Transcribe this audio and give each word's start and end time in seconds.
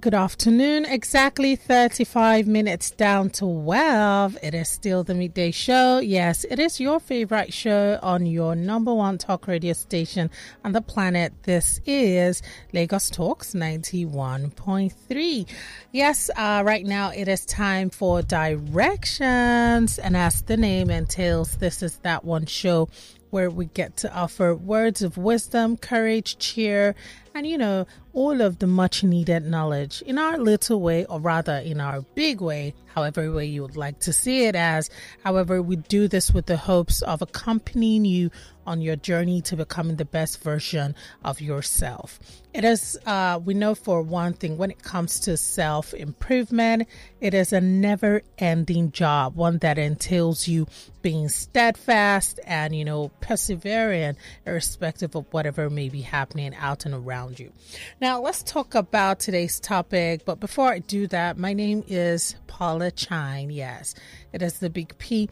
Good 0.00 0.14
afternoon. 0.14 0.86
Exactly 0.86 1.54
35 1.56 2.46
minutes 2.46 2.90
down 2.90 3.28
to 3.28 3.40
12. 3.40 4.38
It 4.42 4.54
is 4.54 4.70
still 4.70 5.04
the 5.04 5.14
midday 5.14 5.50
show. 5.50 5.98
Yes, 5.98 6.44
it 6.44 6.58
is 6.58 6.80
your 6.80 7.00
favorite 7.00 7.52
show 7.52 7.98
on 8.02 8.24
your 8.24 8.56
number 8.56 8.94
one 8.94 9.18
talk 9.18 9.46
radio 9.46 9.74
station 9.74 10.30
on 10.64 10.72
the 10.72 10.80
planet. 10.80 11.34
This 11.42 11.82
is 11.84 12.40
Lagos 12.72 13.10
Talks 13.10 13.52
91.3. 13.52 15.46
Yes, 15.92 16.30
uh, 16.34 16.62
right 16.64 16.86
now 16.86 17.10
it 17.10 17.28
is 17.28 17.44
time 17.44 17.90
for 17.90 18.22
directions. 18.22 19.98
And 19.98 20.16
as 20.16 20.40
the 20.42 20.56
name 20.56 20.88
entails, 20.88 21.58
this 21.58 21.82
is 21.82 21.98
that 21.98 22.24
one 22.24 22.46
show 22.46 22.88
where 23.30 23.50
we 23.50 23.66
get 23.66 23.96
to 23.98 24.14
offer 24.14 24.54
words 24.54 25.02
of 25.02 25.16
wisdom, 25.16 25.76
courage, 25.76 26.38
cheer, 26.38 26.94
and 27.34 27.46
you 27.46 27.56
know, 27.56 27.86
all 28.12 28.40
of 28.40 28.58
the 28.58 28.66
much 28.66 29.04
needed 29.04 29.44
knowledge 29.44 30.02
in 30.02 30.18
our 30.18 30.36
little 30.36 30.80
way, 30.80 31.04
or 31.06 31.20
rather 31.20 31.56
in 31.58 31.80
our 31.80 32.02
big 32.14 32.40
way, 32.40 32.74
however 32.94 33.32
way 33.32 33.46
you 33.46 33.62
would 33.62 33.76
like 33.76 34.00
to 34.00 34.12
see 34.12 34.46
it 34.46 34.56
as. 34.56 34.90
However, 35.22 35.62
we 35.62 35.76
do 35.76 36.08
this 36.08 36.32
with 36.32 36.46
the 36.46 36.56
hopes 36.56 37.02
of 37.02 37.22
accompanying 37.22 38.04
you 38.04 38.30
on 38.70 38.80
your 38.80 38.94
journey 38.94 39.42
to 39.42 39.56
becoming 39.56 39.96
the 39.96 40.04
best 40.04 40.40
version 40.44 40.94
of 41.24 41.40
yourself. 41.40 42.20
It 42.54 42.64
is, 42.64 42.96
uh, 43.04 43.40
we 43.44 43.54
know 43.54 43.74
for 43.74 44.00
one 44.00 44.32
thing, 44.32 44.58
when 44.58 44.70
it 44.70 44.82
comes 44.82 45.20
to 45.20 45.36
self 45.36 45.92
improvement, 45.92 46.88
it 47.20 47.34
is 47.34 47.52
a 47.52 47.60
never 47.60 48.22
ending 48.38 48.92
job, 48.92 49.34
one 49.34 49.58
that 49.58 49.76
entails 49.78 50.46
you 50.46 50.66
being 51.02 51.28
steadfast 51.28 52.38
and, 52.44 52.74
you 52.74 52.84
know, 52.84 53.08
persevering, 53.20 54.16
irrespective 54.46 55.14
of 55.14 55.26
whatever 55.32 55.68
may 55.70 55.88
be 55.88 56.02
happening 56.02 56.54
out 56.54 56.86
and 56.86 56.94
around 56.94 57.40
you. 57.40 57.52
Now, 58.00 58.20
let's 58.20 58.42
talk 58.42 58.74
about 58.74 59.20
today's 59.20 59.58
topic. 59.58 60.24
But 60.24 60.40
before 60.40 60.68
I 60.68 60.78
do 60.80 61.06
that, 61.08 61.38
my 61.38 61.52
name 61.52 61.84
is 61.88 62.36
Paula 62.46 62.90
Chine. 62.90 63.50
Yes, 63.50 63.94
it 64.32 64.42
is 64.42 64.58
the 64.58 64.70
big 64.70 64.96
P. 64.98 65.28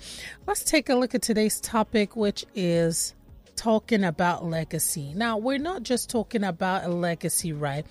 Let's 0.47 0.65
take 0.65 0.89
a 0.89 0.95
look 0.95 1.15
at 1.15 1.23
today's 1.23 1.61
topic, 1.61 2.17
which 2.17 2.45
is 2.55 3.15
talking 3.59 4.05
about 4.05 4.45
legacy. 4.45 5.13
Now, 5.15 5.37
we're 5.37 5.59
not 5.59 5.83
just 5.83 6.09
talking 6.09 6.45
about 6.45 6.85
a 6.85 6.89
legacy, 6.89 7.53
right? 7.53 7.85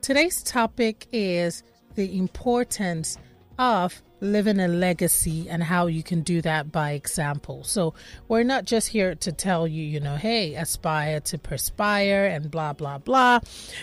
Today's 0.00 0.42
topic 0.42 1.06
is 1.12 1.62
the 1.94 2.18
importance 2.18 3.16
of 3.56 4.02
living 4.20 4.58
a 4.58 4.66
legacy 4.66 5.48
and 5.48 5.62
how 5.62 5.86
you 5.86 6.02
can 6.02 6.22
do 6.22 6.42
that 6.42 6.72
by 6.72 6.92
example. 6.92 7.62
So, 7.62 7.94
we're 8.26 8.42
not 8.42 8.64
just 8.64 8.88
here 8.88 9.14
to 9.14 9.30
tell 9.30 9.68
you, 9.68 9.84
you 9.84 10.00
know, 10.00 10.16
hey, 10.16 10.54
aspire 10.56 11.20
to 11.20 11.38
perspire 11.38 12.26
and 12.26 12.50
blah, 12.50 12.72
blah, 12.72 12.98
blah. 12.98 13.38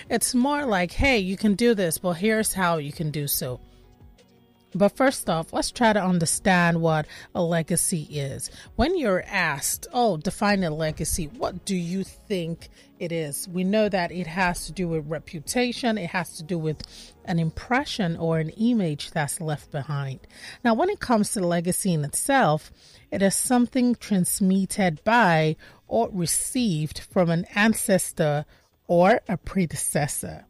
It's 0.10 0.36
more 0.36 0.66
like, 0.66 0.92
hey, 0.92 1.20
you 1.20 1.38
can 1.38 1.56
do 1.56 1.74
this, 1.74 1.98
but 2.00 2.14
here's 2.14 2.54
how 2.54 2.78
you 2.78 2.92
can 2.92 3.12
do 3.12 3.28
so. 3.28 3.62
But 4.76 4.96
first 4.96 5.30
off, 5.30 5.52
let's 5.52 5.72
try 5.72 5.94
to 5.94 6.04
understand 6.04 6.82
what 6.82 7.08
a 7.34 7.42
legacy 7.42 8.04
is. 8.04 8.52
When 8.76 8.98
you're 8.98 9.24
asked, 9.28 9.88
oh, 9.92 10.18
define 10.18 10.64
a 10.64 10.70
legacy, 10.70 11.26
what 11.26 11.66
do 11.66 11.76
you 11.76 12.04
think 12.04 12.70
it 13.00 13.12
is? 13.12 13.48
We 13.48 13.64
know 13.64 13.90
that 13.90 14.12
it 14.12 14.28
has 14.28 14.68
to 14.68 14.72
do 14.72 14.88
with 14.88 15.10
reputation, 15.10 15.98
it 15.98 16.12
has 16.12 16.38
to 16.38 16.44
do 16.44 16.60
with 16.60 16.84
an 17.26 17.40
impression 17.40 18.16
or 18.18 18.38
an 18.38 18.50
image 18.50 19.10
that's 19.12 19.42
left 19.42 19.72
behind. 19.72 20.20
Now, 20.64 20.76
when 20.76 20.90
it 20.90 21.00
comes 21.00 21.34
to 21.34 21.40
legacy 21.40 21.94
in 21.94 22.06
itself, 22.06 22.72
it 23.12 23.24
is 23.24 23.36
something 23.36 23.96
transmitted 23.96 25.04
by 25.04 25.56
or 25.88 26.10
received 26.14 27.00
from 27.00 27.32
an 27.32 27.46
ancestor 27.56 28.46
or 28.88 29.22
a 29.28 29.38
predecessor. 29.38 30.46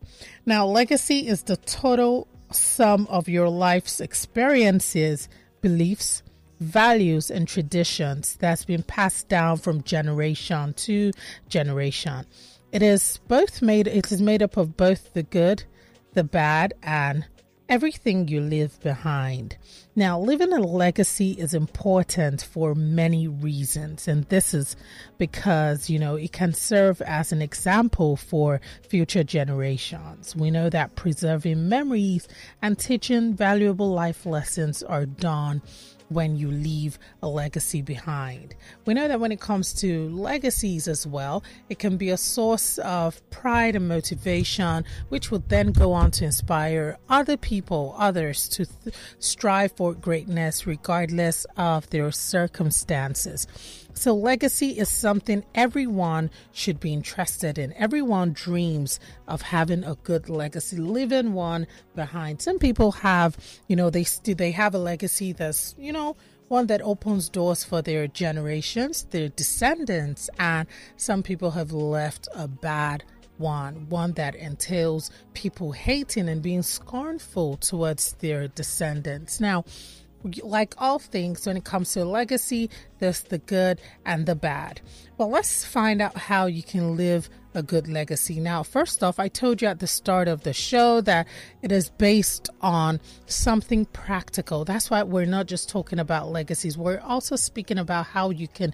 Now, 0.46 0.66
legacy 0.66 1.28
is 1.28 1.44
the 1.44 1.58
total 1.58 2.28
some 2.52 3.08
of 3.08 3.28
your 3.30 3.50
life's 3.50 4.02
experiences, 4.02 5.30
beliefs, 5.62 6.24
values, 6.60 7.32
and 7.32 7.48
traditions 7.48 8.36
that's 8.38 8.66
been 8.66 8.84
passed 8.84 9.28
down 9.30 9.58
from 9.58 9.84
generation 9.84 10.74
to 10.74 11.12
generation. 11.48 12.26
It 12.72 12.84
is 12.84 13.20
both 13.28 13.62
made 13.62 13.88
it 13.88 14.12
is 14.12 14.22
made 14.22 14.44
up 14.44 14.58
of 14.58 14.78
both 14.78 15.14
the 15.14 15.24
good, 15.24 15.64
the 16.14 16.24
bad, 16.24 16.74
and 16.84 17.26
everything 17.70 18.28
you 18.28 18.42
leave 18.42 18.80
behind. 18.82 19.56
Now, 19.96 20.20
leaving 20.20 20.52
a 20.52 20.60
legacy 20.60 21.32
is 21.34 21.54
important 21.54 22.42
for 22.42 22.74
many 22.74 23.28
reasons, 23.28 24.08
and 24.08 24.26
this 24.26 24.54
is 24.54 24.76
because, 25.18 25.90
you 25.90 26.00
know, 26.00 26.16
it 26.16 26.32
can 26.32 26.54
serve 26.54 27.02
as 27.04 27.32
an 27.32 27.42
example 27.42 28.18
for 28.18 28.60
future 28.88 29.24
generations. 29.24 30.36
We 30.36 30.50
know 30.50 30.70
that 30.70 30.96
preserving 30.96 31.70
memories 31.70 32.28
and 32.62 32.78
teaching 32.78 33.36
valuable 33.36 33.92
life 33.92 34.26
lessons 34.26 34.82
are 34.82 35.06
done 35.06 35.62
when 36.10 36.36
you 36.36 36.52
leave 36.52 37.00
a 37.22 37.28
legacy 37.28 37.82
behind. 37.82 38.56
We 38.86 38.94
know 38.94 39.08
that 39.08 39.20
when 39.20 39.32
it 39.32 39.40
comes 39.40 39.74
to 39.76 40.10
legacies 40.10 40.88
as 40.88 41.08
well, 41.08 41.44
it 41.70 41.80
can 41.80 41.98
be 41.98 42.10
a 42.10 42.18
source 42.18 42.78
of 42.80 43.28
pride 43.30 43.76
and 43.76 43.88
motivation, 43.88 44.86
which 45.10 45.32
will 45.32 45.44
then 45.48 45.72
go 45.72 45.94
on 45.94 46.12
to 46.12 46.26
inspire 46.26 46.98
other 47.10 47.38
people, 47.38 47.96
others 47.98 48.50
to 48.50 48.66
th- 48.66 48.96
strive 49.20 49.72
for 49.74 49.94
greatness 49.94 50.68
regardless 50.68 51.46
of 51.56 51.90
their 51.90 52.12
circumstances. 52.12 53.48
So, 54.00 54.16
legacy 54.16 54.80
is 54.80 54.88
something 54.88 55.44
everyone 55.54 56.32
should 56.54 56.80
be 56.80 56.94
interested 56.94 57.58
in. 57.58 57.74
Everyone 57.74 58.32
dreams 58.32 58.98
of 59.28 59.42
having 59.42 59.84
a 59.84 59.96
good 60.04 60.30
legacy, 60.30 60.78
leaving 60.78 61.34
one 61.34 61.68
behind. 61.98 62.42
Some 62.42 62.60
people 62.60 62.94
have, 62.94 63.36
you 63.68 63.76
know, 63.76 63.90
they 63.90 64.06
they 64.24 64.52
have 64.52 64.74
a 64.74 64.80
legacy 64.80 65.34
that's, 65.34 65.76
you 65.78 65.92
know, 65.92 66.16
one 66.48 66.68
that 66.68 66.82
opens 66.82 67.28
doors 67.28 67.66
for 67.66 67.82
their 67.82 68.08
generations, 68.08 69.04
their 69.10 69.28
descendants, 69.28 70.30
and 70.40 70.66
some 70.96 71.22
people 71.22 71.52
have 71.52 71.74
left 71.74 72.30
a 72.34 72.48
bad 72.48 73.04
one, 73.40 73.90
one 73.90 74.14
that 74.14 74.34
entails 74.34 75.12
people 75.34 75.74
hating 75.74 76.30
and 76.30 76.42
being 76.42 76.62
scornful 76.62 77.58
towards 77.58 78.14
their 78.20 78.48
descendants. 78.48 79.42
Now, 79.42 79.66
like 80.44 80.74
all 80.78 81.00
things, 81.00 81.46
when 81.46 81.58
it 81.58 81.64
comes 81.64 81.94
to 81.94 82.06
legacy, 82.06 82.70
there's 83.00 83.22
the 83.22 83.38
good 83.38 83.82
and 84.06 84.26
the 84.26 84.36
bad. 84.36 84.82
Well, 85.18 85.30
let's 85.30 85.64
find 85.66 86.02
out 86.02 86.18
how 86.18 86.46
you 86.46 86.64
can 86.64 86.96
live 86.98 87.30
a 87.54 87.64
good 87.64 87.88
legacy. 87.88 88.40
Now, 88.40 88.64
first 88.64 89.04
off, 89.04 89.20
I 89.20 89.28
told 89.28 89.62
you 89.62 89.68
at 89.68 89.80
the 89.80 89.88
start 89.88 90.28
of 90.28 90.44
the 90.44 90.54
show 90.54 91.02
that 91.02 91.28
it 91.62 91.72
is 91.72 91.90
based 91.90 92.50
on 92.62 93.00
something 93.26 93.86
practical. 93.86 94.66
That's 94.66 94.90
why 94.90 95.04
we're 95.04 95.26
not 95.26 95.48
just 95.48 95.68
talking 95.68 96.00
about 96.00 96.30
legacies, 96.30 96.78
we're 96.78 97.00
also 97.00 97.36
speaking 97.36 97.78
about 97.78 98.08
how 98.08 98.30
you 98.30 98.48
can 98.48 98.74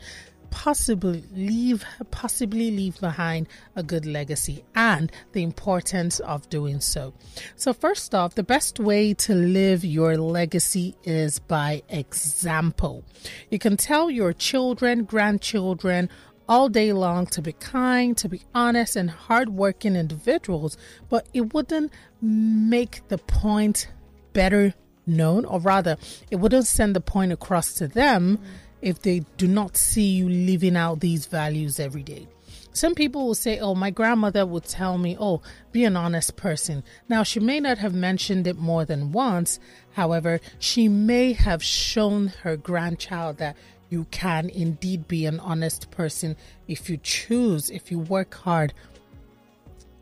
possibly 0.50 1.24
leave 1.34 1.86
possibly 2.12 2.72
leave 2.72 3.00
behind 3.00 3.48
a 3.76 3.84
good 3.84 4.06
legacy 4.06 4.64
and 4.76 5.12
the 5.34 5.44
importance 5.44 6.20
of 6.22 6.50
doing 6.50 6.80
so. 6.80 7.14
So 7.56 7.74
first 7.74 8.16
off, 8.16 8.36
the 8.36 8.44
best 8.44 8.80
way 8.80 9.14
to 9.14 9.36
live 9.36 9.84
your 9.84 10.18
legacy 10.18 10.96
is 11.04 11.40
by 11.40 11.84
example. 11.90 13.04
You 13.50 13.60
can 13.60 13.78
tell 13.78 14.10
your 14.10 14.34
children, 14.34 15.04
grandchildren, 15.04 16.10
all 16.48 16.70
day 16.70 16.94
long 16.94 17.26
to 17.26 17.42
be 17.42 17.54
kind, 17.54 18.16
to 18.18 18.30
be 18.30 18.42
honest, 18.54 18.96
and 18.96 19.10
hardworking 19.10 19.96
individuals, 19.96 20.78
but 21.10 21.28
it 21.34 21.54
wouldn't 21.54 21.92
make 22.22 23.08
the 23.08 23.18
point 23.18 23.88
better 24.34 24.74
known, 25.08 25.46
or 25.46 25.60
rather, 25.60 25.98
it 26.30 26.38
wouldn't 26.38 26.68
send 26.68 26.96
the 26.96 27.02
point 27.02 27.32
across 27.32 27.74
to 27.74 27.88
them. 27.88 28.38
Mm-hmm 28.38 28.65
if 28.86 29.02
they 29.02 29.22
do 29.38 29.48
not 29.48 29.76
see 29.76 30.12
you 30.12 30.30
living 30.30 30.78
out 30.78 31.00
these 31.00 31.26
values 31.26 31.80
every 31.80 32.04
day. 32.04 32.28
Some 32.72 32.94
people 32.94 33.26
will 33.26 33.36
say, 33.36 33.60
Oh, 33.60 33.74
my 33.74 33.90
grandmother 33.90 34.46
would 34.46 34.66
tell 34.66 35.00
me, 35.00 35.18
Oh, 35.20 35.42
be 35.72 35.86
an 35.86 35.98
honest 35.98 36.36
person. 36.36 36.84
Now, 37.10 37.24
she 37.24 37.40
may 37.40 37.60
not 37.60 37.80
have 37.80 37.96
mentioned 37.96 38.46
it 38.46 38.58
more 38.58 38.86
than 38.86 39.12
once. 39.12 39.60
However, 39.94 40.40
she 40.60 40.88
may 40.88 41.34
have 41.34 41.64
shown 41.64 42.28
her 42.44 42.56
grandchild 42.56 43.38
that 43.38 43.58
you 43.90 44.06
can 44.12 44.50
indeed 44.50 45.08
be 45.08 45.26
an 45.26 45.40
honest 45.40 45.90
person 45.90 46.36
if 46.68 46.90
you 46.90 46.98
choose, 46.98 47.72
if 47.72 47.90
you 47.90 47.98
work 47.98 48.36
hard 48.36 48.72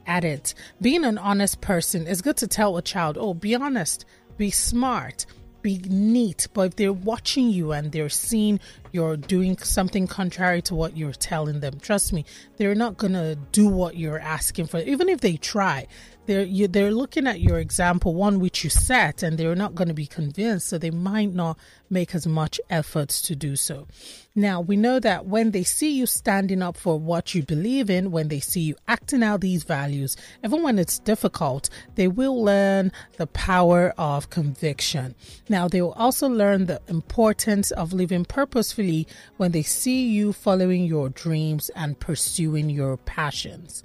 at 0.05 0.25
it. 0.25 0.53
Being 0.81 1.05
an 1.05 1.17
honest 1.17 1.61
person 1.61 2.05
is 2.05 2.21
good 2.21 2.37
to 2.37 2.47
tell 2.47 2.75
a 2.75 2.81
child, 2.81 3.17
Oh, 3.17 3.33
be 3.33 3.55
honest, 3.55 4.03
be 4.35 4.51
smart 4.51 5.25
be 5.63 5.79
neat, 5.89 6.47
but 6.53 6.61
if 6.67 6.75
they're 6.75 6.93
watching 6.93 7.49
you 7.49 7.71
and 7.71 7.91
they're 7.91 8.09
seeing 8.09 8.59
you're 8.91 9.17
doing 9.17 9.57
something 9.57 10.05
contrary 10.05 10.61
to 10.61 10.75
what 10.75 10.95
you're 10.95 11.13
telling 11.13 11.61
them. 11.61 11.79
Trust 11.79 12.13
me, 12.13 12.25
they're 12.57 12.75
not 12.75 12.97
going 12.97 13.13
to 13.13 13.35
do 13.51 13.67
what 13.67 13.97
you're 13.97 14.19
asking 14.19 14.67
for. 14.67 14.77
Even 14.79 15.09
if 15.09 15.21
they 15.21 15.35
try, 15.35 15.87
they're 16.25 16.43
you, 16.43 16.67
they're 16.67 16.91
looking 16.91 17.27
at 17.27 17.41
your 17.41 17.59
example, 17.59 18.15
one 18.15 18.39
which 18.39 18.63
you 18.63 18.69
set, 18.69 19.23
and 19.23 19.37
they're 19.37 19.55
not 19.55 19.75
going 19.75 19.87
to 19.87 19.93
be 19.93 20.05
convinced, 20.05 20.67
so 20.67 20.77
they 20.77 20.91
might 20.91 21.33
not 21.33 21.57
make 21.89 22.15
as 22.15 22.25
much 22.25 22.59
efforts 22.69 23.21
to 23.21 23.35
do 23.35 23.55
so. 23.55 23.87
Now 24.35 24.61
we 24.61 24.75
know 24.75 24.99
that 24.99 25.27
when 25.27 25.51
they 25.51 25.63
see 25.63 25.91
you 25.91 26.05
standing 26.05 26.61
up 26.61 26.75
for 26.75 26.99
what 26.99 27.35
you 27.35 27.43
believe 27.43 27.89
in, 27.89 28.11
when 28.11 28.29
they 28.29 28.39
see 28.39 28.61
you 28.61 28.75
acting 28.87 29.21
out 29.21 29.41
these 29.41 29.63
values, 29.63 30.17
even 30.43 30.63
when 30.63 30.79
it's 30.79 30.97
difficult, 30.99 31.69
they 31.95 32.07
will 32.07 32.43
learn 32.43 32.91
the 33.17 33.27
power 33.27 33.93
of 33.97 34.29
conviction. 34.29 35.13
Now 35.49 35.67
they 35.67 35.81
will 35.81 35.93
also 35.93 36.27
learn 36.27 36.65
the 36.65 36.81
importance 36.87 37.69
of 37.71 37.93
living 37.93 38.25
purposefully 38.25 39.07
when 39.37 39.51
they 39.51 39.63
see 39.63 40.07
you 40.07 40.33
following 40.33 40.85
your 40.85 41.09
dreams 41.09 41.69
and 41.75 41.99
pursuing 41.99 42.69
your 42.69 42.97
passions. 42.97 43.83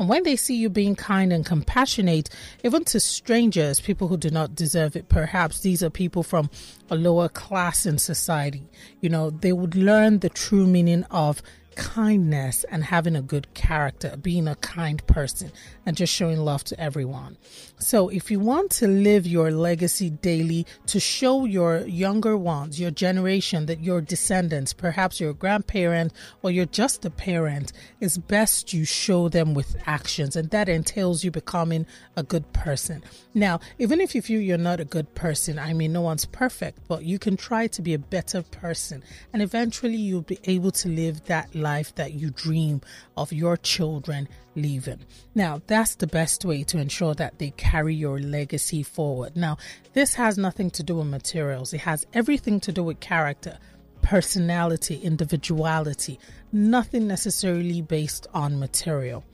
And 0.00 0.08
when 0.08 0.22
they 0.22 0.34
see 0.34 0.56
you 0.56 0.70
being 0.70 0.96
kind 0.96 1.30
and 1.30 1.44
compassionate, 1.44 2.30
even 2.64 2.84
to 2.84 2.98
strangers, 2.98 3.80
people 3.80 4.08
who 4.08 4.16
do 4.16 4.30
not 4.30 4.54
deserve 4.54 4.96
it, 4.96 5.10
perhaps 5.10 5.60
these 5.60 5.82
are 5.82 5.90
people 5.90 6.22
from 6.22 6.48
a 6.90 6.94
lower 6.94 7.28
class 7.28 7.84
in 7.84 7.98
society, 7.98 8.66
you 9.02 9.10
know, 9.10 9.28
they 9.28 9.52
would 9.52 9.76
learn 9.76 10.20
the 10.20 10.30
true 10.30 10.66
meaning 10.66 11.04
of 11.10 11.42
kindness 11.76 12.64
and 12.70 12.82
having 12.82 13.14
a 13.14 13.20
good 13.20 13.52
character, 13.52 14.16
being 14.16 14.48
a 14.48 14.54
kind 14.56 15.06
person, 15.06 15.52
and 15.84 15.98
just 15.98 16.14
showing 16.14 16.38
love 16.38 16.64
to 16.64 16.80
everyone. 16.80 17.36
So, 17.82 18.10
if 18.10 18.30
you 18.30 18.38
want 18.40 18.70
to 18.72 18.86
live 18.86 19.26
your 19.26 19.50
legacy 19.50 20.10
daily 20.10 20.66
to 20.84 21.00
show 21.00 21.46
your 21.46 21.78
younger 21.78 22.36
ones, 22.36 22.78
your 22.78 22.90
generation, 22.90 23.64
that 23.66 23.80
your 23.80 24.02
descendants, 24.02 24.74
perhaps 24.74 25.18
your 25.18 25.32
grandparent 25.32 26.12
or 26.42 26.50
you're 26.50 26.66
just 26.66 27.06
a 27.06 27.10
parent, 27.10 27.72
it's 27.98 28.18
best 28.18 28.74
you 28.74 28.84
show 28.84 29.30
them 29.30 29.54
with 29.54 29.76
actions, 29.86 30.36
and 30.36 30.50
that 30.50 30.68
entails 30.68 31.24
you 31.24 31.30
becoming 31.30 31.86
a 32.18 32.22
good 32.22 32.52
person. 32.52 33.02
Now, 33.32 33.60
even 33.78 33.98
if 33.98 34.14
you 34.14 34.20
feel 34.20 34.42
you're 34.42 34.58
not 34.58 34.80
a 34.80 34.84
good 34.84 35.14
person, 35.14 35.58
I 35.58 35.72
mean, 35.72 35.94
no 35.94 36.02
one's 36.02 36.26
perfect, 36.26 36.86
but 36.86 37.04
you 37.04 37.18
can 37.18 37.38
try 37.38 37.66
to 37.68 37.80
be 37.80 37.94
a 37.94 37.98
better 37.98 38.42
person, 38.42 39.02
and 39.32 39.40
eventually 39.40 39.96
you'll 39.96 40.20
be 40.20 40.38
able 40.44 40.70
to 40.72 40.88
live 40.90 41.24
that 41.24 41.54
life 41.54 41.94
that 41.94 42.12
you 42.12 42.28
dream 42.28 42.82
of 43.16 43.32
your 43.32 43.56
children 43.56 44.28
leaving. 44.54 45.00
Now, 45.34 45.60
that's 45.66 45.94
the 45.94 46.06
best 46.06 46.44
way 46.44 46.62
to 46.64 46.78
ensure 46.78 47.14
that 47.14 47.38
they 47.38 47.50
carry 47.50 47.94
your 47.94 48.18
legacy 48.18 48.82
forward. 48.82 49.36
Now, 49.36 49.58
this 49.92 50.14
has 50.14 50.38
nothing 50.38 50.70
to 50.72 50.82
do 50.82 50.96
with 50.96 51.06
materials, 51.06 51.72
it 51.72 51.80
has 51.80 52.06
everything 52.12 52.60
to 52.60 52.72
do 52.72 52.84
with 52.84 53.00
character. 53.00 53.58
Personality, 54.02 54.96
individuality, 54.96 56.18
nothing 56.52 57.06
necessarily 57.06 57.82
based 57.82 58.26
on 58.32 58.58
material. 58.58 59.24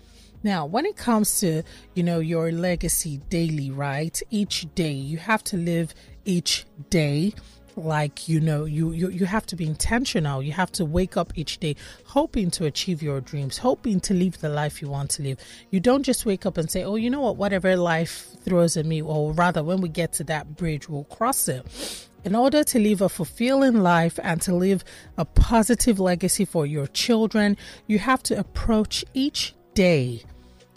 Now, 0.43 0.67
when 0.67 0.87
it 0.87 0.97
comes 0.97 1.41
to, 1.41 1.63
you 1.95 2.03
know, 2.03 2.19
your 2.19 2.53
legacy 2.53 3.21
daily, 3.31 3.71
right? 3.71 4.21
Each 4.31 4.67
day, 4.75 4.93
you 4.93 5.19
have 5.19 5.43
to 5.45 5.57
live 5.57 5.95
each 6.25 6.67
day 6.91 7.33
like 7.77 8.29
you 8.29 8.41
know 8.41 8.65
you, 8.65 8.93
you 8.93 9.11
you 9.11 9.27
have 9.27 9.47
to 9.47 9.57
be 9.57 9.67
intentional. 9.67 10.43
You 10.43 10.53
have 10.53 10.73
to 10.73 10.85
wake 10.85 11.17
up 11.17 11.33
each 11.37 11.59
day 11.59 11.77
hoping 12.05 12.51
to 12.53 12.65
achieve 12.65 13.03
your 13.03 13.21
dreams 13.21 13.59
hoping 13.59 14.01
to 14.01 14.15
live 14.15 14.41
the 14.41 14.49
life 14.49 14.81
you 14.81 14.89
want 14.89 15.11
to 15.13 15.23
live. 15.23 15.39
You 15.71 15.81
don't 15.81 16.03
just 16.03 16.25
wake 16.27 16.47
up 16.47 16.57
and 16.57 16.71
say 16.71 16.83
oh 16.85 16.97
you 16.97 17.11
know 17.11 17.21
what? 17.21 17.37
Whatever 17.37 17.77
life 17.77 18.27
throws 18.45 18.77
at 18.77 18.87
me 18.87 19.03
or 19.03 19.33
rather 19.33 19.63
when 19.63 19.81
we 19.81 19.89
get 19.89 20.13
to 20.15 20.25
that 20.25 20.57
bridge 20.57 20.89
we'll 20.89 21.05
cross 21.05 21.49
it. 21.49 22.09
In 22.25 22.35
order 22.35 22.65
to 22.65 22.79
live 22.81 23.03
a 23.03 23.09
fulfilling 23.09 23.83
life 23.83 24.19
and 24.23 24.41
to 24.43 24.55
leave 24.55 24.83
a 25.17 25.25
positive 25.25 26.01
legacy 26.01 26.45
for 26.45 26.67
your 26.67 26.89
children, 26.89 27.57
you 27.87 28.01
have 28.01 28.21
to 28.25 28.37
approach 28.37 29.05
each 29.15 29.55
day 29.75 30.25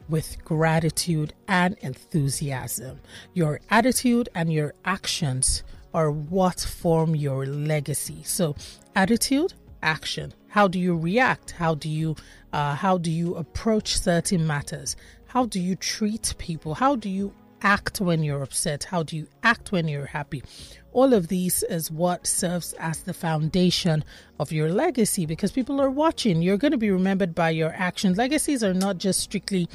with 0.10 0.44
gratitude 0.44 1.34
and 1.48 1.76
enthusiasm. 1.80 3.00
Your 3.34 3.62
attitude 3.70 4.30
and 4.36 4.52
your 4.52 4.74
actions 4.86 5.64
are 5.94 6.12
what 6.12 6.60
form 6.60 7.16
your 7.16 7.46
legacy. 7.46 8.24
So, 8.24 8.56
attitude, 8.96 9.54
action. 9.82 10.34
How 10.48 10.68
do 10.68 10.80
you 10.80 10.98
react? 10.98 11.52
How 11.52 11.76
do 11.76 11.90
you 11.90 12.16
uh, 12.52 12.76
how 12.76 12.98
do 12.98 13.12
you 13.12 13.36
approach 13.36 14.00
certain 14.00 14.46
matters? 14.48 14.96
How 15.28 15.46
do 15.46 15.60
you 15.60 15.76
treat 15.76 16.34
people? 16.40 16.74
How 16.74 16.96
do 16.96 17.10
you 17.10 17.34
act 17.62 18.02
when 18.02 18.24
you're 18.24 18.42
upset? 18.42 18.84
How 18.84 19.04
do 19.04 19.16
you 19.16 19.28
act 19.44 19.72
when 19.72 19.88
you're 19.88 20.06
happy? 20.06 20.44
All 20.92 21.14
of 21.14 21.28
these 21.28 21.62
is 21.64 21.92
what 21.92 22.26
serves 22.26 22.74
as 22.80 23.04
the 23.04 23.14
foundation 23.14 24.04
of 24.40 24.52
your 24.52 24.72
legacy 24.72 25.28
because 25.28 25.52
people 25.52 25.80
are 25.80 25.92
watching. 25.92 26.42
You're 26.42 26.58
going 26.58 26.72
to 26.72 26.78
be 26.78 26.90
remembered 26.90 27.36
by 27.36 27.52
your 27.52 27.72
actions. 27.76 28.18
Legacies 28.18 28.64
are 28.64 28.74
not 28.74 28.98
just 28.98 29.20
strictly 29.20 29.70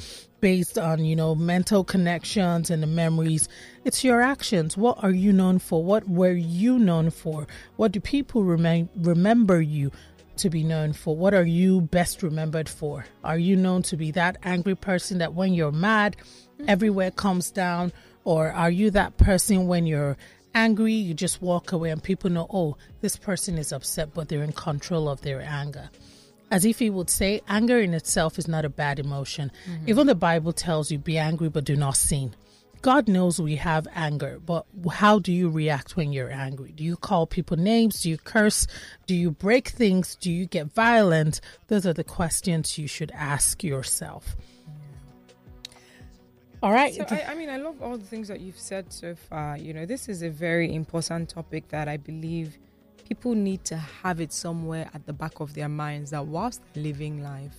based 0.45 0.77
on, 0.77 1.03
you 1.03 1.15
know, 1.15 1.33
mental 1.33 1.83
connections 1.83 2.69
and 2.69 2.83
the 2.83 2.87
memories. 2.87 3.49
It's 3.83 4.03
your 4.03 4.21
actions. 4.21 4.77
What 4.77 5.03
are 5.03 5.09
you 5.09 5.33
known 5.33 5.57
for? 5.57 5.83
What 5.83 6.07
were 6.07 6.33
you 6.33 6.77
known 6.77 7.09
for? 7.09 7.47
What 7.77 7.91
do 7.93 7.99
people 7.99 8.43
rem- 8.43 8.87
remember 8.95 9.59
you 9.59 9.91
to 10.37 10.51
be 10.51 10.63
known 10.63 10.93
for? 10.93 11.17
What 11.17 11.33
are 11.33 11.47
you 11.47 11.81
best 11.81 12.21
remembered 12.21 12.69
for? 12.69 13.07
Are 13.23 13.39
you 13.39 13.55
known 13.55 13.81
to 13.89 13.97
be 13.97 14.11
that 14.11 14.37
angry 14.43 14.75
person 14.75 15.17
that 15.17 15.33
when 15.33 15.55
you're 15.55 15.71
mad, 15.71 16.15
mm-hmm. 16.15 16.69
everywhere 16.69 17.09
comes 17.09 17.49
down? 17.49 17.91
Or 18.23 18.51
are 18.51 18.69
you 18.69 18.91
that 18.91 19.17
person 19.17 19.65
when 19.65 19.87
you're 19.87 20.15
angry, 20.53 20.93
you 20.93 21.15
just 21.15 21.41
walk 21.41 21.71
away 21.71 21.89
and 21.89 22.03
people 22.03 22.29
know, 22.29 22.45
oh, 22.53 22.77
this 23.01 23.17
person 23.17 23.57
is 23.57 23.71
upset, 23.71 24.13
but 24.13 24.29
they're 24.29 24.43
in 24.43 24.51
control 24.51 25.09
of 25.09 25.21
their 25.21 25.41
anger? 25.41 25.89
As 26.51 26.63
if 26.63 26.79
he 26.79 26.89
would 26.89 27.09
say, 27.09 27.41
anger 27.47 27.79
in 27.79 27.93
itself 27.93 28.37
is 28.37 28.47
not 28.47 28.65
a 28.65 28.69
bad 28.69 28.99
emotion. 28.99 29.51
Mm-hmm. 29.69 29.89
Even 29.89 30.07
the 30.07 30.15
Bible 30.15 30.53
tells 30.53 30.91
you, 30.91 30.97
be 30.97 31.17
angry, 31.17 31.49
but 31.49 31.63
do 31.63 31.75
not 31.75 31.97
sin. 31.97 32.35
God 32.85 33.07
knows 33.07 33.41
we 33.41 33.55
have 33.55 33.87
anger, 33.95 34.39
but 34.45 34.67
how 34.91 35.17
do 35.17 35.31
you 35.31 35.49
react 35.49 35.97
when 35.97 36.13
you're 36.13 36.29
angry? 36.29 36.71
Do 36.71 36.83
you 36.83 36.95
call 36.95 37.25
people 37.25 37.57
names? 37.57 38.03
Do 38.03 38.11
you 38.11 38.17
curse? 38.19 38.67
Do 39.07 39.15
you 39.15 39.31
break 39.31 39.69
things? 39.69 40.15
Do 40.15 40.31
you 40.31 40.45
get 40.45 40.71
violent? 40.71 41.41
Those 41.67 41.87
are 41.87 41.93
the 41.93 42.03
questions 42.03 42.77
you 42.77 42.87
should 42.87 43.11
ask 43.15 43.63
yourself. 43.63 44.37
All 46.61 46.71
right. 46.71 46.93
So 46.93 47.05
I, 47.09 47.25
I, 47.29 47.35
mean, 47.35 47.49
I 47.49 47.57
love 47.57 47.81
all 47.81 47.97
the 47.97 48.05
things 48.05 48.27
that 48.27 48.39
you've 48.39 48.59
said 48.59 48.93
so 48.93 49.15
far. 49.15 49.57
You 49.57 49.73
know, 49.73 49.87
this 49.87 50.07
is 50.07 50.21
a 50.21 50.29
very 50.29 50.73
important 50.73 51.29
topic 51.29 51.67
that 51.69 51.87
I 51.87 51.97
believe 51.97 52.57
people 53.07 53.35
need 53.35 53.63
to 53.65 53.77
have 53.77 54.19
it 54.19 54.33
somewhere 54.33 54.89
at 54.93 55.05
the 55.05 55.13
back 55.13 55.39
of 55.39 55.53
their 55.53 55.69
minds 55.69 56.11
that 56.11 56.25
whilst 56.25 56.61
living 56.75 57.23
life, 57.23 57.55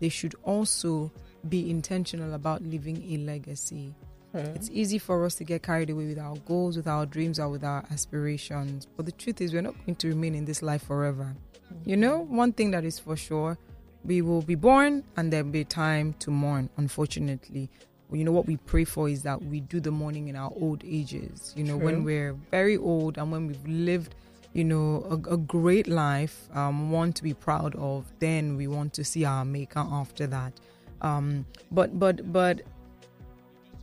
they 0.00 0.08
should 0.08 0.34
also 0.42 1.10
be 1.48 1.70
intentional 1.70 2.34
about 2.34 2.62
leaving 2.62 3.02
a 3.12 3.18
legacy. 3.18 3.94
Mm-hmm. 4.34 4.56
It's 4.56 4.70
easy 4.72 4.98
for 4.98 5.24
us 5.24 5.34
to 5.36 5.44
get 5.44 5.62
carried 5.62 5.90
away 5.90 6.06
with 6.06 6.18
our 6.18 6.36
goals, 6.46 6.76
with 6.76 6.86
our 6.86 7.06
dreams, 7.06 7.38
or 7.38 7.48
with 7.48 7.64
our 7.64 7.84
aspirations. 7.90 8.86
But 8.96 9.06
the 9.06 9.12
truth 9.12 9.40
is, 9.40 9.52
we're 9.52 9.62
not 9.62 9.74
going 9.86 9.96
to 9.96 10.08
remain 10.08 10.34
in 10.34 10.44
this 10.44 10.62
life 10.62 10.82
forever. 10.82 11.34
Mm-hmm. 11.72 11.88
You 11.88 11.96
know, 11.96 12.18
one 12.18 12.52
thing 12.52 12.70
that 12.72 12.84
is 12.84 12.98
for 12.98 13.16
sure 13.16 13.58
we 14.06 14.22
will 14.22 14.42
be 14.42 14.54
born 14.54 15.02
and 15.16 15.32
there'll 15.32 15.48
be 15.48 15.64
time 15.64 16.14
to 16.20 16.30
mourn, 16.30 16.70
unfortunately. 16.76 17.68
You 18.12 18.24
know, 18.24 18.30
what 18.30 18.46
we 18.46 18.56
pray 18.56 18.84
for 18.84 19.08
is 19.08 19.22
that 19.22 19.42
we 19.42 19.60
do 19.60 19.80
the 19.80 19.90
mourning 19.90 20.28
in 20.28 20.36
our 20.36 20.52
old 20.54 20.84
ages, 20.86 21.52
you 21.56 21.64
know, 21.64 21.76
True. 21.76 21.84
when 21.84 22.04
we're 22.04 22.34
very 22.52 22.76
old 22.76 23.18
and 23.18 23.32
when 23.32 23.48
we've 23.48 23.66
lived 23.66 24.14
you 24.56 24.64
know, 24.64 25.06
a, 25.10 25.34
a 25.34 25.36
great 25.36 25.86
life, 25.86 26.48
um, 26.54 26.90
one 26.90 27.12
to 27.12 27.22
be 27.22 27.34
proud 27.34 27.74
of. 27.74 28.10
Then 28.20 28.56
we 28.56 28.66
want 28.66 28.94
to 28.94 29.04
see 29.04 29.24
our 29.26 29.44
maker 29.44 29.80
after 29.80 30.26
that. 30.28 30.54
Um, 31.02 31.44
but 31.70 31.98
but 31.98 32.32
but 32.32 32.62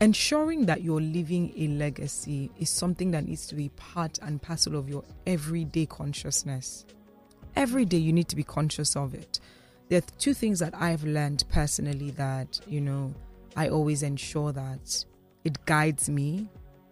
ensuring 0.01 0.65
that 0.65 0.81
you're 0.81 0.99
leaving 0.99 1.53
a 1.55 1.67
legacy 1.67 2.49
is 2.57 2.71
something 2.71 3.11
that 3.11 3.27
needs 3.27 3.45
to 3.47 3.55
be 3.55 3.69
part 3.69 4.17
and 4.23 4.41
parcel 4.41 4.75
of 4.75 4.89
your 4.89 5.03
everyday 5.27 5.85
consciousness. 5.85 6.85
Every 7.55 7.85
day 7.85 7.97
you 7.97 8.11
need 8.11 8.27
to 8.29 8.35
be 8.35 8.43
conscious 8.43 8.95
of 8.95 9.13
it. 9.13 9.39
There 9.89 9.99
are 9.99 10.17
two 10.17 10.33
things 10.33 10.57
that 10.57 10.73
I've 10.73 11.03
learned 11.03 11.43
personally 11.49 12.09
that, 12.11 12.59
you 12.67 12.81
know, 12.81 13.13
I 13.55 13.69
always 13.69 14.01
ensure 14.01 14.51
that 14.53 15.05
it 15.43 15.63
guides 15.65 16.09
me, 16.09 16.49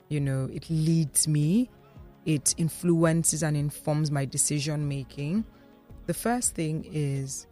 you 0.09 0.19
know, 0.19 0.47
it 0.53 0.69
leads 0.69 1.27
me, 1.27 1.71
it 2.25 2.54
influences 2.58 3.44
and 3.44 3.58
informs 3.58 4.12
my 4.12 4.25
decision 4.25 4.88
making. 4.88 5.46
The 6.06 6.13
first 6.13 6.56
thing 6.56 6.86
is, 6.92 7.48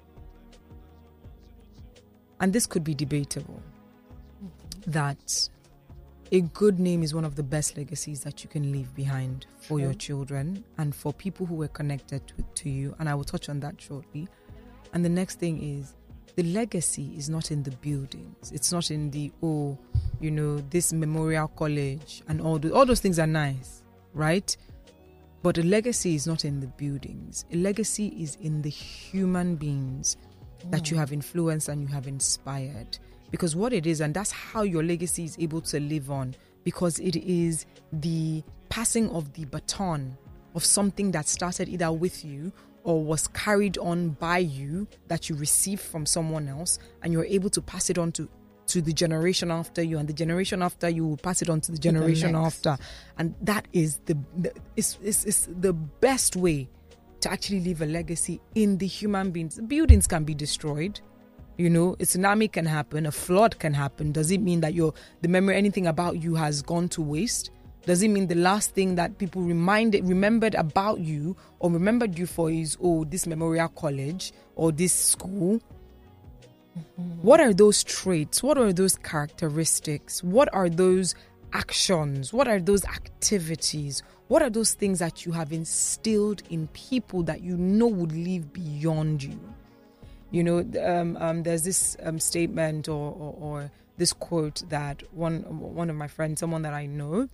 and 2.40 2.54
this 2.54 2.66
could 2.66 2.84
be 2.84 2.94
debatable, 2.94 3.62
that 4.88 5.50
a 6.32 6.42
good 6.42 6.80
name 6.80 7.02
is 7.02 7.14
one 7.14 7.26
of 7.26 7.36
the 7.36 7.44
best 7.44 7.76
legacies 7.76 8.22
that 8.24 8.44
you 8.44 8.50
can 8.50 8.72
leave 8.72 8.94
behind 8.94 9.48
for 9.60 9.80
your 9.80 9.94
children 9.94 10.64
and 10.78 10.96
for 10.96 11.12
people 11.12 11.46
who 11.46 11.56
were 11.56 11.68
connected 11.68 12.26
to, 12.28 12.36
to 12.56 12.70
you. 12.70 12.96
And 13.00 13.10
I 13.10 13.16
will 13.16 13.24
touch 13.24 13.50
on 13.50 13.60
that 13.62 13.82
shortly. 13.82 14.28
And 14.94 15.04
the 15.04 15.10
next 15.10 15.40
thing 15.40 15.62
is 15.62 15.96
the 16.36 16.44
legacy 16.44 17.14
is 17.18 17.30
not 17.30 17.52
in 17.52 17.64
the 17.64 17.72
buildings. 17.72 18.52
It's 18.52 18.72
not 18.72 18.92
in 18.92 19.10
the 19.10 19.32
oh, 19.42 19.78
you 20.20 20.32
know, 20.32 20.60
this 20.70 20.94
memorial 20.94 21.48
college 21.48 22.22
and 22.28 22.42
all 22.42 22.60
those, 22.60 22.72
all 22.72 22.86
those 22.86 23.00
things 23.00 23.18
are 23.20 23.28
nice, 23.28 23.84
right? 24.13 24.56
But 25.42 25.58
a 25.58 25.63
legacy 25.63 26.16
is 26.16 26.28
not 26.28 26.44
in 26.44 26.60
the 26.60 26.68
buildings. 26.68 27.46
A 27.51 27.56
legacy 27.56 28.08
is 28.22 28.38
in 28.42 28.62
the 28.62 28.70
human 28.70 29.56
beings 29.56 30.18
that 30.70 30.92
you 30.92 30.98
mm. 30.98 31.00
have 31.00 31.13
influenced 31.13 31.70
and 31.70 31.82
you 31.82 31.88
have 31.88 32.08
inspired. 32.08 32.98
Because 33.32 33.56
what 33.56 33.72
it 33.72 33.86
is, 33.86 34.01
and 34.01 34.13
that's 34.13 34.32
how 34.32 34.63
your 34.63 34.84
legacy 34.84 35.24
is 35.24 35.38
able 35.39 35.62
to 35.62 35.80
live 35.80 36.12
on, 36.12 36.36
because 36.63 37.00
it 37.00 37.16
is 37.16 37.66
the 37.94 38.44
passing 38.70 39.10
of 39.12 39.34
the 39.34 39.46
baton 39.46 40.18
of 40.56 40.66
something 40.66 41.12
that 41.12 41.28
started 41.28 41.70
either 41.70 41.92
with 41.92 42.25
you 42.25 42.51
or 42.84 43.04
was 43.04 43.28
carried 43.30 43.78
on 43.78 44.10
by 44.10 44.39
you 44.39 44.88
that 45.08 45.30
you 45.30 45.36
received 45.36 45.82
from 45.82 46.06
someone 46.06 46.48
else 46.48 46.80
and 47.04 47.13
you're 47.13 47.25
able 47.25 47.50
to 47.50 47.62
pass 47.62 47.89
it 47.89 47.98
on 47.98 48.12
to 48.12 48.28
to 48.70 48.82
the 48.82 48.94
generation 48.94 49.52
after 49.52 49.82
you 49.82 49.98
and 49.98 50.08
the 50.08 50.14
generation 50.14 50.62
after 50.62 50.90
you 50.90 51.06
will 51.06 51.18
pass 51.18 51.42
it 51.42 51.50
on 51.50 51.62
to 51.62 51.72
the 51.72 51.78
generation 51.78 52.34
next. 52.34 52.66
after. 52.66 52.84
And 53.18 53.36
that 53.42 53.68
is 53.74 54.00
the, 54.06 54.18
the 54.38 54.54
is, 54.76 54.98
is, 55.04 55.26
is 55.26 55.48
the 55.60 55.74
best 55.74 56.36
way 56.36 56.70
to 57.22 57.32
actually 57.32 57.60
leave 57.60 57.82
a 57.82 57.86
legacy 57.86 58.42
in 58.56 58.78
the 58.78 58.88
human 58.88 59.32
beings. 59.32 59.60
Buildings 59.68 60.08
can 60.08 60.24
be 60.24 60.34
destroyed 60.34 61.00
you 61.60 61.70
know 61.70 61.92
a 61.96 62.04
tsunami 62.04 62.50
can 62.50 62.66
happen 62.66 63.06
a 63.06 63.12
flood 63.12 63.60
can 63.60 63.74
happen. 63.74 64.14
Does 64.14 64.32
it 64.32 64.40
mean 64.40 64.62
that 64.62 64.74
your 64.74 64.94
the 65.22 65.28
memory 65.28 65.58
anything 65.58 65.88
about 65.88 66.24
you 66.24 66.36
has 66.36 66.62
gone 66.62 66.88
to 66.90 67.02
waste? 67.02 67.52
Does 67.86 68.02
it 68.02 68.08
mean 68.08 68.28
the 68.28 68.36
last 68.36 68.72
thing 68.72 68.96
that 68.96 69.18
people 69.18 69.42
reminded 69.42 70.08
remembered 70.08 70.56
about 70.56 71.00
you 71.02 71.36
or 71.60 71.70
remembered 71.70 72.18
you 72.18 72.28
for 72.28 72.50
is 72.50 72.78
oh 72.82 73.04
this 73.04 73.28
memorial 73.28 73.68
college 73.68 74.32
or 74.56 74.72
this 74.72 74.94
school 74.94 75.62
what 77.21 77.39
are 77.39 77.53
those 77.53 77.83
traits? 77.83 78.41
What 78.43 78.57
are 78.57 78.74
those 78.74 78.95
characteristics? 78.95 80.24
What 80.24 80.53
are 80.53 80.69
those 80.69 81.15
actions? 81.53 82.33
What 82.33 82.48
are 82.48 82.59
those 82.59 82.86
activities? 82.86 84.03
What 84.27 84.41
are 84.41 84.50
those 84.50 84.74
things 84.74 85.00
that 85.00 85.25
you 85.25 85.31
have 85.31 85.51
instilled 85.51 86.43
in 86.50 86.67
people 86.69 87.24
that 87.24 87.41
you 87.41 87.57
know 87.57 87.88
would 87.88 88.12
live 88.12 88.53
beyond 88.53 89.24
you? 89.24 89.39
You 90.31 90.43
know 90.43 90.59
um, 90.86 91.17
um, 91.17 91.43
there's 91.43 91.63
this 91.63 91.98
um, 92.03 92.19
statement 92.19 92.88
or, 92.88 93.12
or, 93.12 93.36
or 93.39 93.71
this 93.98 94.13
quote 94.13 94.63
that 94.69 95.01
one 95.12 95.41
one 95.59 95.89
of 95.89 95.95
my 95.95 96.07
friends 96.07 96.39
someone 96.39 96.62
that 96.62 96.74
i 96.74 96.86
know 96.86 97.27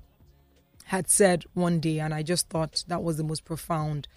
had 0.85 1.09
said 1.09 1.43
one 1.53 1.79
day 1.81 1.99
and 1.99 2.13
i 2.13 2.23
just 2.23 2.49
thought 2.49 2.85
that 2.87 3.03
was 3.03 3.17
the 3.17 3.23
most 3.23 3.43
profound 3.43 4.07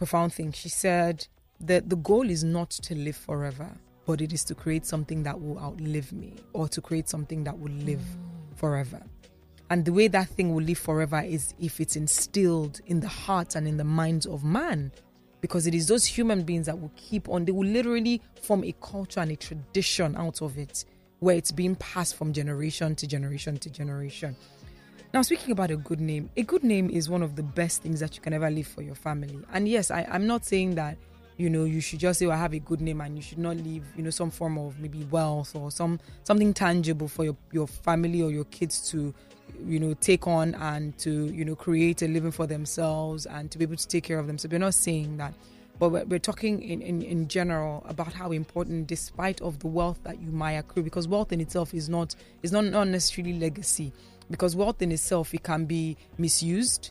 profound 0.00 0.32
thing. 0.32 0.50
She 0.50 0.70
said 0.70 1.26
that 1.60 1.90
the 1.90 1.96
goal 1.96 2.30
is 2.30 2.42
not 2.42 2.70
to 2.70 2.94
live 2.94 3.16
forever 3.16 3.68
but 4.10 4.20
it 4.20 4.32
is 4.32 4.42
to 4.42 4.56
create 4.56 4.84
something 4.84 5.22
that 5.22 5.40
will 5.40 5.56
outlive 5.60 6.12
me 6.12 6.34
or 6.52 6.66
to 6.66 6.80
create 6.80 7.08
something 7.08 7.44
that 7.44 7.56
will 7.56 7.70
live 7.70 8.02
forever 8.56 9.00
and 9.70 9.84
the 9.84 9.92
way 9.92 10.08
that 10.08 10.28
thing 10.30 10.52
will 10.52 10.64
live 10.64 10.78
forever 10.78 11.20
is 11.20 11.54
if 11.60 11.80
it's 11.80 11.94
instilled 11.94 12.80
in 12.86 12.98
the 12.98 13.06
hearts 13.06 13.54
and 13.54 13.68
in 13.68 13.76
the 13.76 13.84
minds 13.84 14.26
of 14.26 14.42
man 14.42 14.90
because 15.40 15.68
it 15.68 15.76
is 15.76 15.86
those 15.86 16.04
human 16.04 16.42
beings 16.42 16.66
that 16.66 16.76
will 16.76 16.90
keep 16.96 17.28
on 17.28 17.44
they 17.44 17.52
will 17.52 17.68
literally 17.68 18.20
form 18.42 18.64
a 18.64 18.74
culture 18.80 19.20
and 19.20 19.30
a 19.30 19.36
tradition 19.36 20.16
out 20.16 20.42
of 20.42 20.58
it 20.58 20.84
where 21.20 21.36
it's 21.36 21.52
being 21.52 21.76
passed 21.76 22.16
from 22.16 22.32
generation 22.32 22.96
to 22.96 23.06
generation 23.06 23.56
to 23.58 23.70
generation 23.70 24.34
now, 25.12 25.22
speaking 25.22 25.50
about 25.50 25.72
a 25.72 25.76
good 25.76 26.00
name, 26.00 26.30
a 26.36 26.44
good 26.44 26.62
name 26.62 26.88
is 26.88 27.10
one 27.10 27.22
of 27.22 27.34
the 27.34 27.42
best 27.42 27.82
things 27.82 27.98
that 27.98 28.14
you 28.14 28.22
can 28.22 28.32
ever 28.32 28.48
leave 28.48 28.68
for 28.68 28.80
your 28.82 28.94
family. 28.94 29.40
And 29.52 29.66
yes, 29.66 29.90
I, 29.90 30.06
I'm 30.08 30.28
not 30.28 30.44
saying 30.46 30.76
that, 30.76 30.98
you 31.40 31.48
know, 31.48 31.64
you 31.64 31.80
should 31.80 31.98
just 31.98 32.18
say, 32.18 32.26
well, 32.26 32.36
I 32.36 32.40
have 32.40 32.52
a 32.52 32.58
good 32.58 32.82
name 32.82 33.00
and 33.00 33.16
you 33.16 33.22
should 33.22 33.38
not 33.38 33.56
leave, 33.56 33.82
you 33.96 34.02
know, 34.02 34.10
some 34.10 34.30
form 34.30 34.58
of 34.58 34.78
maybe 34.78 35.04
wealth 35.04 35.56
or 35.56 35.70
some 35.70 35.98
something 36.22 36.52
tangible 36.52 37.08
for 37.08 37.24
your, 37.24 37.36
your 37.50 37.66
family 37.66 38.20
or 38.20 38.30
your 38.30 38.44
kids 38.44 38.90
to, 38.90 39.14
you 39.64 39.80
know, 39.80 39.94
take 39.94 40.26
on 40.26 40.54
and 40.56 40.98
to, 40.98 41.26
you 41.32 41.46
know, 41.46 41.56
create 41.56 42.02
a 42.02 42.08
living 42.08 42.30
for 42.30 42.46
themselves 42.46 43.24
and 43.24 43.50
to 43.50 43.56
be 43.56 43.64
able 43.64 43.76
to 43.76 43.88
take 43.88 44.04
care 44.04 44.18
of 44.18 44.26
them. 44.26 44.36
So 44.36 44.50
we're 44.50 44.58
not 44.58 44.74
saying 44.74 45.16
that. 45.16 45.32
But 45.78 45.88
we're, 45.88 46.04
we're 46.04 46.18
talking 46.18 46.62
in, 46.62 46.82
in, 46.82 47.00
in 47.00 47.26
general 47.26 47.82
about 47.88 48.12
how 48.12 48.32
important, 48.32 48.86
despite 48.86 49.40
of 49.40 49.60
the 49.60 49.66
wealth 49.66 49.98
that 50.02 50.20
you 50.20 50.30
might 50.30 50.52
accrue, 50.52 50.82
because 50.82 51.08
wealth 51.08 51.32
in 51.32 51.40
itself 51.40 51.72
is 51.72 51.88
not 51.88 52.14
is 52.42 52.52
not, 52.52 52.66
not 52.66 52.88
necessarily 52.88 53.38
legacy 53.38 53.94
because 54.30 54.54
wealth 54.54 54.80
in 54.82 54.92
itself 54.92 55.34
it 55.34 55.42
can 55.42 55.64
be 55.64 55.96
misused 56.18 56.90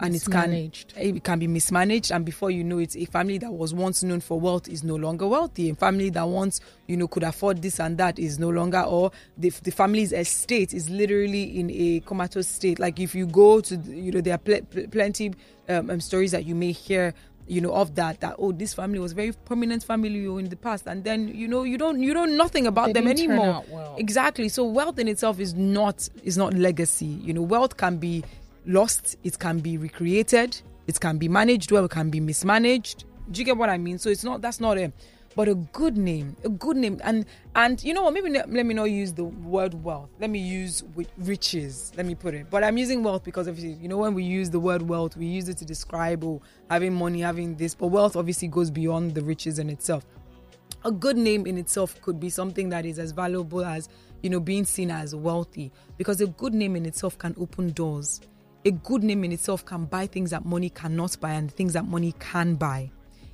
and 0.00 0.14
it 0.14 0.24
can 0.30 0.52
it 0.96 1.24
can 1.24 1.38
be 1.38 1.46
mismanaged. 1.46 2.12
And 2.12 2.24
before 2.24 2.50
you 2.50 2.62
know 2.62 2.78
it 2.78 2.94
a 2.96 3.04
family 3.06 3.38
that 3.38 3.52
was 3.52 3.74
once 3.74 4.02
known 4.02 4.20
for 4.20 4.38
wealth 4.38 4.68
is 4.68 4.84
no 4.84 4.94
longer 4.96 5.26
wealthy. 5.26 5.70
A 5.70 5.74
family 5.74 6.10
that 6.10 6.28
once 6.28 6.60
you 6.86 6.96
know 6.96 7.08
could 7.08 7.24
afford 7.24 7.62
this 7.62 7.80
and 7.80 7.98
that 7.98 8.18
is 8.18 8.38
no 8.38 8.48
longer 8.50 8.80
or 8.82 9.10
the, 9.36 9.50
the 9.62 9.70
family's 9.72 10.12
estate 10.12 10.72
is 10.72 10.88
literally 10.88 11.58
in 11.58 11.70
a 11.70 12.00
comatose 12.00 12.46
state. 12.48 12.78
Like 12.78 13.00
if 13.00 13.14
you 13.14 13.26
go 13.26 13.60
to 13.60 13.76
you 13.76 14.12
know 14.12 14.20
there 14.20 14.34
are 14.34 14.38
pl- 14.38 14.62
pl- 14.70 14.86
plenty 14.88 15.34
um, 15.68 15.90
um, 15.90 16.00
stories 16.00 16.30
that 16.32 16.44
you 16.46 16.54
may 16.54 16.72
hear 16.72 17.12
you 17.50 17.62
know 17.62 17.72
of 17.72 17.94
that 17.94 18.20
that 18.20 18.34
oh 18.38 18.52
this 18.52 18.74
family 18.74 18.98
was 18.98 19.12
very 19.14 19.32
prominent 19.32 19.82
family 19.82 20.24
in 20.26 20.48
the 20.48 20.56
past. 20.56 20.86
And 20.86 21.02
then 21.02 21.28
you 21.28 21.48
know 21.48 21.64
you 21.64 21.76
don't 21.78 22.00
you 22.02 22.14
know 22.14 22.24
nothing 22.26 22.66
about 22.66 22.86
They 22.88 22.92
them 22.92 23.08
anymore. 23.08 23.64
well. 23.68 23.96
exactly. 23.98 24.48
So 24.48 24.64
wealth 24.64 24.98
in 24.98 25.08
itself 25.08 25.40
is 25.40 25.54
not 25.54 26.08
is 26.22 26.36
not 26.36 26.54
legacy. 26.54 27.06
You 27.06 27.32
know 27.32 27.42
wealth 27.42 27.76
can 27.76 27.96
be 27.96 28.22
lost 28.68 29.16
it 29.24 29.38
can 29.38 29.58
be 29.58 29.78
recreated 29.78 30.60
it 30.88 30.98
can 31.00 31.18
be 31.18 31.28
managed 31.28 31.70
well 31.70 31.84
it 31.84 31.90
can 31.90 32.10
be 32.10 32.18
mismanaged. 32.18 33.04
Do 33.30 33.40
you 33.40 33.44
get 33.44 33.56
what 33.58 33.68
i 33.68 33.76
mean? 33.76 33.98
So 33.98 34.08
it's 34.08 34.24
not 34.24 34.40
that's 34.40 34.58
not 34.58 34.78
a 34.78 34.90
but 35.36 35.46
a 35.46 35.54
good 35.54 35.96
name 35.96 36.34
a 36.44 36.48
good 36.48 36.76
name 36.76 36.98
and 37.04 37.26
and 37.54 37.82
you 37.84 37.92
know 37.92 38.02
what? 38.02 38.14
Maybe 38.14 38.30
let 38.30 38.48
me 38.48 38.74
not 38.74 38.84
use 38.84 39.12
the 39.12 39.24
word 39.24 39.74
wealth. 39.84 40.08
Let 40.18 40.30
me 40.30 40.38
use 40.38 40.82
riches 41.18 41.92
let 41.96 42.06
me 42.06 42.14
put 42.14 42.34
it. 42.34 42.48
But 42.50 42.64
i'm 42.64 42.78
using 42.78 43.02
wealth 43.02 43.22
because 43.22 43.48
obviously 43.48 43.74
you 43.82 43.88
know 43.88 43.98
when 43.98 44.14
we 44.14 44.24
use 44.24 44.48
the 44.48 44.58
word 44.58 44.82
wealth 44.82 45.16
we 45.16 45.26
use 45.26 45.48
it 45.48 45.58
to 45.58 45.66
describe 45.66 46.24
oh 46.24 46.40
having 46.70 46.94
money 46.94 47.20
having 47.20 47.54
this. 47.54 47.74
But 47.74 47.88
wealth 47.88 48.16
obviously 48.16 48.48
goes 48.48 48.70
beyond 48.70 49.14
the 49.14 49.22
riches 49.22 49.58
in 49.58 49.68
itself. 49.68 50.06
A 50.84 50.90
good 50.90 51.18
name 51.18 51.46
in 51.46 51.58
itself 51.58 52.00
could 52.00 52.18
be 52.18 52.30
something 52.30 52.70
that 52.70 52.86
is 52.86 52.98
as 52.98 53.12
valuable 53.12 53.64
as 53.64 53.90
you 54.22 54.30
know 54.30 54.40
being 54.40 54.64
seen 54.64 54.90
as 54.90 55.14
wealthy 55.14 55.70
because 55.98 56.22
a 56.22 56.26
good 56.26 56.54
name 56.54 56.76
in 56.76 56.86
itself 56.86 57.18
can 57.18 57.34
open 57.38 57.72
doors 57.72 58.22
a 58.68 58.70
good 58.70 59.02
name 59.02 59.24
in 59.24 59.32
itself 59.32 59.64
can 59.64 59.86
buy 59.86 60.06
things 60.06 60.30
that 60.30 60.44
money 60.44 60.68
cannot 60.68 61.18
buy 61.20 61.32
and 61.32 61.50
things 61.50 61.72
that 61.72 61.86
money 61.86 62.14
can 62.20 62.54
buy. 62.54 62.90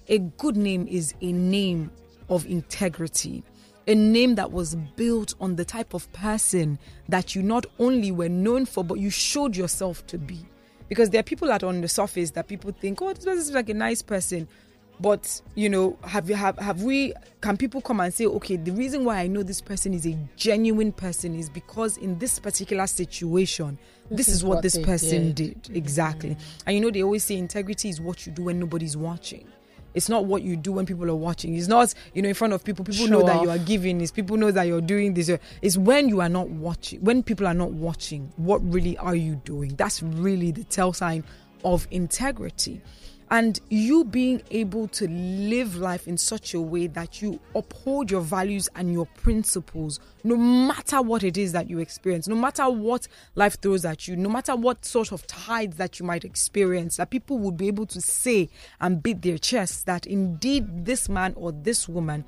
A 0.09 0.19
good 0.19 0.57
name 0.57 0.87
is 0.87 1.13
a 1.23 1.33
name 1.33 1.91
of 2.29 2.47
integrity. 2.47 3.43
A 3.89 3.97
name 3.97 4.37
that 4.37 4.53
was 4.53 4.77
built 4.95 5.35
on 5.41 5.57
the 5.57 5.65
type 5.65 5.93
of 5.93 6.11
person 6.13 6.79
that 7.09 7.35
you 7.35 7.43
not 7.43 7.67
only 7.81 8.13
were 8.13 8.29
known 8.29 8.65
for 8.65 8.85
but 8.85 9.01
you 9.01 9.11
showed 9.11 9.57
yourself 9.57 10.07
to 10.07 10.19
be. 10.19 10.39
Because 10.89 11.11
there 11.11 11.19
are 11.19 11.25
people 11.25 11.49
that 11.49 11.65
on 11.65 11.81
the 11.81 11.89
surface 11.89 12.31
that 12.31 12.47
people 12.47 12.71
think 12.71 13.03
oh 13.03 13.13
this 13.13 13.27
is 13.27 13.51
like 13.51 13.69
a 13.69 13.75
nice 13.75 14.03
person. 14.03 14.47
But 15.01 15.43
you 15.57 15.69
know 15.69 15.99
have 16.05 16.31
you 16.31 16.37
have 16.37 16.57
have 16.59 16.85
we 16.85 17.13
can 17.41 17.57
people 17.57 17.81
come 17.81 17.99
and 17.99 18.15
say 18.15 18.27
okay 18.27 18.55
the 18.55 18.71
reason 18.71 19.05
why 19.05 19.19
i 19.19 19.27
know 19.27 19.43
this 19.43 19.61
person 19.61 19.93
is 19.93 20.07
a 20.07 20.17
genuine 20.37 20.93
person 20.93 21.35
is 21.35 21.51
because 21.51 21.97
in 21.97 22.17
this 22.21 22.39
particular 22.39 22.87
situation 22.87 23.77
this, 24.11 24.29
is, 24.29 24.45
what, 24.45 24.63
this 24.63 24.79
person 24.79 25.33
did. 25.33 25.63
did, 25.63 25.77
exactly. 25.77 26.31
Mm. 26.31 26.63
And 26.67 26.75
you 26.77 26.81
know 26.83 26.91
they 26.91 27.03
always 27.03 27.25
say 27.25 27.37
integrity 27.37 27.89
is 27.89 28.01
what 28.01 28.27
you 28.27 28.33
do 28.33 28.45
when 28.45 28.59
nobody's 28.59 28.97
watching. 28.97 29.47
It's 29.95 30.09
not 30.09 30.25
what 30.25 30.43
you 30.43 30.57
do 30.57 30.73
when 30.73 30.87
people 30.87 31.09
are 31.09 31.15
watching. 31.15 31.57
It's 31.57 31.69
not 31.69 31.95
you 32.15 32.23
know 32.23 32.29
in 32.29 32.35
front 32.35 32.53
of 32.53 32.65
people. 32.65 32.85
People 32.85 33.07
know 33.09 33.21
Show 33.21 33.27
that 33.27 33.37
off. 33.37 33.43
you 33.45 33.51
are 33.51 33.59
giving 33.59 34.01
it's 34.01 34.11
people 34.11 34.37
know 34.37 34.51
that 34.51 34.65
you're 34.65 34.81
doing 34.81 35.15
this. 35.15 35.31
It's 35.63 35.77
when 35.77 36.09
you 36.09 36.21
are 36.21 36.29
not 36.29 36.49
watching 36.49 37.01
when 37.01 37.23
people 37.23 37.47
are 37.47 37.55
not 37.55 37.71
watching 37.71 38.33
what 38.37 38.59
really 38.65 38.99
are 38.99 39.15
you 39.15 39.37
doing? 39.45 39.77
That's 39.77 40.03
really 40.03 40.51
the 40.51 40.65
tell 40.65 40.93
sign 40.93 41.23
of 41.65 41.87
integrity 41.91 42.83
and 43.35 43.59
you 43.69 44.05
being 44.05 44.41
able 44.53 44.87
to 44.87 45.09
live 45.09 45.75
life 45.75 46.07
in 46.07 46.17
such 46.17 46.55
a 46.55 46.61
way 46.61 46.87
that 46.87 47.21
you 47.21 47.41
uphold 47.57 48.09
your 48.09 48.21
values 48.21 48.69
and 48.77 48.93
your 48.93 49.07
principles 49.07 49.99
no 50.23 50.37
matter 50.37 51.03
what 51.03 51.25
it 51.25 51.37
is 51.37 51.51
that 51.51 51.69
you 51.69 51.81
experience 51.81 52.29
no 52.29 52.37
matter 52.37 52.71
what 52.71 53.09
life 53.35 53.61
throws 53.61 53.85
at 53.85 54.07
you 54.07 54.15
no 54.15 54.29
matter 54.29 54.55
what 54.55 54.85
sort 54.85 55.11
of 55.11 55.27
tides 55.27 55.77
that 55.79 55.99
you 55.99 56.07
might 56.07 56.25
experience 56.25 56.97
that 56.97 57.11
people 57.11 57.37
would 57.41 57.57
be 57.57 57.67
able 57.67 57.87
to 57.87 58.01
say 58.01 58.49
and 58.81 59.03
beat 59.03 59.21
their 59.23 59.37
chests 59.37 59.83
that 59.83 60.07
indeed 60.07 60.85
this 60.85 61.09
man 61.09 61.33
or 61.37 61.51
this 61.51 61.89
woman 61.89 62.25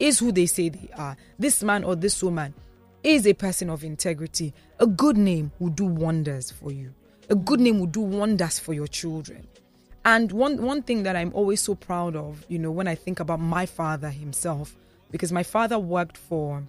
is 0.00 0.18
who 0.18 0.32
they 0.32 0.46
say 0.46 0.68
they 0.68 0.88
are. 0.96 1.16
This 1.38 1.62
man 1.62 1.84
or 1.84 1.96
this 1.96 2.22
woman 2.22 2.54
is 3.02 3.26
a 3.26 3.34
person 3.34 3.68
of 3.68 3.82
integrity. 3.84 4.54
A 4.78 4.86
good 4.86 5.16
name 5.16 5.50
will 5.58 5.70
do 5.70 5.84
wonders 5.84 6.50
for 6.50 6.70
you. 6.72 6.94
A 7.30 7.34
good 7.34 7.60
name 7.60 7.80
will 7.80 7.86
do 7.86 8.00
wonders 8.00 8.58
for 8.58 8.72
your 8.74 8.86
children 8.86 9.46
and 10.08 10.32
one 10.32 10.62
one 10.62 10.80
thing 10.82 11.02
that 11.02 11.16
I'm 11.16 11.30
always 11.34 11.60
so 11.60 11.74
proud 11.74 12.16
of, 12.16 12.42
you 12.48 12.58
know, 12.58 12.70
when 12.70 12.88
I 12.88 12.94
think 12.94 13.20
about 13.20 13.40
my 13.40 13.66
father 13.66 14.08
himself, 14.08 14.74
because 15.10 15.32
my 15.32 15.42
father 15.42 15.78
worked 15.78 16.16
for 16.16 16.62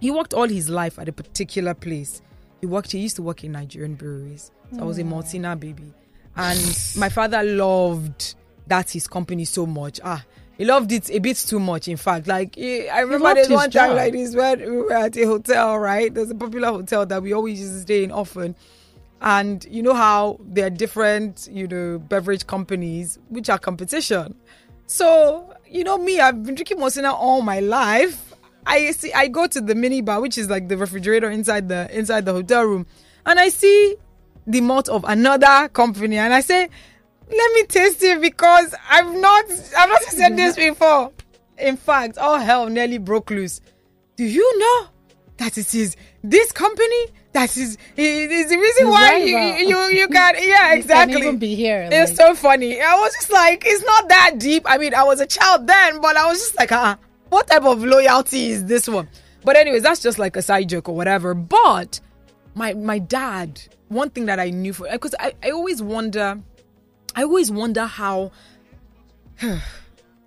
he 0.00 0.10
worked 0.10 0.32
all 0.32 0.48
his 0.48 0.70
life 0.70 0.98
at 0.98 1.06
a 1.06 1.12
particular 1.12 1.74
place. 1.74 2.22
He 2.62 2.66
worked 2.66 2.92
he 2.92 3.00
used 3.00 3.16
to 3.16 3.22
work 3.22 3.44
in 3.44 3.52
Nigerian 3.52 3.96
breweries. 3.96 4.50
So 4.72 4.80
I 4.80 4.84
was 4.84 4.98
a 4.98 5.02
Maltina 5.04 5.60
baby. 5.60 5.92
And 6.36 6.58
my 6.96 7.10
father 7.10 7.42
loved 7.42 8.34
that 8.66 8.90
his 8.90 9.06
company 9.06 9.44
so 9.44 9.66
much. 9.66 10.00
Ah, 10.02 10.24
he 10.56 10.64
loved 10.64 10.90
it 10.90 11.10
a 11.10 11.18
bit 11.18 11.36
too 11.36 11.60
much, 11.60 11.86
in 11.86 11.98
fact. 11.98 12.26
Like 12.26 12.56
eh, 12.56 12.88
I 12.90 13.00
remember 13.00 13.34
there's 13.34 13.50
one 13.50 13.70
time 13.70 13.94
like 13.94 14.14
this 14.14 14.34
when 14.34 14.60
we 14.60 14.76
were 14.78 14.92
at 14.94 15.14
a 15.18 15.24
hotel, 15.26 15.78
right? 15.78 16.12
There's 16.12 16.30
a 16.30 16.34
popular 16.34 16.68
hotel 16.68 17.04
that 17.04 17.22
we 17.22 17.34
always 17.34 17.60
used 17.60 17.74
to 17.74 17.80
stay 17.80 18.04
in 18.04 18.10
often 18.10 18.56
And 19.20 19.64
you 19.70 19.82
know 19.82 19.94
how 19.94 20.38
there 20.40 20.66
are 20.66 20.70
different, 20.70 21.48
you 21.50 21.66
know, 21.66 21.98
beverage 21.98 22.46
companies 22.46 23.18
which 23.28 23.48
are 23.48 23.58
competition. 23.58 24.34
So, 24.86 25.54
you 25.66 25.82
know 25.82 25.96
me, 25.96 26.20
I've 26.20 26.42
been 26.42 26.54
drinking 26.54 26.78
Maltina 26.78 27.12
all 27.12 27.40
my 27.40 27.60
life. 27.60 28.34
I 28.66 28.90
see 28.92 29.12
I 29.12 29.28
go 29.28 29.46
to 29.46 29.60
the 29.60 29.74
mini 29.74 30.00
bar, 30.00 30.20
which 30.20 30.38
is 30.38 30.50
like 30.50 30.68
the 30.68 30.76
refrigerator 30.76 31.30
inside 31.30 31.68
the 31.68 31.88
inside 31.96 32.24
the 32.24 32.32
hotel 32.32 32.64
room, 32.64 32.86
and 33.26 33.38
I 33.38 33.48
see 33.48 33.96
the 34.46 34.60
malt 34.60 34.88
of 34.88 35.04
another 35.04 35.68
company 35.68 36.18
and 36.18 36.34
I 36.34 36.40
say, 36.40 36.68
let 37.30 37.52
me 37.54 37.64
taste 37.64 38.02
it 38.02 38.20
because 38.20 38.74
I've 38.90 39.14
not 39.14 39.44
I've 39.76 39.88
not 39.88 40.02
tasted 40.02 40.36
this 40.36 40.56
before. 40.56 41.12
In 41.58 41.76
fact, 41.76 42.18
all 42.18 42.38
hell 42.38 42.68
nearly 42.68 42.98
broke 42.98 43.30
loose. 43.30 43.60
Do 44.16 44.24
you 44.24 44.58
know 44.58 44.88
that 45.38 45.56
it 45.58 45.74
is 45.74 45.96
this 46.24 46.50
company 46.52 47.06
that 47.32 47.54
is 47.56 47.76
is 47.96 48.48
the 48.48 48.56
reason 48.56 48.88
why 48.88 49.18
you, 49.18 49.36
you 49.68 49.78
you 49.90 50.08
can 50.16 50.34
yeah 50.40 50.72
exactly 50.72 51.20
even 51.20 51.38
be 51.38 51.54
here. 51.54 51.86
It's 51.92 52.16
so 52.16 52.34
funny. 52.34 52.80
I 52.80 52.96
was 52.96 53.12
just 53.14 53.30
like, 53.30 53.62
it's 53.66 53.84
not 53.84 54.08
that 54.08 54.38
deep. 54.38 54.62
I 54.66 54.78
mean, 54.78 54.94
I 54.94 55.04
was 55.04 55.20
a 55.20 55.26
child 55.26 55.66
then, 55.66 56.00
but 56.00 56.16
I 56.16 56.26
was 56.26 56.38
just 56.38 56.56
like, 56.58 56.72
uh, 56.72 56.96
what 57.28 57.46
type 57.46 57.64
of 57.64 57.84
loyalty 57.84 58.46
is 58.46 58.64
this 58.64 58.88
one? 58.88 59.08
But 59.44 59.56
anyways, 59.56 59.82
that's 59.82 60.00
just 60.00 60.18
like 60.18 60.34
a 60.36 60.42
side 60.42 60.70
joke 60.70 60.88
or 60.88 60.96
whatever. 60.96 61.34
But 61.34 62.00
my 62.54 62.72
my 62.72 62.98
dad, 62.98 63.60
one 63.88 64.08
thing 64.08 64.24
that 64.26 64.40
I 64.40 64.48
knew 64.48 64.72
for 64.72 64.88
because 64.90 65.14
I, 65.20 65.34
I 65.42 65.50
always 65.50 65.82
wonder, 65.82 66.40
I 67.14 67.22
always 67.22 67.50
wonder 67.50 67.84
how 67.84 68.32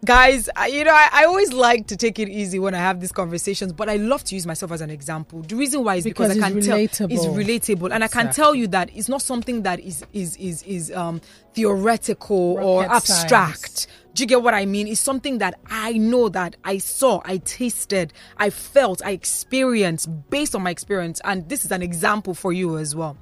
guys 0.07 0.49
I, 0.55 0.67
you 0.67 0.85
know 0.85 0.93
I, 0.93 1.09
I 1.11 1.25
always 1.25 1.51
like 1.51 1.87
to 1.87 1.97
take 1.97 2.17
it 2.17 2.29
easy 2.29 2.59
when 2.59 2.73
i 2.73 2.77
have 2.77 3.01
these 3.01 3.11
conversations 3.11 3.73
but 3.73 3.89
i 3.89 3.97
love 3.97 4.23
to 4.25 4.35
use 4.35 4.47
myself 4.47 4.71
as 4.71 4.79
an 4.79 4.89
example 4.89 5.41
the 5.41 5.55
reason 5.55 5.83
why 5.83 5.95
is 5.95 6.05
because, 6.05 6.33
Because 6.33 6.43
i 6.43 6.51
can 6.51 6.61
tell 6.61 7.09
it's 7.11 7.25
relatable 7.25 7.91
and 7.91 8.03
i 8.03 8.07
can 8.07 8.31
tell 8.31 8.55
you 8.55 8.67
that 8.67 8.89
it's 8.95 9.09
not 9.09 9.21
something 9.21 9.63
that 9.63 9.81
is 9.81 10.05
is 10.13 10.37
is 10.37 10.63
is 10.63 10.91
um 10.93 11.19
theoretical 11.53 12.57
or 12.57 12.85
abstract 12.85 13.79
science. 13.79 13.87
do 14.13 14.23
you 14.23 14.27
get 14.27 14.43
what 14.43 14.53
I 14.53 14.65
mean? 14.65 14.87
It's 14.87 15.01
something 15.01 15.39
that 15.39 15.59
I 15.69 15.93
know 15.93 16.29
that 16.29 16.55
I 16.63 16.77
saw, 16.77 17.21
I 17.25 17.37
tasted, 17.37 18.13
I 18.37 18.51
felt, 18.51 19.03
I 19.03 19.11
experienced 19.11 20.07
based 20.29 20.53
on 20.53 20.61
my 20.61 20.69
experience. 20.69 21.19
And 21.23 21.49
this 21.49 21.65
is 21.65 21.71
an 21.71 21.81
example 21.81 22.35
for 22.35 22.53
you 22.53 22.77
as 22.77 22.95
well. 22.95 23.17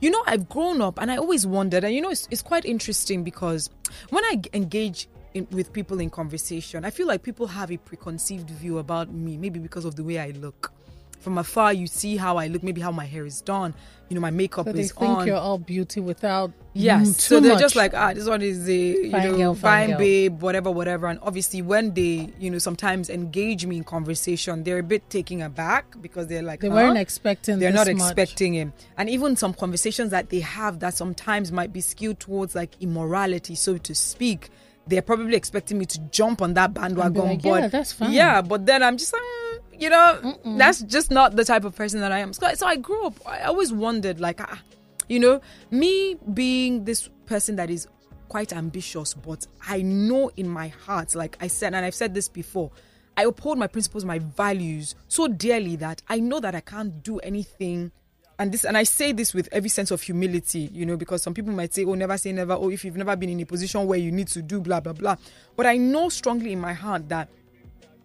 You 0.00 0.10
know, 0.10 0.22
I've 0.26 0.48
grown 0.48 0.80
up 0.80 0.98
and 1.00 1.10
I 1.10 1.16
always 1.16 1.46
wondered, 1.46 1.84
and 1.84 1.94
you 1.94 2.00
know, 2.00 2.10
it's, 2.10 2.26
it's 2.30 2.42
quite 2.42 2.64
interesting 2.64 3.22
because 3.22 3.68
when 4.10 4.24
I 4.24 4.40
engage 4.54 5.08
in, 5.34 5.46
with 5.50 5.72
people 5.72 6.00
in 6.00 6.10
conversation, 6.10 6.84
I 6.84 6.90
feel 6.90 7.06
like 7.06 7.22
people 7.22 7.46
have 7.48 7.70
a 7.70 7.76
preconceived 7.76 8.48
view 8.50 8.78
about 8.78 9.12
me, 9.12 9.36
maybe 9.36 9.58
because 9.58 9.84
of 9.84 9.96
the 9.96 10.04
way 10.04 10.18
I 10.18 10.30
look. 10.30 10.72
From 11.20 11.38
afar, 11.38 11.72
you 11.72 11.86
see 11.86 12.16
how 12.18 12.36
I 12.36 12.48
look, 12.48 12.62
maybe 12.62 12.82
how 12.82 12.92
my 12.92 13.06
hair 13.06 13.24
is 13.24 13.40
done, 13.40 13.72
you 14.10 14.14
know, 14.14 14.20
my 14.20 14.30
makeup 14.30 14.66
So 14.66 14.72
they 14.72 14.86
think 14.86 15.26
you're 15.26 15.36
all 15.36 15.56
beauty 15.56 16.00
without 16.00 16.52
Yes. 16.74 17.08
mm, 17.08 17.14
so 17.14 17.40
they're 17.40 17.52
much. 17.52 17.60
just 17.60 17.76
like, 17.76 17.94
ah, 17.94 18.12
this 18.12 18.28
one 18.28 18.42
is 18.42 18.68
a 18.68 18.74
you 18.74 19.10
Fine 19.10 19.22
know 19.22 19.36
girl, 19.36 19.54
fine 19.54 19.88
fine 19.90 19.98
babe, 19.98 20.42
whatever, 20.42 20.70
whatever. 20.70 21.06
And 21.06 21.18
obviously, 21.22 21.62
when 21.62 21.94
they 21.94 22.30
you 22.38 22.50
know 22.50 22.58
sometimes 22.58 23.08
engage 23.08 23.64
me 23.64 23.78
in 23.78 23.84
conversation, 23.84 24.64
they're 24.64 24.80
a 24.80 24.82
bit 24.82 25.08
taken 25.08 25.40
aback 25.40 25.98
because 26.02 26.26
they're 26.26 26.42
like, 26.42 26.60
they 26.60 26.68
huh? 26.68 26.74
weren't 26.74 26.98
expecting. 26.98 27.58
They're 27.58 27.72
not 27.72 27.86
much. 27.86 27.96
expecting 27.96 28.54
him. 28.54 28.72
And 28.98 29.08
even 29.08 29.36
some 29.36 29.54
conversations 29.54 30.10
that 30.10 30.28
they 30.28 30.40
have 30.40 30.80
that 30.80 30.94
sometimes 30.94 31.50
might 31.52 31.72
be 31.72 31.80
skewed 31.80 32.20
towards 32.20 32.54
like 32.54 32.72
immorality, 32.80 33.54
so 33.54 33.78
to 33.78 33.94
speak. 33.94 34.50
They're 34.86 35.02
probably 35.02 35.34
expecting 35.34 35.78
me 35.78 35.86
to 35.86 35.98
jump 36.10 36.42
on 36.42 36.54
that 36.54 36.74
bandwagon. 36.74 37.24
like, 37.24 37.42
but 37.42 37.62
"Yeah, 37.62 37.68
that's 37.68 37.92
fine." 37.92 38.12
Yeah, 38.12 38.42
but 38.42 38.66
then 38.66 38.82
I'm 38.82 38.96
just 38.98 39.12
like, 39.12 39.22
mm, 39.22 39.80
you 39.80 39.90
know, 39.90 40.38
that's 40.58 40.82
just 40.82 41.10
not 41.10 41.36
the 41.36 41.44
type 41.44 41.64
of 41.64 41.74
person 41.74 42.00
that 42.00 42.12
I 42.12 42.18
am. 42.18 42.32
So, 42.32 42.52
so 42.54 42.66
I 42.66 42.76
grew 42.76 43.06
up. 43.06 43.14
I 43.26 43.42
always 43.42 43.72
wondered, 43.72 44.20
like, 44.20 44.40
ah, 44.40 44.60
you 45.08 45.18
know, 45.18 45.40
me 45.70 46.16
being 46.34 46.84
this 46.84 47.08
person 47.26 47.56
that 47.56 47.70
is 47.70 47.88
quite 48.28 48.52
ambitious, 48.52 49.14
but 49.14 49.46
I 49.66 49.82
know 49.82 50.30
in 50.36 50.48
my 50.48 50.68
heart, 50.68 51.14
like 51.14 51.36
I 51.40 51.46
said, 51.46 51.74
and 51.74 51.84
I've 51.84 51.94
said 51.94 52.14
this 52.14 52.28
before, 52.28 52.70
I 53.16 53.24
uphold 53.24 53.58
my 53.58 53.68
principles, 53.68 54.04
my 54.04 54.18
values 54.18 54.96
so 55.08 55.28
dearly 55.28 55.76
that 55.76 56.02
I 56.08 56.18
know 56.20 56.40
that 56.40 56.54
I 56.54 56.60
can't 56.60 57.02
do 57.02 57.18
anything. 57.20 57.92
And 58.38 58.50
this, 58.50 58.64
and 58.64 58.76
I 58.76 58.82
say 58.82 59.12
this 59.12 59.32
with 59.32 59.48
every 59.52 59.68
sense 59.68 59.90
of 59.90 60.02
humility, 60.02 60.68
you 60.72 60.84
know, 60.84 60.96
because 60.96 61.22
some 61.22 61.34
people 61.34 61.52
might 61.52 61.72
say, 61.72 61.84
"Oh, 61.84 61.94
never 61.94 62.18
say 62.18 62.32
never." 62.32 62.54
Oh, 62.54 62.68
if 62.68 62.84
you've 62.84 62.96
never 62.96 63.14
been 63.14 63.30
in 63.30 63.40
a 63.40 63.46
position 63.46 63.86
where 63.86 63.98
you 63.98 64.10
need 64.10 64.28
to 64.28 64.42
do 64.42 64.60
blah 64.60 64.80
blah 64.80 64.92
blah. 64.92 65.16
But 65.56 65.66
I 65.66 65.76
know 65.76 66.08
strongly 66.08 66.52
in 66.52 66.60
my 66.60 66.72
heart 66.72 67.08
that 67.10 67.28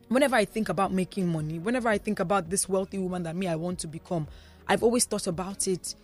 whenever 0.08 0.36
I 0.36 0.46
think 0.46 0.70
about 0.70 0.94
making 0.94 1.28
money, 1.28 1.58
whenever 1.58 1.90
I 1.90 1.98
think 1.98 2.20
about 2.20 2.50
this 2.50 2.70
wealthy 2.70 3.00
woman 3.00 3.24
that 3.24 3.36
me 3.36 3.48
I 3.48 3.56
want 3.56 3.80
to 3.80 3.88
become, 3.88 4.28
I've 4.68 4.84
always 4.84 5.06
thought 5.06 5.26
about 5.28 5.68
it 5.68 5.96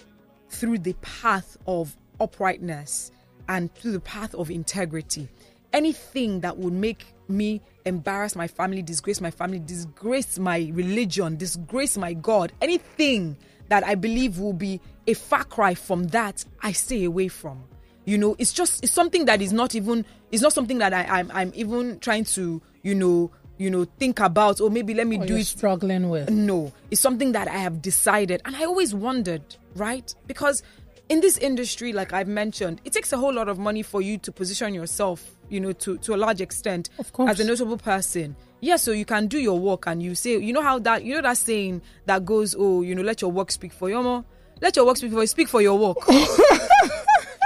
through 0.49 0.79
the 0.79 0.93
path 1.01 1.57
of 1.67 1.95
uprightness 2.19 3.11
and 3.47 3.73
through 3.75 3.91
the 3.91 3.99
path 3.99 4.33
of 4.35 4.49
integrity. 4.49 5.27
Anything 5.71 6.39
that 6.39 6.57
would 6.57 6.73
make 6.73 7.05
me 7.27 7.61
embarrass 7.85 8.35
my 8.35 8.47
family, 8.47 8.81
disgrace 8.81 9.21
my 9.21 9.31
family, 9.31 9.59
disgrace 9.59 10.39
my 10.39 10.71
religion, 10.73 11.35
disgrace 11.35 11.97
my 11.97 12.13
God, 12.13 12.53
anything 12.61 13.35
that 13.69 13.83
I 13.85 13.95
believe 13.95 14.39
will 14.39 14.53
be 14.53 14.79
a 15.07 15.13
far 15.13 15.43
cry 15.43 15.73
from 15.75 16.05
that, 16.07 16.43
I 16.61 16.71
stay 16.71 17.03
away 17.03 17.27
from. 17.27 17.63
You 18.05 18.17
know, 18.17 18.35
it's 18.37 18.53
just 18.53 18.83
it's 18.83 18.93
something 18.93 19.25
that 19.25 19.41
is 19.41 19.51
not 19.51 19.73
even 19.75 20.05
it's 20.31 20.41
not 20.43 20.53
something 20.53 20.77
that 20.77 20.93
I, 20.93 21.03
I'm 21.19 21.31
I'm 21.33 21.51
even 21.55 21.99
trying 21.99 22.25
to, 22.25 22.61
you 22.83 22.93
know, 22.95 23.31
you 23.57 23.69
know, 23.71 23.85
think 23.99 24.19
about, 24.19 24.59
or 24.61 24.69
maybe 24.69 24.93
let 24.93 25.07
me 25.07 25.17
Or 25.17 25.25
do 25.25 25.35
it 25.37 25.45
struggling 25.45 26.09
with. 26.09 26.29
no, 26.29 26.71
it's 26.91 27.01
something 27.01 27.31
that 27.31 27.47
I 27.47 27.57
have 27.57 27.81
decided. 27.81 28.41
And 28.45 28.55
I 28.55 28.65
always 28.65 28.93
wondered, 28.93 29.41
right? 29.75 30.13
Because 30.27 30.61
in 31.07 31.21
this 31.21 31.37
industry, 31.37 31.93
like 31.93 32.13
I've 32.13 32.27
mentioned, 32.27 32.81
it 32.83 32.93
takes 32.93 33.13
a 33.13 33.17
whole 33.17 33.33
lot 33.33 33.47
of 33.47 33.57
money 33.57 33.81
for 33.81 34.01
you 34.01 34.17
to 34.19 34.31
position 34.31 34.73
yourself, 34.73 35.34
you 35.49 35.59
know, 35.59 35.71
to, 35.73 35.97
to 35.99 36.13
a 36.13 36.17
large 36.17 36.41
extent 36.41 36.89
Of 36.99 37.11
course. 37.13 37.31
as 37.31 37.39
a 37.39 37.45
notable 37.45 37.77
person. 37.77 38.35
Yeah, 38.61 38.77
so 38.77 38.91
you 38.91 39.05
can 39.05 39.27
do 39.27 39.37
your 39.37 39.59
work 39.59 39.85
and 39.87 40.01
you 40.01 40.15
say, 40.15 40.37
you 40.37 40.51
know 40.53 40.61
how 40.61 40.79
that, 40.79 41.03
you 41.03 41.13
know 41.15 41.21
that 41.21 41.37
saying 41.37 41.81
that 42.05 42.25
goes, 42.25 42.55
oh, 42.57 42.81
you 42.81 42.95
know, 42.95 43.01
let 43.03 43.21
your 43.21 43.31
work 43.31 43.51
speak 43.51 43.71
for 43.73 43.89
you. 43.89 43.95
Omo, 43.95 44.23
Let 44.61 44.75
your 44.75 44.85
work 44.85 44.97
speak 44.97 45.11
for 45.11 45.21
you. 45.21 45.27
Speak 45.27 45.47
for 45.49 45.61
your 45.61 45.77
work. 45.77 45.97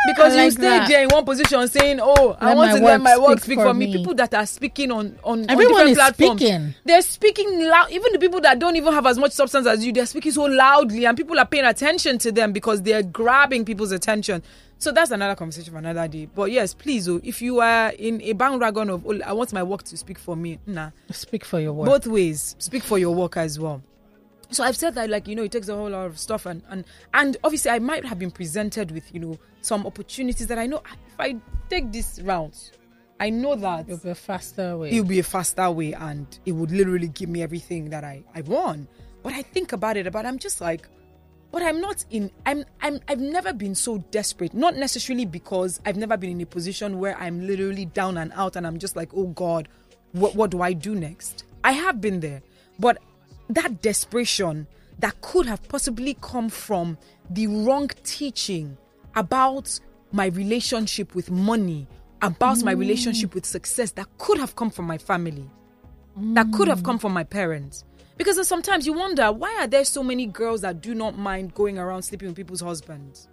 because 0.07 0.35
I 0.35 0.45
you 0.45 0.51
stay 0.51 0.61
that. 0.61 0.87
there 0.87 1.03
in 1.03 1.09
one 1.09 1.25
position 1.25 1.67
saying, 1.67 1.99
"Oh, 2.01 2.35
I 2.39 2.53
want 2.55 2.77
to 2.77 2.83
let 2.83 3.01
my 3.01 3.17
work 3.17 3.39
speak 3.39 3.43
speak 3.55 3.59
for 3.59 3.73
me. 3.73 3.87
me. 3.87 3.97
People 3.97 4.15
that 4.15 4.33
are 4.33 4.45
speaking 4.45 4.91
on 4.91 5.17
on, 5.23 5.41
on 5.43 5.49
Everyone 5.49 5.73
different 5.73 5.89
is 5.91 5.97
platforms, 5.97 6.41
speaking. 6.41 6.75
they're 6.85 7.01
speaking 7.01 7.67
loud. 7.67 7.91
Even 7.91 8.13
the 8.13 8.19
people 8.19 8.41
that 8.41 8.59
don't 8.59 8.75
even 8.75 8.93
have 8.93 9.05
as 9.05 9.17
much 9.17 9.31
substance 9.31 9.67
as 9.67 9.85
you, 9.85 9.91
they're 9.93 10.05
speaking 10.05 10.31
so 10.31 10.43
loudly, 10.43 11.05
and 11.05 11.17
people 11.17 11.37
are 11.39 11.45
paying 11.45 11.65
attention 11.65 12.17
to 12.19 12.31
them 12.31 12.51
because 12.53 12.81
they're 12.81 13.03
grabbing 13.03 13.65
people's 13.65 13.91
attention. 13.91 14.41
So 14.81 14.93
that's 14.93 15.11
another 15.11 15.35
conversation 15.35 15.73
for 15.73 15.79
another 15.79 16.07
day. 16.07 16.25
But 16.33 16.51
yes, 16.51 16.73
please, 16.73 17.09
oh, 17.09 17.19
if 17.21 17.41
you 17.41 17.59
are 17.59 17.89
in 17.89 18.21
a 18.21 18.31
bandwagon 18.31 18.89
of, 18.89 19.05
oh, 19.05 19.19
I 19.25 19.33
want 19.33 19.51
my 19.51 19.61
work 19.61 19.83
to 19.83 19.97
speak 19.97 20.17
for 20.17 20.37
me, 20.37 20.57
nah, 20.65 20.91
Speak 21.11 21.43
for 21.43 21.59
your 21.59 21.73
work. 21.73 21.87
both 21.89 22.07
ways 22.07 22.55
speak 22.59 22.83
for 22.83 22.97
your 22.97 23.13
work 23.13 23.35
as 23.35 23.59
well 23.59 23.81
so 24.51 24.63
i've 24.63 24.75
said 24.77 24.95
that 24.95 25.09
like 25.09 25.27
you 25.27 25.35
know 25.35 25.43
it 25.43 25.51
takes 25.51 25.67
a 25.69 25.75
whole 25.75 25.89
lot 25.89 26.05
of 26.05 26.17
stuff 26.17 26.45
and 26.45 26.61
and 26.69 26.83
and 27.13 27.37
obviously 27.43 27.71
i 27.71 27.79
might 27.79 28.03
have 28.05 28.17
been 28.19 28.31
presented 28.31 28.91
with 28.91 29.03
you 29.13 29.19
know 29.19 29.37
some 29.61 29.85
opportunities 29.85 30.47
that 30.47 30.57
i 30.57 30.65
know 30.65 30.81
if 31.07 31.19
i 31.19 31.35
take 31.69 31.91
this 31.91 32.19
route 32.23 32.71
i 33.19 33.29
know 33.29 33.55
that 33.55 33.87
It'll 33.87 33.97
be 33.97 34.09
a 34.09 34.15
faster 34.15 34.77
way. 34.77 34.91
it'll 34.91 35.05
be 35.05 35.19
a 35.19 35.23
faster 35.23 35.69
way 35.71 35.93
and 35.93 36.25
it 36.45 36.53
would 36.53 36.71
literally 36.71 37.09
give 37.09 37.29
me 37.29 37.41
everything 37.43 37.89
that 37.89 38.03
i 38.03 38.23
i 38.35 38.41
want. 38.41 38.87
But 39.21 39.33
i 39.33 39.41
think 39.41 39.73
about 39.73 39.97
it 39.97 40.07
about 40.07 40.25
i'm 40.25 40.39
just 40.39 40.61
like 40.61 40.87
but 41.51 41.61
i'm 41.61 41.81
not 41.81 42.05
in 42.09 42.31
i'm 42.45 42.63
i'm 42.81 42.99
i've 43.09 43.19
never 43.19 43.51
been 43.53 43.75
so 43.75 43.97
desperate. 44.11 44.53
Not 44.53 44.75
necessarily 44.77 45.25
because 45.25 45.79
i've 45.85 45.97
never 45.97 46.15
been 46.15 46.31
in 46.31 46.41
a 46.41 46.45
position 46.45 46.99
where 46.99 47.17
i'm 47.17 47.45
literally 47.45 47.85
down 47.85 48.17
and 48.17 48.31
out 48.33 48.55
and 48.55 48.65
i'm 48.65 48.79
just 48.79 48.95
like 48.95 49.09
oh 49.13 49.27
god 49.27 49.67
what 50.13 50.35
what 50.35 50.49
do 50.51 50.61
i 50.61 50.71
do 50.73 50.95
next? 50.95 51.43
I 51.63 51.73
have 51.73 51.99
been 51.99 52.21
there 52.21 52.41
but 52.79 52.97
that 53.49 53.81
desperation 53.81 54.67
that 54.99 55.19
could 55.21 55.45
have 55.45 55.67
possibly 55.67 56.15
come 56.21 56.49
from 56.49 56.97
the 57.29 57.47
wrong 57.47 57.89
teaching 58.03 58.77
about 59.15 59.79
my 60.11 60.27
relationship 60.27 61.15
with 61.15 61.31
money 61.31 61.87
about 62.21 62.61
my 62.63 62.75
mm. 62.75 62.79
relationship 62.79 63.33
with 63.33 63.45
success 63.45 63.91
that 63.91 64.07
could 64.17 64.37
have 64.37 64.55
come 64.55 64.69
from 64.69 64.85
my 64.85 64.97
family 64.97 65.49
that 66.33 66.51
could 66.51 66.67
have 66.67 66.83
come 66.83 66.99
from 66.99 67.13
my 67.13 67.23
parents. 67.23 67.85
Because 68.17 68.45
sometimes 68.47 68.85
you 68.85 68.93
wonder 68.93 69.31
why 69.31 69.55
are 69.59 69.67
there 69.67 69.85
so 69.85 70.03
many 70.03 70.25
girls 70.25 70.61
that 70.61 70.81
do 70.81 70.93
not 70.93 71.17
mind 71.17 71.53
going 71.53 71.77
around 71.79 72.01
sleeping 72.01 72.27
with 72.27 72.35
people's 72.35 72.59
husbands? 72.61 73.28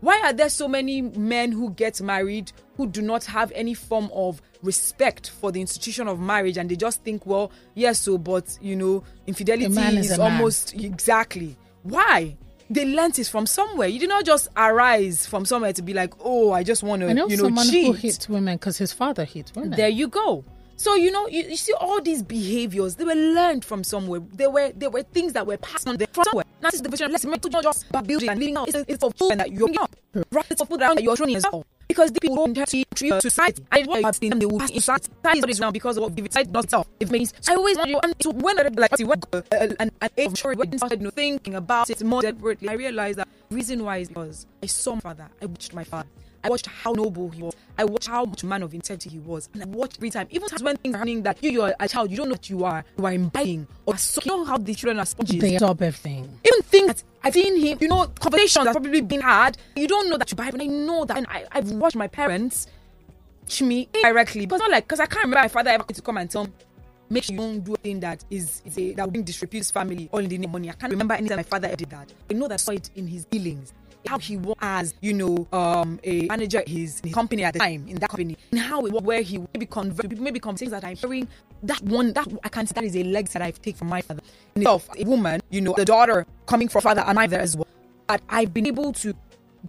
Why 0.00 0.20
are 0.24 0.32
there 0.32 0.48
so 0.48 0.68
many 0.68 1.02
men 1.02 1.52
who 1.52 1.70
get 1.70 2.00
married 2.00 2.52
who 2.76 2.86
do 2.86 3.02
not 3.02 3.24
have 3.24 3.50
any 3.54 3.74
form 3.74 4.10
of 4.14 4.40
respect 4.62 5.30
for 5.30 5.50
the 5.50 5.60
institution 5.60 6.06
of 6.08 6.20
marriage 6.20 6.56
and 6.56 6.70
they 6.70 6.76
just 6.76 7.02
think, 7.02 7.26
well, 7.26 7.50
yes, 7.74 8.00
so, 8.00 8.18
but 8.18 8.56
you 8.60 8.76
know, 8.76 9.02
infidelity 9.26 9.66
is 9.66 10.10
is 10.10 10.12
a 10.12 10.18
man. 10.18 10.32
almost 10.32 10.74
exactly. 10.74 11.56
Why? 11.82 12.36
They 12.70 12.84
learnt 12.84 13.18
it 13.18 13.26
from 13.26 13.46
somewhere. 13.46 13.88
You 13.88 13.98
did 13.98 14.10
not 14.10 14.24
just 14.24 14.48
arise 14.56 15.26
from 15.26 15.46
somewhere 15.46 15.72
to 15.72 15.82
be 15.82 15.94
like, 15.94 16.12
oh, 16.20 16.52
I 16.52 16.62
just 16.62 16.82
want 16.82 17.00
to, 17.02 17.08
you 17.08 17.14
know, 17.14 17.28
someone 17.28 17.66
cheat. 17.66 17.86
who 17.86 17.92
hits 17.92 18.28
women 18.28 18.56
because 18.56 18.76
his 18.76 18.92
father 18.92 19.24
hit 19.24 19.52
women. 19.56 19.70
There 19.70 19.88
you 19.88 20.08
go. 20.08 20.44
So 20.78 20.94
you 20.94 21.10
know, 21.10 21.26
you, 21.26 21.42
you 21.42 21.56
see 21.56 21.72
all 21.72 22.00
these 22.00 22.22
behaviors. 22.22 22.94
They 22.94 23.04
were 23.04 23.14
learned 23.14 23.64
from 23.64 23.82
somewhere. 23.82 24.20
They 24.20 24.46
were 24.46 24.70
they 24.70 24.86
were 24.86 25.02
things 25.02 25.32
that 25.32 25.44
were 25.44 25.56
passed 25.56 25.88
on 25.88 25.98
from 25.98 26.24
somewhere. 26.24 26.44
Now, 26.62 26.70
this 26.70 26.76
is 26.76 26.82
the 26.82 26.88
vision. 26.88 27.10
Let's 27.10 27.26
make 27.26 27.44
not 27.50 27.64
just 27.64 27.88
about 27.90 28.06
building 28.06 28.28
and 28.28 28.38
living 28.38 28.56
out. 28.56 28.68
It's, 28.68 28.84
it's 28.86 28.98
for 29.00 29.12
children 29.12 29.38
that 29.38 29.52
you're 29.52 29.68
up. 29.80 29.94
Right? 30.30 30.46
It's 30.48 30.60
for 30.60 30.66
food 30.66 30.80
that 30.80 31.02
you're 31.02 31.12
as 31.36 31.44
well. 31.50 31.66
Because 31.88 32.12
the 32.12 32.20
people 32.20 32.36
don't 32.36 32.56
with 32.56 33.22
society. 33.22 33.64
And 33.72 33.86
what 33.86 34.00
you 34.00 34.04
have 34.06 34.14
seen 34.14 34.30
them, 34.30 34.38
they 34.38 34.46
will 34.46 34.58
pass 34.60 34.72
society. 34.72 35.10
Society 35.24 35.60
now 35.60 35.70
because 35.70 35.96
of 35.96 36.04
what 36.04 36.14
the 36.14 36.22
society 36.22 36.50
not 36.50 36.64
itself. 36.64 36.86
It 37.00 37.10
means, 37.10 37.32
I 37.48 37.54
always 37.54 37.76
want 37.76 37.90
you, 37.90 37.98
and 38.02 38.14
so 38.20 38.30
when 38.30 38.58
I 38.58 38.68
like, 38.68 38.98
when, 38.98 39.20
uh, 39.32 39.42
an, 39.52 39.90
an 40.00 40.10
age 40.16 40.30
maturity, 40.30 40.58
when 40.58 40.74
I 40.74 40.76
started 40.76 41.02
know, 41.02 41.10
thinking 41.10 41.54
about 41.54 41.88
it 41.90 42.02
more 42.04 42.20
deliberately, 42.20 42.68
I 42.68 42.74
realized 42.74 43.18
that 43.18 43.28
reason 43.50 43.84
why 43.84 43.98
is 43.98 44.08
because 44.08 44.46
I 44.62 44.66
saw 44.66 44.94
my 44.94 45.00
father, 45.00 45.28
I 45.40 45.46
watched 45.46 45.72
my 45.74 45.84
father. 45.84 46.08
I 46.48 46.50
watched 46.50 46.66
how 46.66 46.92
noble 46.92 47.28
he 47.28 47.42
was. 47.42 47.54
I 47.76 47.84
watched 47.84 48.08
how 48.08 48.24
much 48.24 48.42
man 48.42 48.62
of 48.62 48.72
integrity 48.72 49.10
he 49.10 49.18
was. 49.18 49.50
And 49.52 49.62
I 49.62 49.66
watched 49.66 49.98
every 49.98 50.08
time, 50.08 50.28
even 50.30 50.48
times 50.48 50.62
when 50.62 50.76
things 50.78 50.94
are 50.94 50.98
happening 50.98 51.22
that 51.24 51.44
you, 51.44 51.50
you're 51.50 51.74
a 51.78 51.86
child, 51.86 52.10
you 52.10 52.16
don't 52.16 52.28
know 52.28 52.32
what 52.32 52.48
you 52.48 52.64
are. 52.64 52.82
You 52.96 53.04
are 53.04 53.12
imbibing 53.12 53.66
or 53.84 53.98
so, 53.98 54.22
you 54.24 54.30
know 54.30 54.44
how 54.46 54.56
the 54.56 54.74
children 54.74 54.98
are 54.98 55.04
sponges. 55.04 55.38
They 55.38 55.56
absorb 55.56 55.82
everything. 55.82 56.24
Even 56.46 56.62
things 56.62 56.86
that 56.86 57.02
I've 57.22 57.34
seen 57.34 57.54
him, 57.60 57.76
you 57.82 57.88
know, 57.88 58.06
conversations 58.18 58.64
that's 58.64 58.74
probably 58.78 59.02
been 59.02 59.20
had. 59.20 59.58
You 59.76 59.86
don't 59.86 60.08
know 60.08 60.16
that 60.16 60.30
you 60.30 60.36
buy, 60.36 60.50
but 60.50 60.62
I 60.62 60.66
know 60.66 61.04
that. 61.04 61.18
And 61.18 61.26
I, 61.28 61.44
I've 61.52 61.70
watched 61.72 61.96
my 61.96 62.08
parents 62.08 62.66
teach 63.46 63.60
me 63.60 63.90
directly. 64.02 64.46
Because 64.46 64.60
not 64.60 64.70
like, 64.70 64.84
because 64.84 65.00
I 65.00 65.06
can't 65.06 65.24
remember 65.24 65.42
my 65.42 65.48
father 65.48 65.68
ever 65.68 65.84
to 65.84 66.00
come 66.00 66.16
and 66.16 66.30
tell 66.30 66.44
me, 66.44 66.52
make 67.10 67.24
sure 67.24 67.34
you 67.34 67.40
don't 67.42 67.60
do 67.60 67.74
a 67.74 67.76
thing 67.76 68.00
that 68.00 68.24
is, 68.30 68.62
is 68.64 68.78
a, 68.78 68.94
that 68.94 69.04
will 69.04 69.12
bring 69.12 69.22
disrepute 69.24 69.60
his 69.60 69.70
family 69.70 70.08
all 70.12 70.20
in 70.20 70.28
the 70.28 70.38
name 70.38 70.48
of 70.48 70.52
money. 70.52 70.70
I 70.70 70.72
can't 70.72 70.92
remember 70.92 71.12
any 71.12 71.28
time 71.28 71.36
my 71.36 71.42
father 71.42 71.66
ever 71.68 71.76
did 71.76 71.90
that. 71.90 72.10
I 72.30 72.32
know 72.32 72.48
that 72.48 72.54
I 72.54 72.56
saw 72.56 72.72
it 72.72 72.88
in 72.96 73.06
his 73.06 73.26
dealings 73.26 73.74
how 74.06 74.18
he 74.18 74.36
was 74.36 74.56
as 74.60 74.94
you 75.00 75.12
know 75.12 75.46
um 75.52 75.98
a 76.04 76.22
manager 76.26 76.62
his, 76.66 77.00
his 77.00 77.12
company 77.12 77.44
at 77.44 77.52
the 77.52 77.58
time 77.58 77.86
in 77.88 77.96
that 77.96 78.10
company 78.10 78.36
and 78.52 78.60
how 78.60 78.84
it 78.86 78.92
was 78.92 79.02
where 79.02 79.22
he 79.22 79.38
maybe 79.52 79.66
convert 79.66 80.10
maybe 80.18 80.38
conversations 80.40 80.72
that 80.72 80.84
I'm 80.84 80.96
hearing 80.96 81.28
that 81.64 81.82
one 81.82 82.12
that 82.12 82.26
I 82.44 82.48
can't 82.48 82.68
say 82.68 82.74
that 82.74 82.84
is 82.84 82.96
a 82.96 83.02
leg 83.04 83.28
that 83.28 83.42
I've 83.42 83.60
taken 83.60 83.78
from 83.78 83.88
my 83.88 84.00
father 84.02 84.22
in 84.54 84.62
itself 84.62 84.88
a 84.96 85.04
woman 85.04 85.40
you 85.50 85.60
know 85.60 85.74
the 85.76 85.84
daughter 85.84 86.26
coming 86.46 86.68
from 86.68 86.82
father 86.82 87.04
and 87.06 87.18
I 87.18 87.26
there 87.26 87.40
as 87.40 87.56
well 87.56 87.66
but 88.06 88.22
I've 88.28 88.54
been 88.54 88.66
able 88.66 88.92
to 88.94 89.14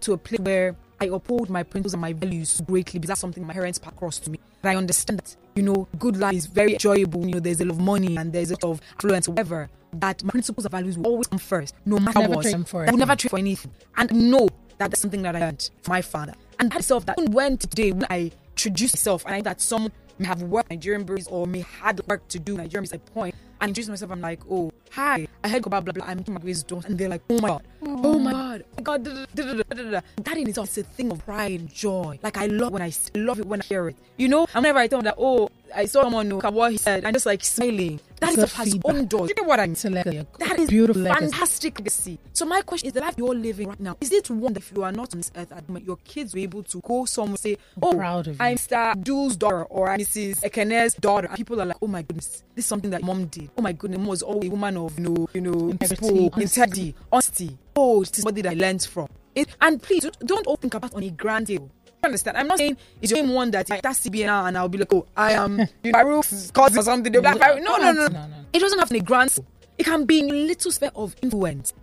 to 0.00 0.12
a 0.12 0.18
place 0.18 0.40
where 0.40 0.76
I 1.00 1.06
uphold 1.06 1.48
my 1.48 1.62
principles 1.62 1.94
and 1.94 2.00
my 2.02 2.12
values 2.12 2.60
greatly 2.66 2.98
because 2.98 3.08
that's 3.08 3.20
something 3.20 3.46
my 3.46 3.54
parents 3.54 3.78
passed 3.78 3.96
across 3.96 4.18
to 4.20 4.30
me. 4.30 4.38
And 4.62 4.70
I 4.70 4.76
understand 4.76 5.18
that, 5.20 5.34
you 5.54 5.62
know, 5.62 5.88
good 5.98 6.16
life 6.16 6.34
is 6.34 6.46
very 6.46 6.74
enjoyable. 6.74 7.26
You 7.26 7.34
know, 7.34 7.40
there's 7.40 7.60
a 7.60 7.64
lot 7.64 7.74
of 7.76 7.80
money 7.80 8.16
and 8.16 8.32
there's 8.32 8.50
a 8.50 8.54
lot 8.54 8.64
of 8.64 8.80
influence, 8.94 9.28
whatever. 9.28 9.68
That 9.94 10.22
my 10.22 10.30
principles 10.30 10.64
and 10.64 10.72
values 10.72 10.96
will 10.96 11.06
always 11.06 11.26
come 11.26 11.38
first, 11.38 11.74
no 11.84 11.98
matter 11.98 12.20
Never 12.20 12.34
what. 12.36 12.42
trade 12.42 12.54
them 12.54 12.64
for 12.64 12.86
I 12.86 12.92
will 12.92 12.98
never 12.98 13.16
trade 13.16 13.30
for 13.30 13.38
anything. 13.38 13.72
And 13.96 14.30
know 14.30 14.48
that 14.78 14.90
that's 14.90 15.00
something 15.00 15.22
that 15.22 15.34
I 15.34 15.40
learned 15.40 15.68
from 15.82 15.92
my 15.92 16.02
father. 16.02 16.34
And 16.60 16.70
that 16.70 16.78
itself, 16.78 17.06
that 17.06 17.18
even 17.18 17.32
when 17.32 17.56
today, 17.58 17.92
when 17.92 18.06
I 18.08 18.30
introduce 18.50 18.94
myself, 18.94 19.24
and 19.24 19.34
I 19.34 19.38
know 19.38 19.42
that 19.44 19.60
some 19.60 19.90
may 20.18 20.26
have 20.26 20.42
worked 20.42 20.70
Nigerian 20.70 21.02
breweries 21.02 21.26
or 21.26 21.46
may 21.46 21.60
had 21.82 22.06
work 22.06 22.26
to 22.28 22.38
do 22.38 22.52
Nigerian 22.56 22.84
breweries, 22.84 22.92
I 22.92 22.98
point 22.98 23.34
and 23.60 23.70
introduce 23.70 23.88
myself. 23.88 24.10
I'm 24.10 24.20
like, 24.20 24.40
oh, 24.50 24.72
hi, 24.90 25.26
I 25.44 25.48
heard 25.48 25.62
blah 25.62 25.80
blah. 25.80 25.92
blah. 25.92 26.06
I'm 26.06 26.24
Kim 26.24 26.36
McGrady's 26.36 26.62
daughter, 26.62 26.88
and 26.88 26.98
they're 26.98 27.08
like, 27.08 27.22
oh 27.30 27.40
my 27.40 27.48
god, 27.48 27.62
oh 27.82 28.18
my 28.18 28.32
god, 28.32 28.64
oh 28.64 28.74
my 28.76 28.82
god. 28.82 29.04
da, 29.04 29.26
da, 29.34 29.90
da. 29.90 30.00
That 30.22 30.36
in 30.36 30.48
itself 30.48 30.68
is 30.70 30.78
a 30.78 30.82
thing 30.84 31.10
of 31.10 31.24
pride 31.24 31.60
and 31.60 31.72
joy. 31.72 32.18
Like 32.22 32.36
I 32.36 32.46
love 32.46 32.72
when 32.72 32.82
I 32.82 32.92
love 33.14 33.38
it 33.38 33.46
when 33.46 33.60
I 33.60 33.64
hear 33.64 33.88
it. 33.88 33.96
You 34.16 34.28
know, 34.28 34.46
and 34.54 34.62
whenever 34.62 34.78
I 34.78 34.86
tell 34.86 34.98
them 34.98 35.04
that, 35.04 35.16
oh, 35.18 35.50
I 35.74 35.86
saw 35.86 36.02
someone 36.02 36.28
know 36.28 36.38
what 36.38 36.72
he 36.72 36.78
said, 36.78 37.04
I'm 37.04 37.12
just 37.12 37.26
like 37.26 37.44
smiling. 37.44 38.00
That 38.20 38.30
Good 38.34 38.40
itself 38.44 38.52
has 38.54 38.72
feedback. 38.72 38.94
own 38.94 39.06
doors. 39.06 39.30
You 39.30 39.34
know 39.42 39.48
what 39.48 39.60
I 39.60 39.66
mean? 39.66 39.76
Legacy, 39.82 40.26
That 40.38 40.58
is 40.58 40.68
beautiful 40.68 41.04
fantastic 41.04 41.78
legacy. 41.78 42.18
So 42.34 42.44
my 42.44 42.60
question 42.62 42.88
is: 42.88 42.92
the 42.92 43.00
life 43.00 43.14
you're 43.16 43.34
living 43.34 43.68
right 43.68 43.80
now 43.80 43.96
is 44.00 44.12
it 44.12 44.28
one 44.28 44.52
that 44.52 44.60
if 44.62 44.72
you 44.76 44.82
are 44.82 44.92
not 44.92 45.14
on 45.14 45.20
this 45.20 45.30
earth 45.36 45.50
at 45.52 45.66
the 45.66 45.72
moment, 45.72 45.86
your 45.86 45.96
kids 46.04 46.34
will 46.34 46.40
be 46.40 46.42
able 46.42 46.62
to 46.64 46.80
go 46.82 47.06
somewhere 47.06 47.30
and 47.30 47.38
say, 47.38 47.56
"Oh, 47.80 47.94
proud 47.94 48.28
of. 48.28 48.38
I'm 48.40 48.58
Star 48.58 48.90
Abdul's 48.92 49.36
daughter 49.36 49.64
or 49.64 49.88
I'm 49.88 50.00
Mrs. 50.00 50.40
Ekene's 50.42 50.94
daughter," 50.94 51.28
and 51.28 51.36
people 51.36 51.60
are 51.62 51.66
like, 51.66 51.78
"Oh 51.80 51.86
my 51.86 52.02
goodness, 52.02 52.42
this 52.54 52.64
is 52.64 52.66
something 52.66 52.90
that 52.90 53.02
mom 53.02 53.26
did. 53.26 53.48
Oh 53.56 53.62
my 53.62 53.72
goodness, 53.72 53.98
mom 53.98 54.08
was 54.08 54.22
always 54.22 54.48
a 54.48 54.50
woman 54.50 54.76
of 54.76 54.98
you 54.98 55.04
know, 55.08 55.28
you 55.32 55.40
know, 55.40 55.70
Integrity, 55.70 56.30
integrity, 56.36 56.94
honesty. 57.10 57.56
Oh, 57.74 58.00
this 58.00 58.10
is 58.18 58.22
somebody 58.22 58.42
that 58.42 58.50
I 58.52 58.54
learned 58.54 58.82
from." 58.82 59.08
It, 59.34 59.48
and 59.60 59.80
please 59.80 60.02
don't, 60.02 60.18
don't 60.26 60.46
all 60.48 60.56
think 60.56 60.74
about 60.74 60.92
on 60.92 61.04
a 61.04 61.10
grand 61.10 61.46
scale. 61.46 61.70
Understand? 62.02 62.36
I'm 62.38 62.46
not 62.48 62.58
saying 62.58 62.76
it's 63.02 63.12
your 63.12 63.22
name 63.22 63.34
one 63.34 63.50
that 63.50 63.68
like, 63.68 63.82
that's 63.82 64.00
CBN 64.06 64.48
and 64.48 64.56
I'll 64.56 64.68
be 64.68 64.78
like, 64.78 64.92
oh, 64.94 65.06
I 65.16 65.32
am 65.32 65.60
Farouk's 65.84 66.50
cousin 66.50 66.78
or 66.78 66.82
something. 66.82 67.12
They'll 67.12 67.22
be 67.22 67.28
like, 67.28 67.62
No, 67.62 67.76
no, 67.76 67.92
no, 67.92 68.06
No. 68.08 68.26
It 68.52 68.58
doesn't 68.58 68.78
have 68.78 68.88
to 68.88 68.94
be 68.94 69.00
grand. 69.00 69.36
It 69.78 69.84
can 69.84 70.04
be 70.06 70.20
in 70.20 70.30
a 70.30 70.32
little 70.32 70.70
sphere 70.70 70.90
of 70.94 71.14
influence. 71.22 71.74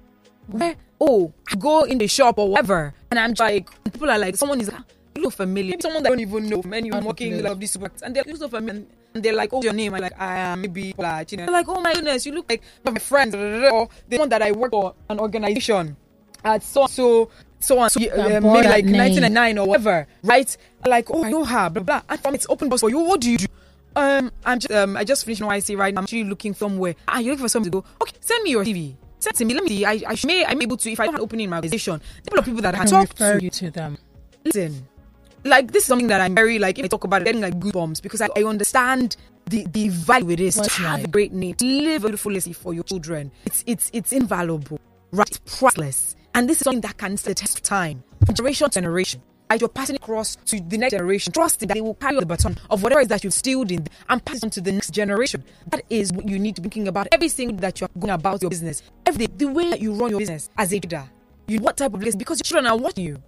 Where, 0.47 0.75
oh, 1.01 1.33
I 1.51 1.55
go 1.55 1.83
in 1.83 1.97
the 1.97 2.07
shop 2.07 2.39
or 2.39 2.49
whatever, 2.49 2.93
and 3.11 3.19
I'm 3.19 3.33
like, 3.37 3.69
people 3.83 4.09
are 4.09 4.17
like, 4.17 4.35
someone 4.37 4.61
is 4.61 4.71
like, 4.71 4.79
"Ah, 4.79 4.85
you 5.15 5.23
look 5.23 5.33
familiar. 5.33 5.71
Maybe 5.71 5.81
someone 5.81 6.03
that 6.03 6.09
I 6.09 6.11
don't 6.11 6.19
even 6.21 6.47
know 6.47 6.61
from 6.61 6.73
anyone 6.73 7.03
working 7.03 7.33
in 7.33 7.43
like, 7.43 7.59
this 7.59 7.71
supermarket, 7.71 8.01
and 8.03 8.15
they're 8.15 8.23
like, 8.23 8.39
look 8.39 8.51
familiar. 8.51 8.85
And 9.13 9.23
they're 9.23 9.33
like, 9.35 9.51
oh, 9.51 9.61
your 9.61 9.73
name? 9.73 9.93
I'm 9.93 10.01
like, 10.01 10.19
I 10.19 10.37
am 10.37 10.61
maybe 10.61 10.95
like, 10.97 11.31
you 11.31 11.39
know, 11.39 11.51
like, 11.51 11.67
oh 11.67 11.81
my 11.81 11.93
goodness, 11.93 12.25
you 12.25 12.33
look 12.33 12.49
like 12.49 12.61
one 12.83 12.91
of 12.91 12.93
my 12.95 12.99
friends, 12.99 13.35
or 13.35 13.89
the 14.07 14.17
one 14.17 14.29
that 14.29 14.41
I 14.41 14.51
work 14.51 14.71
for 14.71 14.93
an 15.09 15.19
organization 15.19 15.97
at 16.45 16.63
so 16.63 16.85
so 16.87 17.29
so 17.59 17.79
on, 17.79 17.89
so 17.89 17.99
uh, 17.99 18.39
maybe 18.39 18.67
like 18.67 18.85
name. 18.85 18.97
1999 18.97 19.57
or 19.57 19.67
whatever, 19.67 20.07
right? 20.23 20.57
Like, 20.85 21.09
oh, 21.11 21.23
I 21.23 21.31
know 21.31 21.43
her, 21.45 21.69
blah 21.69 21.83
blah. 21.83 22.01
And 22.09 22.19
from 22.19 22.35
it's 22.35 22.45
open 22.49 22.69
box 22.69 22.81
for 22.81 22.89
you. 22.89 22.99
What 22.99 23.21
do 23.21 23.31
you 23.31 23.37
do? 23.37 23.45
Um, 23.95 24.31
I'm 24.45 24.59
just 24.59 24.71
um, 24.71 24.95
I 24.95 25.03
just 25.03 25.25
finished 25.25 25.41
NYSC 25.41 25.77
right 25.77 25.93
now. 25.93 25.99
I'm 26.01 26.03
actually 26.03 26.25
looking 26.25 26.53
somewhere. 26.53 26.95
Ah, 27.07 27.19
you're 27.19 27.33
looking 27.33 27.45
for 27.45 27.49
something 27.49 27.71
to 27.71 27.81
go. 27.81 27.87
Okay, 28.01 28.15
send 28.21 28.43
me 28.43 28.51
your 28.51 28.63
CV. 28.63 28.95
Send 29.19 29.35
it 29.35 29.37
to 29.37 29.45
me. 29.45 29.53
Let 29.55 29.63
me 29.63 29.69
see. 29.69 29.85
I, 29.85 30.03
I 30.07 30.15
may 30.25 30.45
I'm 30.45 30.61
able 30.61 30.77
to 30.77 30.91
if 30.91 30.99
I 30.99 31.05
don't 31.05 31.13
have 31.13 31.19
an 31.19 31.23
opening 31.23 31.45
in 31.45 31.49
my 31.49 31.57
organization. 31.57 31.99
The 32.23 32.29
couple 32.29 32.39
of 32.39 32.45
people 32.45 32.61
that 32.61 32.75
I 32.75 32.85
talk 32.85 33.09
refer 33.09 33.39
to. 33.39 33.43
you 33.43 33.49
to 33.49 33.71
them. 33.71 33.97
Listen, 34.45 34.87
like 35.43 35.71
this 35.71 35.83
is 35.83 35.87
something 35.87 36.07
that 36.07 36.21
I'm 36.21 36.35
very 36.35 36.59
like 36.59 36.77
if 36.77 36.85
I 36.85 36.87
talk 36.87 37.03
about 37.05 37.21
it, 37.21 37.25
getting 37.25 37.41
like 37.41 37.59
goosebumps 37.59 38.01
because 38.01 38.21
I, 38.21 38.29
I 38.35 38.43
understand 38.43 39.17
the 39.47 39.65
the 39.65 39.89
value 39.89 40.31
it 40.31 40.39
is 40.39 40.57
What's 40.57 40.75
to 40.75 40.81
have 40.83 41.03
a 41.03 41.07
great 41.07 41.33
name, 41.33 41.55
to 41.55 41.65
live 41.65 42.03
a 42.03 42.07
beautiful 42.07 42.31
legacy 42.31 42.53
for 42.53 42.73
your 42.73 42.83
children. 42.83 43.31
It's 43.45 43.63
it's 43.65 43.89
it's 43.93 44.11
invaluable, 44.13 44.79
right? 45.11 45.27
It's 45.27 45.39
priceless, 45.59 46.15
and 46.37 46.47
this 46.49 46.57
is 46.61 46.63
something 46.65 46.81
that 46.81 46.97
can 46.97 47.17
stand 47.17 47.35
the 47.35 47.39
test 47.39 47.57
of 47.57 47.63
time, 47.63 48.03
from 48.25 48.35
generation 48.35 48.69
to 48.69 48.73
generation. 48.73 49.21
As 49.49 49.61
you're 49.61 49.69
passing 49.69 49.95
it 49.95 50.01
across 50.01 50.35
to 50.35 50.59
the 50.59 50.77
next 50.77 50.91
generation, 50.91 51.31
trusting 51.33 51.67
that 51.69 51.73
they 51.75 51.81
will 51.81 51.93
carry 51.95 52.19
the 52.19 52.25
baton 52.25 52.57
of 52.69 52.83
whatever 52.83 52.99
it 52.99 53.03
is 53.03 53.07
that 53.09 53.23
you've 53.23 53.33
stilled 53.33 53.71
in 53.71 53.87
and 54.09 54.23
pass 54.25 54.37
it 54.37 54.43
on 54.43 54.49
to 54.51 54.61
the 54.61 54.71
next 54.73 54.91
generation. 54.91 55.41
That 55.67 55.83
is 55.89 56.11
what 56.11 56.27
you 56.27 56.37
need 56.37 56.55
to 56.57 56.61
be 56.61 56.67
thinking 56.67 56.89
about 56.89 57.07
everything 57.13 57.55
that 57.57 57.79
you're 57.79 57.89
going 57.97 58.11
about 58.11 58.41
your 58.41 58.49
business. 58.49 58.83
Every 59.05 59.25
day, 59.27 59.33
the 59.37 59.45
way 59.47 59.69
that 59.69 59.79
you 59.79 59.93
run 59.93 60.09
your 60.11 60.19
business 60.19 60.49
as 60.57 60.71
a 60.71 60.75
leader, 60.75 61.09
you 61.47 61.59
what 61.59 61.77
type 61.77 61.93
of 61.93 61.99
business? 62.01 62.15
because 62.17 62.39
your 62.39 62.43
children 62.43 62.67
are 62.67 62.77
watching 62.77 63.05
you. 63.05 63.23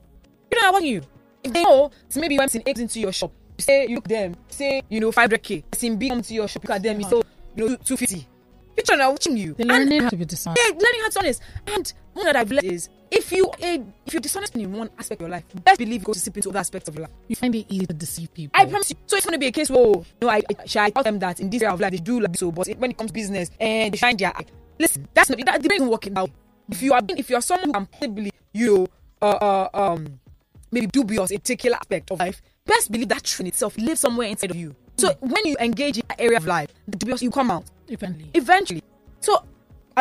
You 0.52 0.60
know, 0.62 0.68
I 0.68 0.72
want 0.72 0.84
you. 0.86 1.02
If 1.44 1.54
they 1.54 1.64
know, 1.64 1.90
so 2.10 2.20
maybe 2.20 2.38
when 2.38 2.50
some 2.50 2.62
eggs 2.66 2.82
into 2.82 3.00
your 3.00 3.14
shop, 3.14 3.32
you 3.58 3.64
say 3.64 3.88
you 3.88 3.96
look 3.96 4.06
at 4.06 4.10
them, 4.10 4.36
say 4.50 4.82
you 4.90 5.00
know 5.00 5.12
500k. 5.14 5.64
As 5.72 5.96
B 5.98 6.10
come 6.10 6.22
to 6.22 6.34
your 6.34 6.48
shop, 6.50 6.64
look 6.66 6.76
at 6.76 6.84
them, 6.84 7.00
you 7.00 7.06
say 7.08 7.16
you 7.56 7.70
know 7.70 7.76
250. 7.78 8.28
Your 8.76 8.84
children 8.84 9.02
are 9.08 9.12
watching 9.12 9.38
you. 9.38 9.54
They're 9.54 9.68
And- 9.72 9.86
learning 9.90 10.02
how 10.04 10.10
to 10.10 10.18
be 10.18 10.26
dishonest. 10.26 10.62
yeah, 10.62 10.72
learning 10.74 11.02
how 11.02 11.10
to 11.10 11.20
be 11.20 11.26
honest. 11.26 11.42
And 11.68 11.94
one 12.14 12.26
that 12.26 12.36
I've 12.36 12.52
learned 12.52 12.66
is 12.66 12.90
if 13.12 13.32
you 13.32 13.52
eh, 13.62 13.80
if 14.06 14.14
you're 14.14 14.22
dishonest 14.22 14.56
in 14.56 14.72
one 14.72 14.90
aspect 14.98 15.22
of 15.22 15.28
your 15.28 15.32
life, 15.32 15.44
best 15.64 15.80
believe 15.80 16.02
you 16.02 16.06
go 16.06 16.14
to 16.14 16.20
seep 16.20 16.36
into 16.38 16.50
other 16.50 16.60
aspects 16.60 16.88
of 16.90 16.96
your 16.96 17.04
life. 17.04 17.12
You 17.28 17.36
find 17.36 17.54
it 17.56 17.66
easy 17.70 17.86
to 17.88 17.94
deceive 17.94 18.34
people. 18.34 18.60
I 18.60 18.66
promise 18.66 18.92
you. 18.92 18.98
So 19.08 19.18
it's 19.18 19.26
going 19.26 19.34
to 19.34 19.40
be 19.40 19.48
a 19.48 19.52
case 19.52 19.70
where, 19.70 19.80
oh, 19.80 20.06
no, 20.22 20.30
I, 20.30 20.42
I, 20.50 20.66
shall 20.66 20.86
I 20.86 20.90
tell 20.92 21.04
them 21.04 21.20
that 21.20 21.40
in 21.40 21.50
this 21.50 21.62
area 21.62 21.74
of 21.74 21.80
life 21.80 21.92
they 21.92 21.98
do 21.98 22.20
like 22.20 22.36
so, 22.38 22.52
but 22.52 22.68
when 22.78 22.92
it 22.92 22.98
comes 22.98 23.10
to 23.10 23.14
business, 23.14 23.50
and 23.60 23.94
they 23.94 23.98
shine 23.98 24.18
their 24.18 24.36
eye. 24.36 24.46
Listen, 24.78 25.08
that's 25.14 25.30
not 25.30 25.44
that. 25.46 25.62
They 25.62 25.68
don't 25.78 25.90
work 25.90 26.08
it 26.08 26.18
out. 26.18 26.30
If 26.70 26.82
you 26.82 26.94
are 26.94 27.02
if 27.10 27.30
you 27.30 27.36
are 27.36 27.42
someone 27.42 27.68
who 27.68 27.74
can 27.74 27.86
possibly, 27.88 28.32
you 28.54 28.76
know, 28.78 28.88
uh, 29.22 29.26
uh, 29.26 29.70
um, 29.74 30.20
maybe 30.72 30.88
dubious 30.88 31.32
a 31.32 31.38
particular 31.38 31.78
aspect 31.78 32.12
of 32.12 32.20
life, 32.20 32.42
best 32.66 32.92
believe 32.92 33.10
that 33.10 33.24
truth 33.24 33.42
in 33.42 33.48
itself 33.48 33.78
lives 33.78 34.00
somewhere 34.00 34.28
inside 34.28 34.52
of 34.52 34.58
you. 34.58 34.76
So 34.98 35.14
when 35.20 35.46
you 35.46 35.56
engage 35.60 35.98
in 35.98 36.04
that 36.10 36.20
area 36.22 36.38
of 36.38 36.46
life, 36.46 36.70
the 36.88 36.98
dubious 36.98 37.22
you 37.22 37.32
come 37.32 37.50
out 37.52 37.64
Eventually. 37.88 38.32
eventually. 38.34 38.84
So 39.22 39.44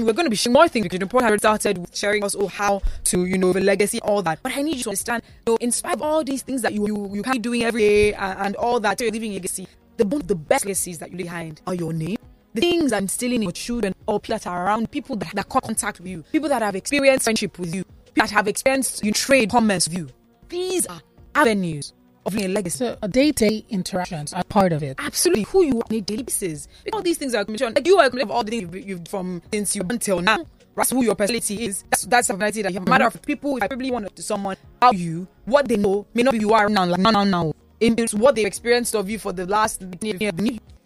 we're 0.06 0.12
going 0.12 0.26
to 0.26 0.30
be 0.30 0.36
sharing 0.36 0.54
more 0.54 0.68
things 0.68 0.84
because 0.84 0.98
the 0.98 1.20
has 1.20 1.38
started 1.40 1.78
with 1.78 1.96
sharing 1.96 2.22
us 2.24 2.36
oh 2.38 2.46
how 2.46 2.80
to 3.04 3.24
you 3.26 3.38
know 3.38 3.52
the 3.52 3.60
legacy 3.60 4.00
all 4.00 4.22
that. 4.22 4.42
But 4.42 4.56
I 4.56 4.62
need 4.62 4.76
you 4.76 4.82
to 4.84 4.90
understand, 4.90 5.22
you 5.46 5.52
know, 5.52 5.56
in 5.56 5.72
spite 5.72 5.94
of 5.94 6.02
all 6.02 6.24
these 6.24 6.42
things 6.42 6.62
that 6.62 6.72
you 6.72 6.86
you, 6.86 7.14
you 7.14 7.22
can 7.22 7.34
be 7.34 7.38
doing 7.38 7.64
every 7.64 7.80
day 7.80 8.14
and, 8.14 8.38
and 8.38 8.56
all 8.56 8.80
that, 8.80 9.00
you're 9.00 9.10
leaving 9.10 9.32
legacy. 9.32 9.66
The 9.96 10.06
one 10.06 10.22
the 10.26 10.34
best 10.34 10.64
legacies 10.64 10.98
that 10.98 11.10
you 11.10 11.16
leave 11.16 11.26
behind 11.26 11.60
are 11.66 11.74
your 11.74 11.92
name. 11.92 12.16
The 12.54 12.60
things 12.60 12.92
I'm 12.92 13.04
instilling 13.04 13.36
in 13.36 13.42
your 13.42 13.52
children 13.52 13.94
or 14.06 14.20
people 14.20 14.38
that 14.38 14.46
are 14.46 14.66
around, 14.66 14.90
people 14.90 15.16
that, 15.16 15.34
that 15.34 15.48
contact 15.48 16.00
with 16.00 16.08
you, 16.08 16.22
people 16.32 16.48
that 16.48 16.62
have 16.62 16.76
experienced 16.76 17.24
friendship 17.24 17.58
with 17.58 17.74
you, 17.74 17.84
people 17.84 18.26
that 18.26 18.30
have 18.30 18.48
experienced 18.48 19.04
you 19.04 19.12
trade 19.12 19.50
comments 19.50 19.88
with 19.88 19.98
you. 19.98 20.08
These 20.48 20.86
are 20.86 21.00
avenues 21.34 21.92
of 22.28 22.38
a 22.38 22.48
legacy. 22.48 22.78
So 22.78 22.98
a 23.02 23.08
day-to-day 23.08 23.64
interactions 23.68 24.32
are 24.32 24.44
part 24.44 24.72
of 24.72 24.82
it. 24.82 24.96
absolutely 24.98 25.42
who 25.44 25.64
you 25.64 25.78
are 25.80 25.84
on 25.90 25.96
a 25.96 26.00
daily 26.00 26.22
basis. 26.22 26.68
All 26.92 27.02
these 27.02 27.18
things 27.18 27.34
are 27.34 27.44
commission. 27.44 27.74
Like 27.74 27.86
you 27.86 27.98
are 27.98 28.06
of 28.06 28.30
all 28.30 28.44
the 28.44 28.50
things 28.50 28.62
you've, 28.62 28.88
you've 28.88 29.08
from 29.08 29.42
since 29.52 29.74
you 29.76 29.82
until 29.88 30.20
now. 30.20 30.44
That's 30.76 30.90
who 30.90 31.02
your 31.02 31.16
personality 31.16 31.64
is. 31.64 31.82
That's 31.90 32.04
that's 32.04 32.28
the 32.28 32.34
personality 32.34 32.62
that 32.62 32.72
you 32.72 32.78
have. 32.78 32.88
Matter 32.88 33.06
of 33.06 33.20
people, 33.22 33.56
if 33.56 33.64
I 33.64 33.66
probably 33.66 33.90
want 33.90 34.14
to 34.14 34.22
someone 34.22 34.56
how 34.80 34.92
you, 34.92 35.26
what 35.44 35.66
they 35.66 35.76
know 35.76 36.06
may 36.14 36.22
not 36.22 36.32
be 36.32 36.38
who 36.38 36.48
you 36.48 36.54
are 36.54 36.68
now, 36.68 36.84
like 36.86 37.00
now, 37.00 37.10
now, 37.10 37.24
now. 37.24 37.52
It's 37.80 38.14
what 38.14 38.34
they've 38.34 38.46
experienced 38.46 38.94
of 38.94 39.08
you 39.08 39.18
for 39.18 39.32
the 39.32 39.46
last. 39.46 39.82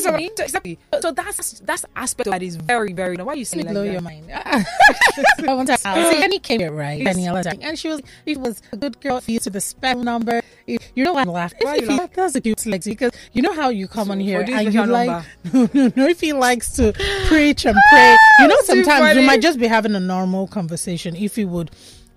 So, 0.01 0.17
exactly. 0.17 0.79
So 1.01 1.13
that's 1.13 1.61
that's 1.61 1.85
aspect 1.95 2.29
that 2.29 2.43
is 2.43 2.57
very, 2.57 2.93
very. 2.93 3.17
Why 3.17 3.35
are 3.35 3.37
you 3.37 3.45
saying 3.45 3.67
like 3.67 3.75
blow 3.75 3.85
that? 3.85 3.93
your 3.93 4.01
mind. 4.01 4.27
I 4.35 4.65
want 5.55 5.69
to 5.69 5.79
see, 5.79 5.89
Annie 5.89 6.41
came 6.41 6.59
here, 6.61 6.73
right? 6.73 7.07
And 7.07 7.79
she 7.79 7.89
was, 7.89 8.03
she 8.27 8.37
was 8.37 8.63
a 8.73 8.77
good 8.77 9.01
girl. 9.01 9.19
If 9.19 9.29
you 9.29 9.39
to 9.39 9.51
the 9.51 9.61
spec 9.61 9.97
number, 9.99 10.43
if 10.67 10.91
You 10.97 11.05
know 11.05 11.17
I'm 11.17 11.29
laughing? 11.29 11.61
Why 11.63 11.77
If 11.77 11.83
you 11.83 11.91
he- 11.91 11.97
laugh? 11.99 12.11
that's 12.15 12.35
a 12.35 12.41
cute 12.41 12.67
legs 12.67 12.87
because 12.87 13.13
you 13.33 13.43
know 13.43 13.53
how 13.53 13.69
you 13.69 13.87
come 13.87 14.11
on 14.11 14.19
here 14.19 14.43
you 14.45 14.55
and 14.55 14.75
you 14.75 14.85
like 14.87 15.25
no 15.53 15.69
no 15.73 15.93
no 15.95 16.07
if 16.09 16.21
he 16.21 16.33
likes 16.33 16.73
to 16.77 16.93
preach 17.29 17.65
and 17.65 17.77
pray. 17.91 18.17
You 18.41 18.49
know 18.49 18.57
sometimes 18.65 19.17
we 19.17 19.25
might 19.27 19.41
just 19.41 19.59
be 19.61 19.69
having 19.69 19.95
a 19.95 20.01
normal 20.01 20.49
conversation 20.49 21.15
if 21.15 21.37
he 21.37 21.45
would. 21.45 21.71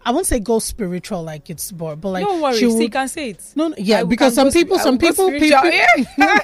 I 0.07 0.11
won't 0.11 0.27
say 0.27 0.39
go 0.39 0.59
spiritual 0.59 1.23
like 1.23 1.49
it's 1.49 1.71
bored, 1.71 1.99
but 1.99 2.09
like 2.09 2.23
Don't 2.25 2.39
worry, 2.39 2.53
she 2.53 2.59
see, 2.59 2.67
would- 2.67 2.83
you 2.83 2.89
can 2.89 3.07
say 3.07 3.29
it. 3.31 3.43
no, 3.55 3.69
no, 3.69 3.75
yeah, 3.79 4.01
I 4.01 4.03
because 4.03 4.35
some 4.35 4.51
people, 4.51 4.77
some 4.77 4.99
people, 4.99 5.31
people, 5.31 5.47
Yeah. 5.65 5.87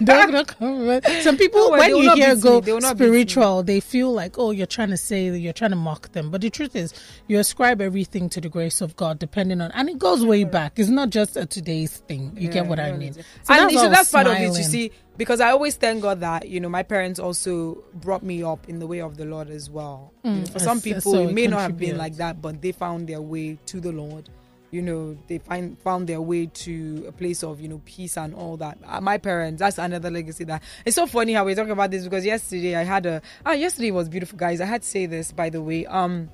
Don't- 0.04 0.32
don't 0.32 0.48
come 0.48 0.88
with- 0.88 1.06
some 1.22 1.38
people, 1.38 1.60
Don't 1.70 1.78
when 1.80 1.96
you 1.96 2.14
hear 2.16 2.36
go 2.36 2.56
me, 2.56 2.62
they 2.62 2.74
will 2.74 2.80
not 2.82 2.98
beat 2.98 3.04
me. 3.04 3.08
spiritual, 3.10 3.62
they 3.64 3.80
feel 3.80 4.12
like, 4.12 4.40
oh, 4.40 4.50
you're 4.52 4.66
trying 4.66 4.90
to 4.90 4.98
say 4.98 5.30
that 5.30 5.38
you're 5.40 5.54
trying 5.54 5.70
to 5.72 5.76
mock 5.78 6.12
them. 6.14 6.32
But 6.32 6.42
the 6.42 6.50
truth 6.50 6.76
is, 6.76 6.92
you 7.28 7.38
ascribe 7.38 7.82
everything 7.82 8.30
to 8.30 8.42
the 8.42 8.50
grace 8.50 8.82
of 8.82 8.96
God, 8.96 9.20
depending 9.20 9.62
on, 9.62 9.70
and 9.72 9.90
it 9.90 10.00
goes 10.00 10.26
way 10.26 10.44
back. 10.44 10.74
It's 10.80 10.90
not 10.90 11.12
just 11.12 11.38
a 11.38 11.46
today's 11.46 11.98
thing. 12.08 12.36
You 12.40 12.48
get 12.50 12.66
what 12.66 12.80
I 12.80 12.94
mean? 12.94 13.14
So 13.14 13.20
and 13.20 13.26
why 13.48 13.58
you 13.60 13.66
I 13.66 13.70
see, 13.70 13.76
was 13.90 13.96
that's 13.98 14.12
part 14.12 14.26
of 14.28 14.34
it. 14.38 14.42
You 14.58 14.64
see, 14.64 14.92
because 15.22 15.40
I 15.40 15.52
always 15.52 15.76
thank 15.76 16.02
God 16.02 16.20
that 16.22 16.50
you 16.50 16.60
know 16.60 16.68
my 16.68 16.82
parents 16.82 17.20
also 17.20 17.84
brought 17.94 18.24
me 18.24 18.42
up 18.42 18.68
in 18.68 18.80
the 18.80 18.88
way 18.88 19.02
of 19.02 19.18
the 19.18 19.26
Lord 19.26 19.52
as 19.52 19.70
well. 19.70 20.12
You 20.24 20.32
know, 20.32 20.46
for 20.48 20.58
as- 20.58 20.64
some 20.64 20.82
people, 20.82 21.12
so 21.14 21.20
it 21.20 21.30
it 21.30 21.34
may 21.36 21.46
not 21.46 21.60
have 21.62 21.78
been 21.78 21.96
like 21.96 22.16
that, 22.16 22.42
but 22.42 22.60
they 22.60 22.72
found 22.72 23.08
their 23.08 23.22
way 23.22 23.60
to 23.68 23.80
the 23.80 23.92
Lord. 23.92 24.30
You 24.72 24.82
know, 24.82 25.16
they 25.28 25.38
find 25.38 25.78
found 25.78 26.08
their 26.08 26.22
way 26.22 26.48
to 26.48 27.06
a 27.08 27.12
place 27.12 27.44
of 27.44 27.62
you 27.62 27.68
know 27.68 27.80
peace 27.86 28.18
and 28.18 28.34
all 28.34 28.58
that. 28.58 28.80
Uh, 28.84 29.00
my 29.00 29.20
parents, 29.20 29.60
that's 29.60 29.78
another 29.78 30.10
legacy. 30.10 30.44
That 30.46 30.64
it's 30.86 30.96
so 30.96 31.06
funny 31.06 31.34
how 31.34 31.46
we're 31.46 31.54
talking 31.54 31.70
about 31.72 31.92
this 31.92 32.04
because 32.04 32.26
yesterday 32.26 32.76
I 32.76 32.84
had 32.84 33.06
a 33.06 33.22
ah 33.46 33.52
yesterday 33.52 33.92
was 33.92 34.10
beautiful, 34.10 34.40
guys. 34.40 34.60
I 34.60 34.66
had 34.66 34.82
to 34.82 34.88
say 34.88 35.06
this 35.06 35.32
by 35.32 35.52
the 35.52 35.62
way. 35.62 35.86
Um, 35.86 36.32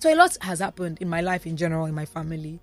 so 0.00 0.12
a 0.12 0.16
lot 0.16 0.36
has 0.42 0.58
happened 0.58 0.98
in 1.00 1.08
my 1.08 1.22
life 1.22 1.46
in 1.46 1.56
general, 1.56 1.86
in 1.86 1.94
my 1.94 2.04
family 2.04 2.60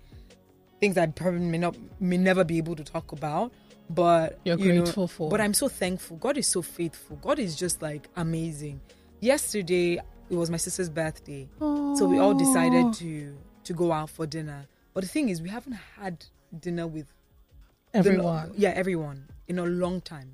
things 0.80 0.98
I 0.98 1.06
probably 1.06 1.40
may 1.40 1.58
not 1.58 1.74
may 2.00 2.18
never 2.18 2.44
be 2.44 2.58
able 2.58 2.76
to 2.76 2.84
talk 2.84 3.12
about. 3.12 3.50
But 3.88 4.38
You're 4.44 4.58
you 4.58 4.72
know, 4.72 4.82
grateful 4.82 5.08
for. 5.08 5.30
But 5.30 5.40
I'm 5.40 5.54
so 5.54 5.68
thankful. 5.68 6.16
God 6.16 6.36
is 6.36 6.46
so 6.46 6.62
faithful. 6.62 7.16
God 7.16 7.38
is 7.38 7.54
just 7.56 7.82
like 7.82 8.08
amazing. 8.16 8.80
Yesterday 9.20 10.00
it 10.28 10.34
was 10.34 10.50
my 10.50 10.56
sister's 10.56 10.88
birthday, 10.90 11.48
so 11.60 12.06
we 12.06 12.18
all 12.18 12.34
decided 12.34 12.92
to 12.94 13.36
to 13.64 13.72
go 13.72 13.92
out 13.92 14.10
for 14.10 14.26
dinner. 14.26 14.66
But 14.94 15.02
the 15.04 15.08
thing 15.08 15.28
is, 15.28 15.42
we 15.42 15.48
haven't 15.50 15.78
had 15.98 16.24
dinner 16.58 16.86
with 16.86 17.06
the- 17.92 17.98
everyone. 17.98 18.52
yeah, 18.56 18.70
everyone 18.70 19.28
in 19.48 19.58
a 19.58 19.64
long 19.64 20.00
time. 20.00 20.32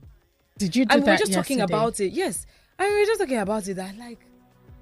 Did 0.59 0.77
you 0.77 0.85
do 0.85 0.95
And 0.95 1.05
we 1.05 1.11
were 1.11 1.17
just 1.17 1.33
talking 1.33 1.61
about 1.61 2.01
it. 2.01 2.13
Yes, 2.13 2.47
and 2.79 2.89
we 2.89 3.01
were 3.01 3.07
just 3.07 3.21
talking 3.21 3.39
about 3.39 3.67
it. 3.69 3.75
That 3.75 3.97
like, 3.99 4.21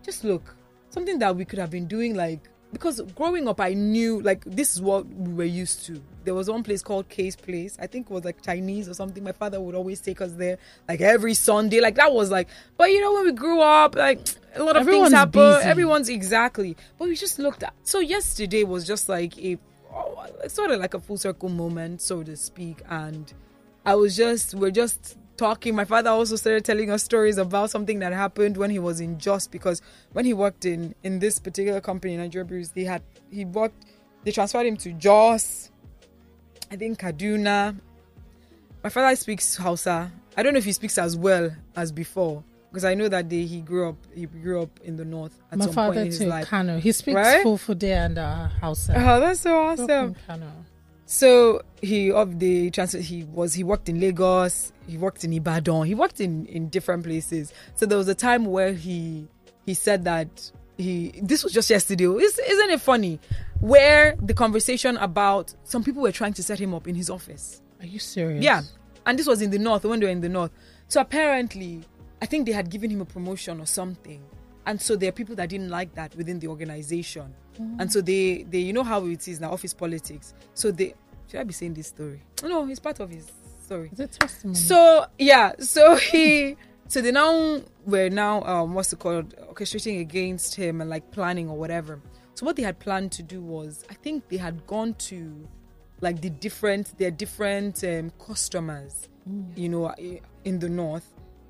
just 0.02 0.24
look, 0.24 0.54
something 0.90 1.18
that 1.18 1.34
we 1.34 1.44
could 1.44 1.58
have 1.58 1.70
been 1.70 1.86
doing. 1.86 2.14
Like, 2.14 2.48
because 2.72 3.00
growing 3.14 3.48
up, 3.48 3.60
I 3.60 3.74
knew 3.74 4.20
like 4.20 4.44
this 4.44 4.74
is 4.74 4.82
what 4.82 5.06
we 5.06 5.32
were 5.32 5.44
used 5.44 5.86
to. 5.86 6.00
There 6.24 6.34
was 6.34 6.50
one 6.50 6.62
place 6.62 6.82
called 6.82 7.08
Case 7.08 7.36
Place. 7.36 7.76
I 7.80 7.86
think 7.86 8.10
it 8.10 8.12
was 8.12 8.24
like 8.24 8.42
Chinese 8.42 8.88
or 8.88 8.94
something. 8.94 9.22
My 9.24 9.32
father 9.32 9.60
would 9.60 9.74
always 9.74 10.00
take 10.00 10.20
us 10.20 10.32
there, 10.32 10.58
like 10.88 11.00
every 11.00 11.34
Sunday. 11.34 11.80
Like 11.80 11.96
that 11.96 12.12
was 12.12 12.30
like. 12.30 12.48
But 12.76 12.90
you 12.90 13.00
know, 13.00 13.12
when 13.14 13.26
we 13.26 13.32
grew 13.32 13.60
up, 13.60 13.96
like 13.96 14.20
a 14.54 14.62
lot 14.62 14.76
of 14.76 14.82
Everyone's 14.82 15.10
things 15.10 15.18
happen. 15.18 15.40
busy. 15.40 15.68
Everyone's 15.68 16.08
exactly. 16.08 16.76
But 16.98 17.08
we 17.08 17.16
just 17.16 17.38
looked 17.38 17.62
at. 17.62 17.74
So 17.82 18.00
yesterday 18.00 18.64
was 18.64 18.86
just 18.86 19.08
like 19.08 19.38
a 19.38 19.58
oh, 19.92 20.26
sort 20.48 20.70
of 20.70 20.80
like 20.80 20.94
a 20.94 21.00
full 21.00 21.16
circle 21.16 21.48
moment, 21.48 22.00
so 22.02 22.22
to 22.22 22.36
speak, 22.36 22.82
and. 22.88 23.32
I 23.82 23.94
was 23.94 24.14
just 24.14 24.54
we're 24.54 24.70
just 24.70 25.16
talking. 25.40 25.74
My 25.74 25.84
father 25.84 26.10
also 26.10 26.36
started 26.36 26.64
telling 26.64 26.90
us 26.90 27.02
stories 27.02 27.38
about 27.38 27.70
something 27.70 27.98
that 28.00 28.12
happened 28.12 28.56
when 28.56 28.70
he 28.70 28.78
was 28.78 29.00
in 29.00 29.18
Just 29.18 29.50
because 29.50 29.80
when 30.12 30.24
he 30.24 30.32
worked 30.34 30.64
in 30.64 30.94
in 31.02 31.18
this 31.18 31.38
particular 31.38 31.80
company, 31.80 32.16
Nigeria 32.16 32.44
Brews, 32.44 32.70
they 32.70 32.84
had 32.84 33.02
he 33.30 33.44
worked 33.44 33.84
they 34.24 34.32
transferred 34.32 34.66
him 34.66 34.76
to 34.76 34.92
Jos, 34.92 35.70
I 36.70 36.76
think 36.76 36.98
Kaduna. 37.00 37.74
My 38.84 38.90
father 38.90 39.16
speaks 39.16 39.56
Hausa. 39.56 40.12
I 40.36 40.42
don't 40.42 40.52
know 40.52 40.58
if 40.58 40.64
he 40.64 40.72
speaks 40.72 40.96
as 40.98 41.16
well 41.16 41.50
as 41.74 41.90
before 41.92 42.44
because 42.70 42.84
I 42.84 42.94
know 42.94 43.08
that 43.08 43.28
day 43.28 43.44
he 43.46 43.60
grew 43.62 43.88
up 43.88 43.96
he 44.14 44.26
grew 44.26 44.62
up 44.62 44.78
in 44.84 44.96
the 44.96 45.04
north 45.04 45.34
at 45.50 45.58
My 45.58 45.64
some 45.64 45.74
point 45.74 45.88
father 45.88 46.00
in 46.02 46.06
his 46.06 46.18
too, 46.18 46.26
life. 46.26 46.46
Kano. 46.48 46.78
He 46.78 46.92
speaks 46.92 47.16
Right? 47.16 47.42
full 47.42 47.74
day 47.74 47.92
and 47.92 48.18
uh, 48.18 48.48
Hausa. 48.60 48.94
Oh, 48.96 49.20
that's 49.20 49.40
so 49.40 49.56
awesome. 49.58 50.14
Kano. 50.26 50.50
So 51.10 51.62
he 51.82 52.12
of 52.12 52.38
the 52.38 52.70
transfer 52.70 52.98
he 52.98 53.24
was 53.24 53.52
he 53.52 53.64
worked 53.64 53.88
in 53.88 53.98
Lagos, 53.98 54.72
he 54.86 54.96
worked 54.96 55.24
in 55.24 55.32
Ibadan, 55.32 55.82
he 55.82 55.94
worked 55.96 56.20
in 56.20 56.46
in 56.46 56.68
different 56.68 57.02
places. 57.02 57.52
So 57.74 57.84
there 57.84 57.98
was 57.98 58.06
a 58.06 58.14
time 58.14 58.44
where 58.44 58.72
he 58.72 59.26
he 59.66 59.74
said 59.74 60.04
that 60.04 60.52
he 60.76 61.12
this 61.20 61.42
was 61.42 61.52
just 61.52 61.68
yesterday. 61.68 62.04
Is, 62.04 62.38
isn't 62.38 62.70
it 62.70 62.80
funny? 62.80 63.18
Where 63.58 64.14
the 64.22 64.34
conversation 64.34 64.96
about 64.98 65.52
some 65.64 65.82
people 65.82 66.00
were 66.00 66.12
trying 66.12 66.34
to 66.34 66.44
set 66.44 66.60
him 66.60 66.72
up 66.74 66.86
in 66.86 66.94
his 66.94 67.10
office. 67.10 67.60
Are 67.80 67.86
you 67.86 67.98
serious? 67.98 68.44
Yeah, 68.44 68.62
and 69.04 69.18
this 69.18 69.26
was 69.26 69.42
in 69.42 69.50
the 69.50 69.58
north 69.58 69.84
when 69.84 69.98
they 69.98 70.06
were 70.06 70.12
in 70.12 70.20
the 70.20 70.28
north. 70.28 70.52
So 70.86 71.00
apparently, 71.00 71.82
I 72.22 72.26
think 72.26 72.46
they 72.46 72.52
had 72.52 72.70
given 72.70 72.88
him 72.88 73.00
a 73.00 73.04
promotion 73.04 73.60
or 73.60 73.66
something, 73.66 74.22
and 74.64 74.80
so 74.80 74.94
there 74.94 75.08
are 75.08 75.12
people 75.12 75.34
that 75.34 75.48
didn't 75.48 75.70
like 75.70 75.92
that 75.96 76.14
within 76.14 76.38
the 76.38 76.46
organization, 76.46 77.34
mm. 77.60 77.80
and 77.80 77.92
so 77.92 78.00
they 78.00 78.44
they 78.44 78.60
you 78.60 78.72
know 78.72 78.84
how 78.84 79.04
it 79.06 79.26
is 79.26 79.40
now 79.40 79.50
office 79.50 79.74
politics. 79.74 80.34
So 80.54 80.70
they 80.70 80.94
should 81.30 81.40
I 81.40 81.44
be 81.44 81.52
saying 81.52 81.74
this 81.74 81.88
story? 81.88 82.22
No, 82.42 82.68
it's 82.68 82.80
part 82.80 83.00
of 83.00 83.10
his 83.10 83.30
story. 83.62 83.90
Is 83.92 84.00
it 84.00 84.12
testimony? 84.12 84.58
So 84.58 85.06
yeah, 85.18 85.52
so 85.60 85.94
he 85.96 86.56
so 86.88 87.00
they 87.00 87.12
now 87.12 87.62
were 87.86 88.08
now 88.08 88.42
um 88.42 88.74
what's 88.74 88.92
it 88.92 88.98
called 88.98 89.36
orchestrating 89.36 90.00
against 90.00 90.54
him 90.54 90.80
and 90.80 90.90
like 90.90 91.10
planning 91.12 91.48
or 91.48 91.56
whatever. 91.56 92.00
So 92.34 92.46
what 92.46 92.56
they 92.56 92.62
had 92.62 92.78
planned 92.78 93.12
to 93.12 93.22
do 93.22 93.40
was 93.40 93.84
I 93.90 93.94
think 93.94 94.28
they 94.28 94.38
had 94.38 94.66
gone 94.66 94.94
to 94.94 95.48
like 96.00 96.20
the 96.20 96.30
different 96.30 96.98
their 96.98 97.10
different 97.10 97.84
um, 97.84 98.10
customers, 98.18 99.08
you 99.54 99.68
know, 99.68 99.94
in 100.44 100.58
the 100.58 100.68
north. 100.68 101.06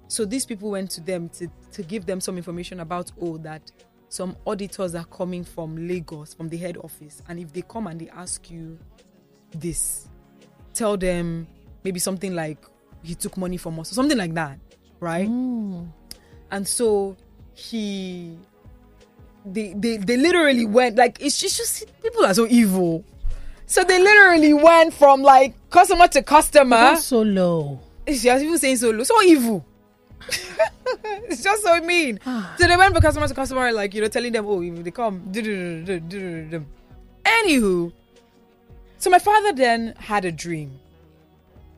So 0.09 0.25
these 0.25 0.45
people 0.45 0.71
went 0.71 0.91
to 0.93 1.01
them 1.01 1.31
to 1.31 1.49
to 1.73 1.83
give 1.83 2.05
them 2.05 2.21
some 2.21 2.37
information 2.37 2.81
about 2.81 3.13
oh 3.21 3.39
that 3.39 3.71
some 4.11 4.37
auditors 4.45 4.95
are 4.97 5.05
coming 5.05 5.45
from 5.45 5.89
Lagos 5.89 6.35
from 6.35 6.49
the 6.49 6.57
head 6.57 6.77
office 6.79 7.23
and 7.29 7.39
if 7.39 7.53
they 7.53 7.63
come 7.63 7.87
and 7.87 8.01
they 8.01 8.09
ask 8.09 8.51
you 8.51 8.77
this 9.53 10.09
tell 10.75 10.97
them 10.97 11.47
maybe 11.85 11.99
something 11.99 12.35
like 12.35 12.59
he 13.03 13.15
took 13.15 13.37
money 13.37 13.57
from 13.57 13.79
us 13.81 13.91
or 13.93 13.95
something 13.95 14.19
like 14.19 14.35
that 14.35 14.59
right 15.01 15.29
mm. 15.29 15.87
and 16.51 16.69
so 16.69 17.17
he 17.55 18.37
they, 19.45 19.73
they 19.75 19.97
they 19.97 20.17
literally 20.17 20.67
went 20.67 20.97
like 20.97 21.21
it's 21.21 21.41
just, 21.41 21.57
just 21.57 22.03
people 22.03 22.25
are 22.25 22.35
so 22.35 22.47
evil 22.49 23.05
so 23.71 23.85
they 23.85 24.03
literally 24.03 24.53
went 24.53 24.93
from 24.93 25.23
like 25.23 25.55
customer 25.71 26.09
to 26.09 26.25
customer 26.25 26.77
That's 26.77 27.05
so 27.05 27.23
low. 27.23 27.79
it's 28.05 28.21
just 28.21 28.43
even 28.43 28.59
saying 28.59 28.79
so 28.79 28.91
low, 28.91 29.05
so 29.05 29.23
evil. 29.23 29.65
it's 31.31 31.45
just 31.45 31.63
so 31.63 31.81
mean. 31.81 32.19
Ah. 32.27 32.57
so 32.59 32.67
they 32.67 32.77
went 32.77 32.93
from 32.93 33.01
customer 33.01 33.29
to 33.29 33.35
customer, 33.35 33.71
like 33.71 33.95
you 33.95 34.01
know, 34.01 34.09
telling 34.09 34.33
them, 34.33 34.45
oh, 34.47 34.61
if 34.61 34.83
they 34.83 34.91
come. 34.91 35.21
Anywho, 37.25 37.93
so 39.01 39.11
my 39.11 39.19
father 39.19 39.53
then 39.53 39.95
had 39.99 40.25
a 40.25 40.31
dream. 40.31 40.79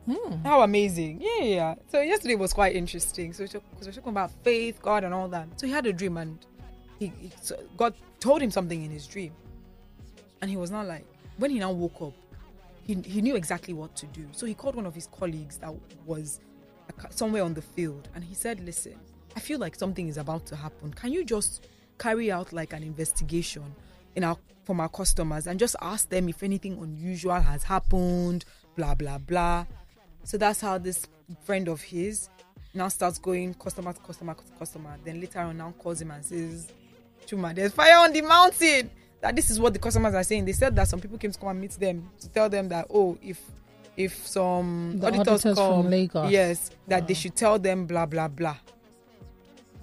Hmm. 0.05 0.35
How 0.43 0.61
amazing! 0.61 1.21
Yeah, 1.21 1.29
yeah, 1.39 1.55
yeah. 1.55 1.75
So 1.89 2.01
yesterday 2.01 2.35
was 2.35 2.53
quite 2.53 2.75
interesting. 2.75 3.33
So 3.33 3.45
because 3.45 3.87
we're 3.87 3.93
talking 3.93 4.09
about 4.09 4.31
faith, 4.43 4.79
God, 4.81 5.03
and 5.03 5.13
all 5.13 5.29
that. 5.29 5.47
So 5.59 5.65
he 5.65 5.73
had 5.73 5.87
a 5.87 5.93
dream, 5.93 6.17
and 6.17 6.37
he, 6.99 7.07
he 7.07 7.31
so 7.41 7.57
God 7.77 7.95
told 8.19 8.41
him 8.41 8.51
something 8.51 8.83
in 8.83 8.91
his 8.91 9.07
dream, 9.07 9.31
and 10.41 10.51
he 10.51 10.57
was 10.57 10.69
not 10.69 10.85
like 10.85 11.05
when 11.37 11.51
he 11.51 11.59
now 11.59 11.71
woke 11.71 12.01
up, 12.01 12.13
he, 12.85 12.95
he 13.05 13.21
knew 13.21 13.35
exactly 13.35 13.73
what 13.73 13.95
to 13.95 14.05
do. 14.07 14.27
So 14.33 14.45
he 14.45 14.53
called 14.53 14.75
one 14.75 14.85
of 14.85 14.93
his 14.93 15.07
colleagues 15.07 15.57
that 15.57 15.73
was 16.05 16.39
somewhere 17.09 17.43
on 17.43 17.53
the 17.53 17.61
field 17.61 18.09
and 18.15 18.23
he 18.23 18.35
said, 18.35 18.59
Listen, 18.59 18.95
I 19.35 19.39
feel 19.39 19.59
like 19.59 19.75
something 19.75 20.07
is 20.07 20.17
about 20.17 20.45
to 20.47 20.55
happen. 20.55 20.93
Can 20.93 21.11
you 21.11 21.23
just 21.23 21.67
carry 21.97 22.31
out 22.31 22.53
like 22.53 22.73
an 22.73 22.83
investigation 22.83 23.63
in 24.15 24.23
our 24.23 24.37
from 24.63 24.79
our 24.79 24.89
customers 24.89 25.45
and 25.47 25.59
just 25.59 25.75
ask 25.81 26.09
them 26.09 26.29
if 26.29 26.41
anything 26.41 26.77
unusual 26.81 27.39
has 27.39 27.63
happened, 27.63 28.45
blah 28.75 28.95
blah 28.95 29.17
blah. 29.17 29.65
So 30.23 30.37
that's 30.37 30.61
how 30.61 30.77
this 30.77 31.05
friend 31.43 31.67
of 31.67 31.81
his 31.81 32.29
now 32.73 32.87
starts 32.87 33.19
going 33.19 33.53
customer 33.55 33.93
to 33.93 33.99
customer 33.99 34.33
to 34.33 34.43
customer. 34.57 34.97
Then 35.03 35.19
later 35.19 35.39
on 35.39 35.57
now 35.57 35.73
calls 35.77 36.01
him 36.01 36.11
and 36.11 36.23
says, 36.23 36.71
Chuma, 37.27 37.53
there's 37.53 37.73
fire 37.73 37.97
on 37.97 38.11
the 38.13 38.21
mountain. 38.21 38.89
That 39.21 39.35
this 39.35 39.49
is 39.49 39.59
what 39.59 39.73
the 39.73 39.79
customers 39.79 40.13
are 40.15 40.23
saying. 40.23 40.45
They 40.45 40.51
said 40.53 40.75
that 40.75 40.87
some 40.87 40.99
people 40.99 41.17
came 41.17 41.31
to 41.31 41.39
come 41.39 41.49
and 41.49 41.61
meet 41.61 41.71
them 41.71 42.09
to 42.19 42.29
tell 42.29 42.49
them 42.49 42.69
that 42.69 42.87
oh, 42.93 43.17
if 43.21 43.39
if 43.95 44.25
some 44.27 44.97
The 44.99 45.07
auditors, 45.07 45.27
auditors 45.27 45.55
come, 45.55 45.83
from 45.83 45.91
Lagos. 45.91 46.31
yes, 46.31 46.71
that 46.87 47.07
they 47.07 47.13
should 47.13 47.35
tell 47.35 47.59
them 47.59 47.85
blah 47.85 48.05
blah 48.05 48.27
blah. 48.27 48.57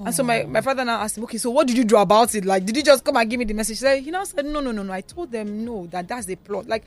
And 0.05 0.15
so 0.15 0.23
my, 0.23 0.45
my 0.45 0.61
father 0.61 0.85
now 0.85 1.01
asked 1.01 1.19
him, 1.19 1.25
okay, 1.25 1.39
so 1.39 1.51
what 1.51 1.67
did 1.67 1.77
you 1.77 1.85
do 1.85 1.97
about 1.97 2.35
it? 2.35 2.45
Like, 2.45 2.65
did 2.65 2.77
you 2.77 2.83
just 2.83 3.05
come 3.05 3.17
and 3.17 3.29
give 3.29 3.39
me 3.39 3.45
the 3.45 3.55
message? 3.55 3.79
He 3.79 3.81
said, 3.81 4.03
he 4.03 4.11
now 4.11 4.25
said, 4.25 4.45
no, 4.47 4.61
no, 4.61 4.73
no, 4.73 4.83
no. 4.83 4.93
I 4.93 5.03
told 5.03 5.31
them 5.31 5.65
no, 5.65 5.87
that 5.89 6.09
that's 6.09 6.27
the 6.27 6.37
plot. 6.37 6.67
Like, 6.67 6.85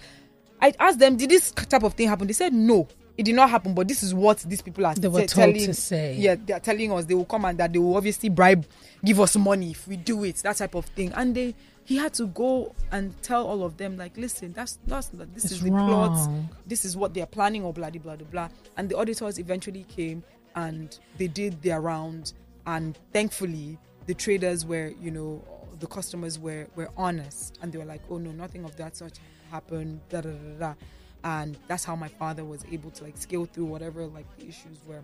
I 0.62 0.74
asked 0.80 1.00
them, 1.00 1.18
did 1.18 1.30
this 1.30 1.52
type 1.52 1.84
of 1.84 1.94
thing 1.94 2.08
happen? 2.08 2.28
They 2.28 2.34
said 2.34 2.54
no. 2.54 2.88
it 3.18 3.24
did 3.24 3.36
not 3.36 3.50
happen, 3.50 3.74
but 3.74 3.88
this 3.88 4.02
is 4.02 4.14
what 4.14 4.40
these 4.40 4.62
people 4.62 4.86
are 4.86 4.96
They 4.96 5.08
were 5.08 5.22
te- 5.22 5.28
told 5.28 5.54
telling. 5.54 5.66
to 5.68 5.74
say. 5.74 6.16
Yeah, 6.18 6.36
they 6.36 6.54
are 6.54 6.60
telling 6.60 6.92
us 6.92 7.06
they 7.06 7.14
will 7.14 7.26
come 7.26 7.46
and 7.46 7.58
that 7.60 7.72
they 7.72 7.80
will 7.80 7.96
obviously 7.96 8.30
bribe, 8.30 8.66
give 9.06 9.20
us 9.20 9.36
money 9.36 9.72
if 9.72 9.88
we 9.88 9.98
do 9.98 10.24
it, 10.24 10.38
that 10.38 10.58
type 10.58 10.74
of 10.76 10.86
thing. 10.88 11.12
And 11.14 11.36
they, 11.36 11.54
he 11.86 11.98
had 11.98 12.14
to 12.16 12.26
go 12.28 12.74
and 12.92 13.20
tell 13.22 13.46
all 13.46 13.64
of 13.64 13.78
them 13.78 13.98
like, 13.98 14.18
listen, 14.18 14.54
that's 14.54 14.80
that's 14.88 15.14
not, 15.14 15.32
this 15.34 15.46
It's 15.46 15.54
is 15.54 15.62
the 15.62 15.70
plot. 15.70 16.30
This 16.66 16.86
is 16.86 16.98
what 16.98 17.14
they 17.14 17.22
are 17.22 17.28
planning, 17.28 17.64
or 17.64 17.74
blah 17.74 17.90
blah 17.90 18.02
blah 18.02 18.16
blah 18.16 18.28
blah. 18.28 18.50
And 18.78 18.90
the 18.90 18.98
auditors 18.98 19.38
eventually 19.38 19.86
came 19.90 20.24
and 20.56 20.98
they 21.18 21.28
did 21.28 21.62
their 21.62 21.82
round, 21.82 22.34
and 22.66 22.98
thankfully 23.12 23.78
the 24.06 24.14
traders 24.14 24.66
were, 24.66 24.92
you 25.02 25.12
know, 25.12 25.44
the 25.80 25.88
customers 25.88 26.40
were 26.40 26.68
were 26.76 26.90
honest, 26.98 27.58
and 27.62 27.72
they 27.72 27.78
were 27.78 27.86
like, 27.86 28.02
oh 28.10 28.18
no, 28.18 28.32
nothing 28.32 28.64
of 28.66 28.76
that 28.78 28.96
sort 28.96 29.20
happened. 29.52 30.00
Da 30.10 30.22
da 30.22 30.30
da 30.32 30.60
da. 30.60 30.74
And 31.24 31.58
that's 31.68 31.86
how 31.86 31.96
my 31.96 32.10
father 32.10 32.44
was 32.44 32.66
able 32.72 32.92
to 32.92 33.04
like 33.06 33.18
scale 33.18 33.46
through 33.46 33.66
whatever 33.66 34.06
like 34.06 34.26
the 34.38 34.48
issues 34.48 34.80
were. 34.86 35.02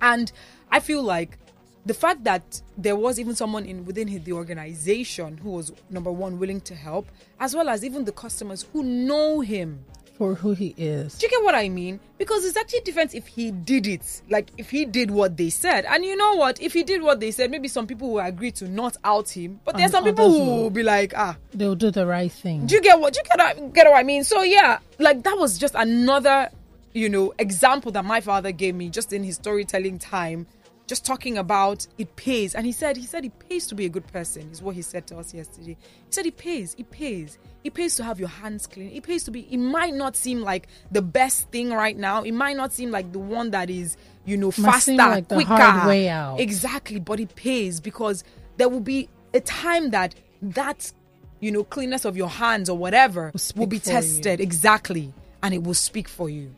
And 0.00 0.32
I 0.70 0.80
feel 0.80 1.02
like 1.02 1.38
the 1.86 1.94
fact 1.94 2.24
that 2.24 2.62
there 2.78 2.96
was 2.96 3.20
even 3.20 3.34
someone 3.34 3.66
in 3.66 3.84
within 3.84 4.22
the 4.24 4.32
organization 4.32 5.36
who 5.36 5.50
was 5.50 5.72
number 5.90 6.10
one 6.10 6.38
willing 6.38 6.60
to 6.62 6.74
help, 6.74 7.06
as 7.40 7.54
well 7.54 7.68
as 7.68 7.84
even 7.84 8.04
the 8.04 8.12
customers 8.12 8.66
who 8.72 8.82
know 8.82 9.40
him. 9.40 9.84
For 10.16 10.36
who 10.36 10.52
he 10.52 10.74
is. 10.78 11.18
Do 11.18 11.26
you 11.26 11.30
get 11.30 11.42
what 11.42 11.56
I 11.56 11.68
mean? 11.68 11.98
Because 12.18 12.44
it's 12.44 12.56
actually 12.56 12.80
different 12.82 13.14
if 13.16 13.26
he 13.26 13.50
did 13.50 13.86
it, 13.88 14.22
like 14.30 14.48
if 14.56 14.70
he 14.70 14.84
did 14.84 15.10
what 15.10 15.36
they 15.36 15.50
said. 15.50 15.84
And 15.86 16.04
you 16.04 16.14
know 16.16 16.34
what? 16.36 16.60
If 16.62 16.72
he 16.72 16.84
did 16.84 17.02
what 17.02 17.18
they 17.18 17.32
said, 17.32 17.50
maybe 17.50 17.66
some 17.66 17.88
people 17.88 18.12
will 18.12 18.20
agree 18.20 18.52
to 18.52 18.68
not 18.68 18.96
out 19.02 19.28
him, 19.30 19.58
but 19.64 19.76
there's 19.76 19.86
And 19.92 19.92
some 19.92 20.04
people 20.04 20.30
who 20.30 20.38
will. 20.38 20.62
will 20.62 20.70
be 20.70 20.84
like, 20.84 21.14
ah, 21.16 21.36
They'll 21.52 21.74
do 21.74 21.90
the 21.90 22.06
right 22.06 22.30
thing. 22.30 22.66
do 22.66 22.76
you 22.76 22.80
get 22.80 23.00
what 23.00 23.12
do 23.12 23.18
you 23.20 23.24
get 23.36 23.58
what, 23.60 23.72
get 23.74 23.86
what 23.90 23.98
I 23.98 24.04
mean? 24.04 24.22
So 24.22 24.42
yeah, 24.42 24.78
like 25.00 25.24
that 25.24 25.36
was 25.36 25.58
just 25.58 25.74
another, 25.74 26.48
you 26.92 27.08
know, 27.08 27.34
example 27.40 27.90
that 27.92 28.04
my 28.04 28.20
father 28.20 28.52
gave 28.52 28.76
me 28.76 28.90
just 28.90 29.12
in 29.12 29.24
his 29.24 29.34
storytelling 29.34 29.98
time, 29.98 30.46
just 30.86 31.04
talking 31.04 31.38
about 31.38 31.86
it 31.98 32.14
pays. 32.16 32.54
And 32.54 32.66
he 32.66 32.72
said 32.72 32.96
he 32.96 33.04
said 33.04 33.24
it 33.24 33.38
pays 33.48 33.66
to 33.68 33.74
be 33.74 33.86
a 33.86 33.88
good 33.88 34.06
person, 34.06 34.50
is 34.50 34.62
what 34.62 34.74
he 34.74 34.82
said 34.82 35.06
to 35.08 35.18
us 35.18 35.32
yesterday. 35.32 35.76
He 35.80 36.10
said 36.12 36.26
it 36.26 36.36
pays, 36.36 36.74
it 36.78 36.90
pays. 36.90 37.38
It 37.62 37.72
pays 37.72 37.96
to 37.96 38.04
have 38.04 38.20
your 38.20 38.28
hands 38.28 38.66
clean. 38.66 38.90
It 38.90 39.02
pays 39.02 39.24
to 39.24 39.30
be 39.30 39.40
it 39.50 39.58
might 39.58 39.94
not 39.94 40.16
seem 40.16 40.40
like 40.40 40.68
the 40.90 41.02
best 41.02 41.50
thing 41.50 41.70
right 41.70 41.96
now. 41.96 42.22
It 42.22 42.32
might 42.32 42.56
not 42.56 42.72
seem 42.72 42.90
like 42.90 43.12
the 43.12 43.18
one 43.18 43.50
that 43.52 43.70
is, 43.70 43.96
you 44.26 44.36
know, 44.36 44.50
faster, 44.50 44.94
like 44.94 45.28
quicker. 45.28 45.86
way 45.86 46.08
out. 46.08 46.40
Exactly, 46.40 47.00
but 47.00 47.20
it 47.20 47.34
pays 47.34 47.80
because 47.80 48.22
there 48.58 48.68
will 48.68 48.80
be 48.80 49.08
a 49.32 49.40
time 49.40 49.90
that 49.90 50.14
that 50.42 50.92
you 51.40 51.50
know 51.50 51.64
cleanness 51.64 52.04
of 52.04 52.16
your 52.16 52.28
hands 52.28 52.68
or 52.68 52.76
whatever 52.76 53.30
will, 53.32 53.38
speak 53.38 53.68
be 53.70 53.78
for 53.78 53.88
you. 53.88 53.94
tested 53.94 54.40
exactly, 54.40 55.14
and 55.42 55.54
it 55.54 55.62
will 55.62 55.74
speak 55.74 56.08
for 56.08 56.28
you. 56.28 56.54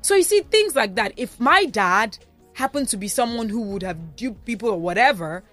So 0.00 0.14
you 0.14 0.22
see 0.22 0.40
things 0.40 0.74
like 0.74 0.94
that. 0.94 1.12
If 1.16 1.38
my 1.38 1.66
dad 1.66 2.16
happened 2.56 2.88
to 2.88 2.96
be 2.96 3.06
someone 3.06 3.50
who 3.50 3.60
would 3.60 3.82
have 3.82 4.16
duped 4.16 4.44
people 4.46 4.70
or 4.70 4.80
whatever, 4.80 5.44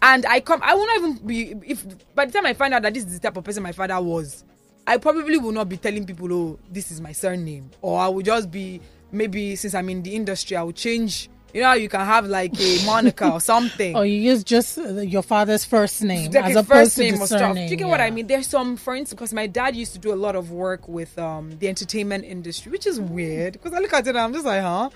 and 0.00 0.24
I 0.26 0.40
come, 0.40 0.60
I 0.62 0.74
will 0.74 0.86
not 0.86 0.96
even 0.96 1.26
be. 1.26 1.54
If 1.66 1.84
by 2.14 2.26
the 2.26 2.32
time 2.32 2.46
I 2.46 2.54
find 2.54 2.72
out 2.72 2.82
that 2.82 2.94
this 2.94 3.04
is 3.04 3.14
the 3.14 3.20
type 3.20 3.36
of 3.36 3.44
person 3.44 3.62
my 3.62 3.72
father 3.72 4.00
was, 4.00 4.44
I 4.86 4.96
probably 4.96 5.38
will 5.38 5.52
not 5.52 5.68
be 5.68 5.76
telling 5.76 6.06
people, 6.06 6.32
"Oh, 6.32 6.58
this 6.70 6.90
is 6.92 7.00
my 7.00 7.12
surname," 7.12 7.70
or 7.82 7.98
I 7.98 8.08
will 8.08 8.22
just 8.22 8.50
be 8.50 8.80
maybe 9.10 9.56
since 9.56 9.74
I'm 9.74 9.88
in 9.88 10.02
the 10.02 10.14
industry, 10.14 10.56
I 10.56 10.62
will 10.62 10.72
change. 10.72 11.28
You 11.52 11.60
know, 11.60 11.66
how 11.66 11.74
you 11.74 11.90
can 11.90 12.00
have 12.00 12.26
like 12.26 12.58
a 12.58 12.82
moniker 12.86 13.26
or 13.26 13.40
something. 13.40 13.94
Or 13.94 14.06
you 14.06 14.16
use 14.16 14.42
just 14.42 14.78
uh, 14.78 15.00
your 15.02 15.22
father's 15.22 15.66
first 15.66 16.02
name 16.02 16.30
like 16.30 16.44
as 16.46 16.56
opposed 16.56 16.66
first 16.68 16.96
to 16.96 17.02
name 17.02 17.16
the 17.16 17.20
or 17.20 17.26
stuff. 17.26 17.40
surname. 17.40 17.66
Do 17.66 17.72
you 17.72 17.76
get 17.76 17.88
what 17.88 18.00
I 18.00 18.10
mean? 18.10 18.26
There's 18.26 18.46
some, 18.46 18.78
for 18.78 18.94
instance, 18.94 19.18
because 19.18 19.34
my 19.34 19.46
dad 19.46 19.76
used 19.76 19.92
to 19.92 19.98
do 19.98 20.14
a 20.14 20.16
lot 20.16 20.34
of 20.34 20.50
work 20.50 20.88
with 20.88 21.18
um, 21.18 21.58
the 21.58 21.68
entertainment 21.68 22.24
industry, 22.24 22.72
which 22.72 22.86
is 22.86 22.98
weird. 22.98 23.52
Because 23.52 23.74
I 23.74 23.80
look 23.80 23.92
at 23.92 24.06
it, 24.06 24.10
and 24.10 24.18
I'm 24.18 24.32
just 24.32 24.46
like, 24.46 24.62
huh? 24.62 24.88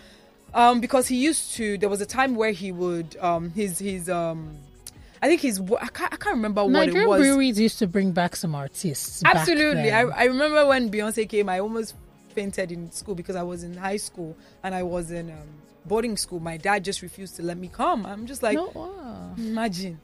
Um, 0.54 0.80
because 0.80 1.06
he 1.08 1.16
used 1.16 1.52
to. 1.54 1.76
There 1.78 1.88
was 1.88 2.00
a 2.00 2.06
time 2.06 2.34
where 2.34 2.52
he 2.52 2.72
would 2.72 3.16
um, 3.20 3.50
his 3.50 3.78
his 3.78 4.08
um, 4.08 4.56
I 5.20 5.28
think 5.28 5.40
his 5.42 5.60
I 5.60 5.86
can't, 5.88 6.12
I 6.12 6.16
can't 6.16 6.36
remember 6.36 6.64
what 6.64 6.88
it 6.88 7.06
was. 7.06 7.20
breweries 7.20 7.58
used 7.60 7.78
to 7.80 7.86
bring 7.86 8.12
back 8.12 8.36
some 8.36 8.54
artists. 8.54 9.22
Absolutely. 9.24 9.90
I. 9.90 10.02
I 10.02 10.24
remember 10.24 10.66
when 10.66 10.90
Beyonce 10.90 11.28
came, 11.28 11.48
I 11.48 11.58
almost 11.60 11.94
fainted 12.34 12.70
in 12.72 12.90
school 12.92 13.14
because 13.14 13.36
I 13.36 13.42
was 13.42 13.64
in 13.64 13.76
high 13.76 13.96
school 13.96 14.36
and 14.62 14.74
I 14.74 14.82
was 14.82 15.10
in 15.10 15.30
um, 15.30 15.48
boarding 15.86 16.16
school. 16.16 16.38
My 16.40 16.56
dad 16.58 16.84
just 16.84 17.02
refused 17.02 17.36
to 17.36 17.42
let 17.42 17.56
me 17.58 17.68
come. 17.68 18.04
I'm 18.06 18.26
just 18.26 18.42
like, 18.42 18.56
No, 18.56 18.70
wow. 18.74 19.34
imagine. 19.38 19.98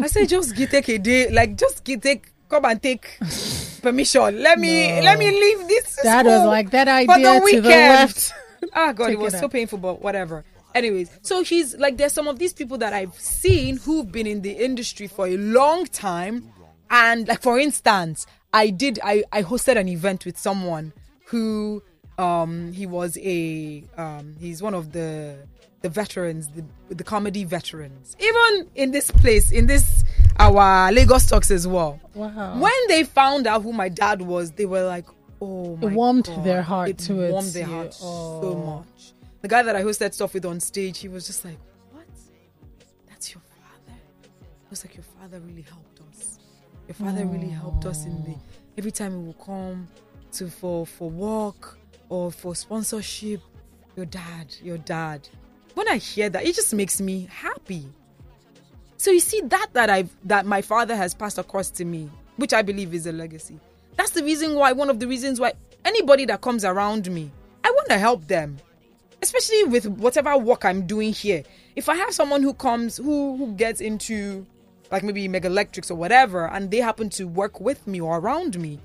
I 0.00 0.06
said, 0.06 0.28
just 0.28 0.54
get, 0.54 0.70
take 0.70 0.88
a 0.88 0.98
day, 0.98 1.28
like 1.30 1.56
just 1.56 1.82
get, 1.82 2.02
take, 2.02 2.30
come 2.48 2.64
and 2.66 2.80
take 2.80 3.18
permission. 3.82 4.40
Let 4.40 4.60
me, 4.60 4.94
No. 4.96 5.02
let 5.02 5.18
me 5.18 5.28
leave 5.28 5.66
this. 5.66 5.98
That 6.04 6.24
was 6.24 6.46
like 6.46 6.70
that 6.70 6.86
idea 6.86 7.40
the 7.40 7.50
to 7.50 7.60
the 7.60 7.68
left. 7.68 8.32
Ah, 8.72 8.92
God, 8.92 9.06
Take 9.06 9.14
it 9.14 9.20
was 9.20 9.34
it 9.34 9.40
so 9.40 9.48
painful, 9.48 9.78
but 9.78 10.00
whatever. 10.02 10.44
Anyways, 10.74 11.10
so 11.22 11.42
he's 11.42 11.76
like, 11.76 11.96
there's 11.96 12.12
some 12.12 12.28
of 12.28 12.38
these 12.38 12.52
people 12.52 12.78
that 12.78 12.92
I've 12.92 13.14
seen 13.14 13.78
who've 13.78 14.10
been 14.10 14.26
in 14.26 14.42
the 14.42 14.52
industry 14.52 15.08
for 15.08 15.26
a 15.26 15.36
long 15.36 15.86
time. 15.86 16.52
And 16.90 17.26
like, 17.26 17.42
for 17.42 17.58
instance, 17.58 18.26
I 18.52 18.70
did, 18.70 18.98
I, 19.02 19.24
I 19.32 19.42
hosted 19.42 19.76
an 19.76 19.88
event 19.88 20.24
with 20.24 20.38
someone 20.38 20.92
who, 21.26 21.82
um, 22.18 22.72
he 22.72 22.86
was 22.86 23.16
a, 23.18 23.84
um, 23.96 24.36
he's 24.38 24.62
one 24.62 24.74
of 24.74 24.92
the, 24.92 25.38
the 25.82 25.88
veterans, 25.88 26.48
the, 26.48 26.64
the 26.94 27.04
comedy 27.04 27.44
veterans, 27.44 28.16
even 28.20 28.68
in 28.74 28.90
this 28.90 29.10
place, 29.10 29.50
in 29.50 29.66
this, 29.66 30.04
our 30.38 30.92
Lagos 30.92 31.26
talks 31.26 31.50
as 31.50 31.66
well. 31.66 31.98
Wow. 32.14 32.58
When 32.60 32.72
they 32.88 33.04
found 33.04 33.46
out 33.46 33.62
who 33.62 33.72
my 33.72 33.88
dad 33.88 34.22
was, 34.22 34.52
they 34.52 34.66
were 34.66 34.84
like, 34.84 35.06
"Oh 35.40 35.76
my!" 35.76 35.92
warmed 35.94 36.26
God. 36.26 36.44
their 36.44 36.62
heart 36.62 36.98
to 36.98 37.20
It 37.20 37.32
warmed 37.32 37.52
their 37.52 37.66
you. 37.66 37.72
heart 37.74 37.94
so 37.94 38.06
Oh. 38.06 38.76
much. 38.76 39.12
The 39.42 39.48
guy 39.48 39.62
that 39.62 39.74
I 39.74 39.82
hosted 39.82 40.12
stuff 40.14 40.34
with 40.34 40.44
on 40.44 40.60
stage, 40.60 40.98
he 40.98 41.08
was 41.08 41.26
just 41.26 41.44
like, 41.44 41.58
"What? 41.92 42.06
That's 43.08 43.32
your 43.32 43.40
father?" 43.42 43.98
I 43.98 44.68
was 44.68 44.84
like, 44.84 44.94
"Your 44.96 45.04
father 45.18 45.40
really 45.40 45.62
helped 45.62 46.00
us. 46.10 46.38
Your 46.86 46.94
father 46.94 47.24
really 47.26 47.48
helped 47.48 47.86
us 47.86 48.04
in 48.04 48.22
the 48.24 48.32
oh. 48.32 48.40
every 48.78 48.90
time 48.92 49.18
we 49.18 49.24
will 49.26 49.32
come 49.44 49.88
to 50.32 50.48
for 50.48 50.86
for 50.86 51.08
work 51.10 51.78
or 52.08 52.30
for 52.30 52.54
sponsorship. 52.54 53.40
Your 53.96 54.06
dad, 54.06 54.54
your 54.62 54.78
dad." 54.78 55.28
When 55.74 55.88
I 55.88 55.96
hear 55.98 56.28
that, 56.30 56.44
it 56.44 56.54
just 56.54 56.74
makes 56.74 57.00
me 57.00 57.28
happy. 57.30 57.86
So 58.96 59.10
you 59.10 59.20
see 59.20 59.40
that 59.42 59.68
that 59.72 59.88
I 59.88 60.04
that 60.24 60.44
my 60.44 60.60
father 60.62 60.94
has 60.96 61.14
passed 61.14 61.38
across 61.38 61.70
to 61.70 61.84
me, 61.84 62.10
which 62.36 62.52
I 62.52 62.60
believe 62.62 62.92
is 62.92 63.06
a 63.06 63.12
legacy. 63.12 63.58
That's 63.96 64.10
the 64.10 64.24
reason 64.24 64.54
why 64.54 64.72
one 64.72 64.90
of 64.90 65.00
the 65.00 65.06
reasons 65.06 65.40
why 65.40 65.52
anybody 65.84 66.24
that 66.26 66.40
comes 66.40 66.64
around 66.64 67.10
me, 67.10 67.30
I 67.64 67.70
want 67.70 67.88
to 67.88 67.98
help 67.98 68.26
them. 68.26 68.58
Especially 69.22 69.64
with 69.64 69.86
whatever 69.86 70.36
work 70.38 70.64
I'm 70.64 70.86
doing 70.86 71.12
here. 71.12 71.42
If 71.76 71.88
I 71.88 71.96
have 71.96 72.14
someone 72.14 72.42
who 72.42 72.54
comes 72.54 72.96
who 72.96 73.36
who 73.36 73.52
gets 73.52 73.80
into 73.80 74.46
like 74.90 75.02
maybe 75.02 75.28
mega 75.28 75.48
electrics 75.48 75.90
or 75.90 75.94
whatever 75.94 76.48
and 76.48 76.70
they 76.70 76.78
happen 76.78 77.10
to 77.10 77.24
work 77.24 77.60
with 77.60 77.86
me 77.86 78.00
or 78.00 78.18
around 78.18 78.58
me, 78.58 78.78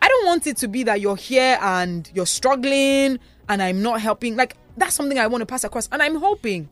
I 0.00 0.08
don't 0.08 0.26
want 0.26 0.46
it 0.46 0.56
to 0.58 0.68
be 0.68 0.82
that 0.84 1.00
you're 1.00 1.16
here 1.16 1.58
and 1.60 2.10
you're 2.14 2.26
struggling 2.26 3.18
and 3.48 3.62
I'm 3.62 3.82
not 3.82 4.00
helping. 4.00 4.34
Like 4.34 4.56
that's 4.76 4.94
something 4.94 5.18
I 5.18 5.26
want 5.26 5.42
to 5.42 5.46
pass 5.46 5.64
across 5.64 5.88
and 5.92 6.02
I'm 6.02 6.16
hoping 6.16 6.68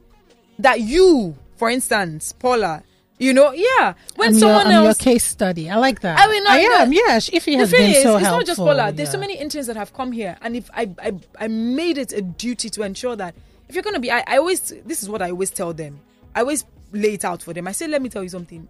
that 0.58 0.80
you, 0.80 1.36
for 1.56 1.68
instance, 1.68 2.32
Paula, 2.32 2.82
you 3.20 3.32
know, 3.32 3.52
yeah, 3.52 3.94
when 4.16 4.28
I'm, 4.28 4.34
your, 4.34 4.40
someone 4.40 4.70
your 4.72 4.86
else. 4.86 4.98
case 4.98 5.24
study. 5.24 5.68
I 5.70 5.76
like 5.76 6.00
that. 6.00 6.18
I 6.18 6.26
mean, 6.26 6.42
not 6.42 6.52
I 6.54 6.58
am. 6.82 6.92
Yes, 6.92 7.30
if 7.32 7.44
he 7.44 7.52
the 7.52 7.58
has 7.60 7.70
thing 7.70 7.80
been 7.80 7.90
is, 7.96 8.02
so 8.02 8.16
it's 8.16 8.26
helpful. 8.26 8.38
not 8.38 8.46
just 8.46 8.58
Paula. 8.58 8.92
There's 8.92 9.12
so 9.12 9.18
many 9.18 9.38
interns 9.38 9.66
that 9.66 9.76
have 9.76 9.92
come 9.92 10.10
here, 10.10 10.36
and 10.40 10.56
if 10.56 10.70
I, 10.74 10.90
I, 11.00 11.12
I 11.38 11.48
made 11.48 11.98
it 11.98 12.12
a 12.12 12.22
duty 12.22 12.70
to 12.70 12.82
ensure 12.82 13.14
that 13.16 13.34
if 13.68 13.74
you're 13.74 13.84
gonna 13.84 14.00
be, 14.00 14.10
I, 14.10 14.24
I 14.26 14.38
always, 14.38 14.74
this 14.84 15.02
is 15.02 15.08
what 15.08 15.22
I 15.22 15.30
always 15.30 15.50
tell 15.50 15.72
them. 15.72 16.00
I 16.34 16.40
always 16.40 16.64
lay 16.92 17.14
it 17.14 17.24
out 17.24 17.42
for 17.42 17.52
them. 17.52 17.68
I 17.68 17.72
say, 17.72 17.86
let 17.86 18.02
me 18.02 18.08
tell 18.08 18.22
you 18.22 18.28
something. 18.28 18.66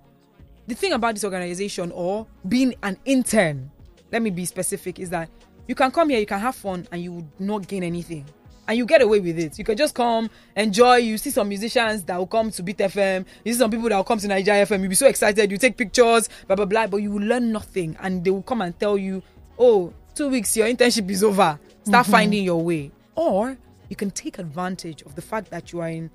The 0.67 0.75
thing 0.75 0.93
about 0.93 1.15
this 1.15 1.25
organization 1.25 1.91
or 1.93 2.27
being 2.49 2.75
an 2.83 2.99
intern, 3.05 3.71
let 4.13 4.21
me 4.21 4.31
be 4.31 4.45
specific, 4.45 4.99
is 4.99 5.11
that 5.11 5.31
you 5.69 5.75
can 5.75 5.91
come 5.91 6.09
here, 6.11 6.19
you 6.19 6.27
can 6.27 6.41
have 6.41 6.57
fun, 6.57 6.89
and 6.91 7.03
you 7.03 7.13
would 7.13 7.41
not 7.41 7.69
gain 7.69 7.85
anything. 7.85 8.27
And 8.69 8.79
you 8.79 8.87
get 8.87 9.03
away 9.03 9.21
with 9.21 9.39
it. 9.39 9.59
You 9.59 9.65
can 9.65 9.77
just 9.77 9.95
come, 9.95 10.31
enjoy. 10.57 10.97
You 10.97 11.19
see 11.19 11.31
some 11.31 11.49
musicians 11.49 12.05
that 12.05 12.17
will 12.17 12.27
come 12.27 12.51
to 12.53 12.63
Beat 12.63 12.79
FM. 12.79 13.27
You 13.45 13.53
see 13.53 13.59
some 13.59 13.71
people 13.71 13.89
that 13.89 13.97
will 13.97 14.05
come 14.05 14.19
to 14.19 14.29
Nigeria 14.29 14.65
FM. 14.65 14.81
You'll 14.81 14.91
be 14.91 14.95
so 14.95 15.09
excited. 15.09 15.51
You 15.51 15.59
take 15.59 15.77
pictures, 15.77 16.29
blah, 16.47 16.57
blah, 16.57 16.67
blah. 16.67 16.87
But 16.87 16.99
you 16.99 17.11
will 17.11 17.23
learn 17.27 17.51
nothing. 17.51 17.97
And 18.01 18.25
they 18.25 18.31
will 18.31 18.43
come 18.43 18.63
and 18.63 18.79
tell 18.79 18.97
you, 18.97 19.23
oh, 19.59 19.93
two 20.15 20.29
weeks, 20.29 20.57
your 20.57 20.69
internship 20.69 21.11
is 21.11 21.25
over. 21.25 21.59
Start 21.85 22.05
mm-hmm. 22.05 22.13
finding 22.13 22.45
your 22.45 22.63
way. 22.63 22.93
Or 23.17 23.57
you 23.89 23.97
can 23.97 24.11
take 24.11 24.39
advantage 24.39 25.03
of 25.03 25.17
the 25.17 25.23
fact 25.23 25.51
that 25.51 25.73
you 25.73 25.81
are 25.81 25.89
in 25.89 26.11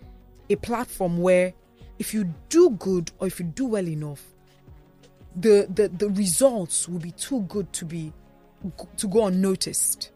a 0.50 0.56
platform 0.56 1.18
where 1.18 1.54
if 2.00 2.14
you 2.14 2.34
do 2.50 2.72
good 2.72 3.12
or 3.20 3.28
if 3.28 3.40
you 3.40 3.46
do 3.46 3.66
well 3.66 3.88
enough, 3.88 4.24
the 5.36 5.68
the, 5.74 5.90
the 5.90 6.10
results 6.10 6.88
will 6.88 7.00
be 7.00 7.12
too 7.12 7.42
good 7.42 7.72
to 7.74 7.86
be 7.86 8.14
to 8.98 9.08
go 9.08 9.28
unnoticed. 9.28 10.12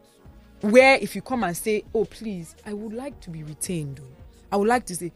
Where 0.62 0.96
if 0.96 1.16
you 1.16 1.22
come 1.22 1.44
and 1.44 1.56
say, 1.56 1.84
"Oh, 1.94 2.04
please, 2.04 2.54
I 2.66 2.72
would 2.72 2.92
like 2.92 3.18
to 3.20 3.30
be 3.30 3.42
retained," 3.42 4.00
I 4.52 4.56
would 4.56 4.68
like 4.68 4.84
to 4.86 4.96
say, 4.96 5.12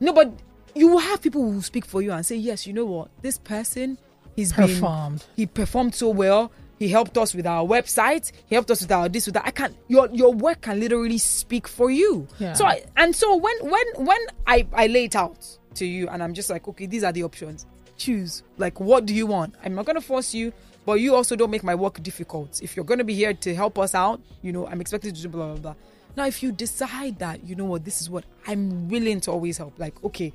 no, 0.00 0.12
but 0.12 0.32
you 0.74 0.88
will 0.88 0.98
have 0.98 1.22
people 1.22 1.42
who 1.42 1.50
will 1.50 1.62
speak 1.62 1.84
for 1.84 2.00
you 2.02 2.12
and 2.12 2.24
say, 2.24 2.36
"Yes, 2.36 2.66
you 2.66 2.72
know 2.72 2.84
what, 2.84 3.08
this 3.22 3.38
person, 3.38 3.98
he's 4.36 4.52
been- 4.52 4.68
Performed. 4.68 5.24
he 5.36 5.46
performed 5.46 5.94
so 5.94 6.10
well. 6.10 6.52
He 6.78 6.88
helped 6.88 7.16
us 7.16 7.34
with 7.34 7.46
our 7.46 7.64
website. 7.64 8.30
He 8.46 8.54
helped 8.56 8.70
us 8.70 8.82
with 8.82 8.90
our 8.92 9.08
this 9.08 9.26
with 9.26 9.34
that. 9.34 9.46
I 9.46 9.50
can't. 9.52 9.74
your 9.88 10.08
your 10.12 10.32
work 10.32 10.62
can 10.62 10.80
literally 10.80 11.18
speak 11.18 11.66
for 11.68 11.90
you. 11.90 12.26
Yeah. 12.38 12.52
So 12.54 12.64
I, 12.66 12.84
and 12.96 13.14
so 13.14 13.36
when 13.36 13.54
when 13.62 13.86
when 13.96 14.18
I 14.46 14.66
I 14.72 14.88
lay 14.88 15.04
it 15.04 15.16
out 15.16 15.46
to 15.74 15.86
you 15.86 16.08
and 16.08 16.22
I'm 16.22 16.34
just 16.34 16.50
like, 16.50 16.66
okay, 16.68 16.86
these 16.86 17.02
are 17.04 17.12
the 17.12 17.22
options. 17.22 17.66
Choose. 17.96 18.42
Like, 18.58 18.80
what 18.80 19.06
do 19.06 19.14
you 19.14 19.24
want? 19.26 19.54
I'm 19.64 19.74
not 19.76 19.86
gonna 19.86 20.00
force 20.00 20.34
you, 20.34 20.52
but 20.84 20.94
you 20.94 21.14
also 21.14 21.36
don't 21.36 21.50
make 21.50 21.64
my 21.64 21.74
work 21.74 22.02
difficult. 22.02 22.62
If 22.62 22.76
you're 22.76 22.84
gonna 22.84 23.04
be 23.04 23.14
here 23.14 23.34
to 23.34 23.54
help 23.54 23.78
us 23.78 23.94
out, 23.94 24.20
you 24.42 24.52
know, 24.52 24.66
I'm 24.66 24.80
expected 24.80 25.14
to 25.16 25.22
do 25.22 25.28
blah 25.28 25.46
blah 25.52 25.56
blah. 25.56 25.74
Now, 26.16 26.26
if 26.26 26.42
you 26.42 26.52
decide 26.52 27.18
that 27.18 27.44
you 27.44 27.56
know 27.56 27.64
what, 27.64 27.84
this 27.84 28.00
is 28.00 28.08
what 28.08 28.24
I'm 28.46 28.88
willing 28.88 29.20
to 29.22 29.32
always 29.32 29.58
help. 29.58 29.78
Like, 29.78 30.02
okay, 30.04 30.32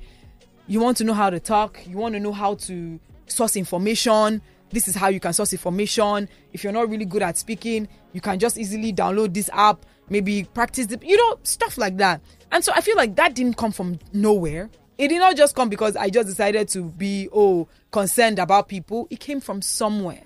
you 0.66 0.80
want 0.80 0.98
to 0.98 1.04
know 1.04 1.14
how 1.14 1.30
to 1.30 1.40
talk, 1.40 1.80
you 1.86 1.96
want 1.96 2.14
to 2.14 2.20
know 2.20 2.32
how 2.32 2.54
to 2.56 3.00
source 3.26 3.56
information. 3.56 4.42
This 4.72 4.86
is 4.86 4.94
how 4.94 5.08
you 5.08 5.18
can 5.18 5.32
source 5.32 5.52
information. 5.52 6.28
If 6.52 6.62
you're 6.62 6.72
not 6.72 6.88
really 6.88 7.04
good 7.04 7.22
at 7.22 7.36
speaking, 7.36 7.88
you 8.12 8.20
can 8.20 8.38
just 8.38 8.56
easily 8.56 8.92
download 8.92 9.34
this 9.34 9.50
app, 9.52 9.84
maybe 10.08 10.44
practice 10.44 10.86
the, 10.86 10.98
you 11.02 11.16
know, 11.16 11.38
stuff 11.42 11.76
like 11.76 11.96
that. 11.96 12.20
And 12.52 12.62
so 12.62 12.72
I 12.74 12.80
feel 12.80 12.96
like 12.96 13.16
that 13.16 13.34
didn't 13.34 13.56
come 13.56 13.72
from 13.72 13.98
nowhere. 14.12 14.70
It 14.96 15.08
did 15.08 15.18
not 15.18 15.36
just 15.36 15.56
come 15.56 15.70
because 15.70 15.96
I 15.96 16.10
just 16.10 16.28
decided 16.28 16.68
to 16.68 16.84
be, 16.84 17.28
oh, 17.32 17.66
concerned 17.90 18.38
about 18.38 18.68
people. 18.68 19.08
It 19.10 19.18
came 19.18 19.40
from 19.40 19.62
somewhere. 19.62 20.22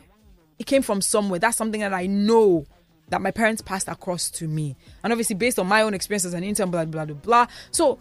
It 0.59 0.67
came 0.67 0.83
from 0.83 1.01
somewhere. 1.01 1.39
That's 1.39 1.57
something 1.57 1.81
that 1.81 1.93
I 1.93 2.07
know 2.07 2.67
that 3.09 3.21
my 3.21 3.31
parents 3.31 3.63
passed 3.63 3.89
across 3.89 4.31
to 4.31 4.49
me. 4.49 4.77
And 5.03 5.13
obviously, 5.13 5.37
based 5.37 5.59
on 5.59 5.67
my 5.67 5.83
own 5.83 5.95
experience 5.95 6.25
as 6.25 6.35
an 6.35 6.45
intern, 6.45 6.71
blah, 6.71 6.85
blah, 6.85 7.05
blah, 7.05 7.15
blah. 7.15 7.47
So 7.71 7.99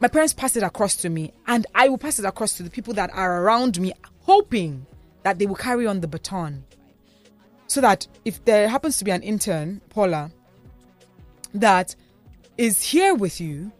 my 0.00 0.08
parents 0.08 0.32
passed 0.32 0.56
it 0.56 0.62
across 0.62 0.96
to 0.96 1.10
me, 1.10 1.32
and 1.46 1.66
I 1.74 1.88
will 1.88 1.98
pass 1.98 2.18
it 2.18 2.24
across 2.24 2.56
to 2.56 2.62
the 2.62 2.70
people 2.70 2.94
that 2.94 3.10
are 3.12 3.42
around 3.42 3.78
me, 3.80 3.92
hoping 4.22 4.86
that 5.22 5.38
they 5.38 5.46
will 5.46 5.56
carry 5.56 5.86
on 5.86 6.00
the 6.00 6.08
baton. 6.08 6.64
So 7.66 7.80
that 7.82 8.06
if 8.24 8.44
there 8.44 8.68
happens 8.68 8.96
to 8.98 9.04
be 9.04 9.10
an 9.10 9.22
intern, 9.22 9.80
Paula, 9.90 10.32
that 11.54 11.94
is 12.56 12.82
here 12.82 13.14
with 13.14 13.40
you, 13.40 13.70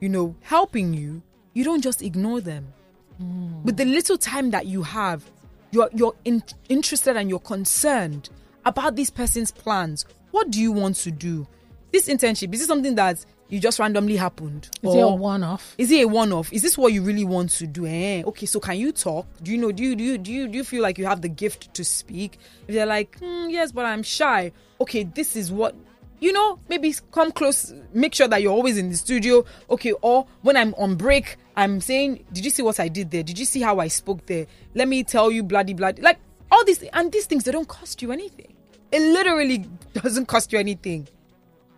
you 0.00 0.08
know, 0.08 0.34
helping 0.40 0.94
you, 0.94 1.22
you 1.52 1.64
don't 1.64 1.82
just 1.82 2.00
ignore 2.00 2.40
them. 2.40 2.72
Hmm. 3.18 3.62
With 3.62 3.76
the 3.76 3.84
little 3.84 4.18
time 4.18 4.50
that 4.50 4.66
you 4.66 4.82
have, 4.82 5.28
you're 5.76 5.90
you're 5.94 6.14
in, 6.24 6.42
interested 6.68 7.16
and 7.16 7.28
you're 7.28 7.38
concerned 7.38 8.30
about 8.64 8.96
this 8.96 9.10
person's 9.10 9.52
plans. 9.52 10.04
What 10.30 10.50
do 10.50 10.60
you 10.60 10.72
want 10.72 10.96
to 10.96 11.10
do? 11.10 11.46
This 11.92 12.08
internship 12.08 12.52
is 12.54 12.62
it 12.62 12.66
something 12.66 12.94
that 12.96 13.24
you 13.48 13.60
just 13.60 13.78
randomly 13.78 14.16
happened? 14.16 14.68
Is 14.82 14.94
it 14.94 15.00
a 15.00 15.08
one 15.08 15.44
off? 15.44 15.74
is 15.78 15.90
it 15.92 16.02
a 16.02 16.08
one-off? 16.08 16.52
Is 16.52 16.62
this 16.62 16.76
what 16.76 16.92
you 16.92 17.02
really 17.02 17.24
want 17.24 17.50
to 17.50 17.66
do? 17.66 17.86
Eh? 17.86 18.22
Okay, 18.26 18.46
so 18.46 18.58
can 18.58 18.76
you 18.76 18.90
talk? 18.90 19.26
Do 19.42 19.52
you 19.52 19.58
know? 19.58 19.70
Do 19.70 19.84
you 19.84 19.94
do 19.94 20.02
you 20.02 20.18
do 20.18 20.32
you 20.32 20.48
do 20.48 20.58
you 20.58 20.64
feel 20.64 20.82
like 20.82 20.98
you 20.98 21.06
have 21.06 21.20
the 21.20 21.28
gift 21.28 21.72
to 21.74 21.84
speak? 21.84 22.38
If 22.66 22.74
they're 22.74 22.86
like, 22.86 23.18
"Hmm, 23.20 23.48
yes, 23.48 23.70
but 23.70 23.84
I'm 23.84 24.02
shy. 24.02 24.52
Okay, 24.80 25.04
this 25.04 25.36
is 25.36 25.52
what 25.52 25.76
you 26.20 26.32
know. 26.32 26.58
Maybe 26.68 26.94
come 27.12 27.32
close. 27.32 27.72
Make 27.92 28.14
sure 28.14 28.28
that 28.28 28.42
you're 28.42 28.52
always 28.52 28.78
in 28.78 28.90
the 28.90 28.96
studio. 28.96 29.44
Okay, 29.70 29.92
or 30.02 30.26
when 30.42 30.56
I'm 30.56 30.74
on 30.74 30.96
break, 30.96 31.36
I'm 31.56 31.80
saying, 31.80 32.24
did 32.32 32.44
you 32.44 32.50
see 32.50 32.62
what 32.62 32.78
I 32.80 32.88
did 32.88 33.10
there? 33.10 33.22
Did 33.22 33.38
you 33.38 33.44
see 33.44 33.60
how 33.60 33.78
I 33.78 33.88
spoke 33.88 34.26
there? 34.26 34.46
Let 34.74 34.88
me 34.88 35.02
tell 35.04 35.30
you, 35.30 35.42
bloody 35.42 35.74
bloody. 35.74 36.02
Like 36.02 36.18
all 36.50 36.64
these 36.64 36.82
and 36.82 37.10
these 37.12 37.26
things, 37.26 37.44
they 37.44 37.52
don't 37.52 37.68
cost 37.68 38.02
you 38.02 38.12
anything. 38.12 38.52
It 38.92 39.00
literally 39.00 39.58
doesn't 39.94 40.26
cost 40.26 40.52
you 40.52 40.58
anything. 40.58 41.08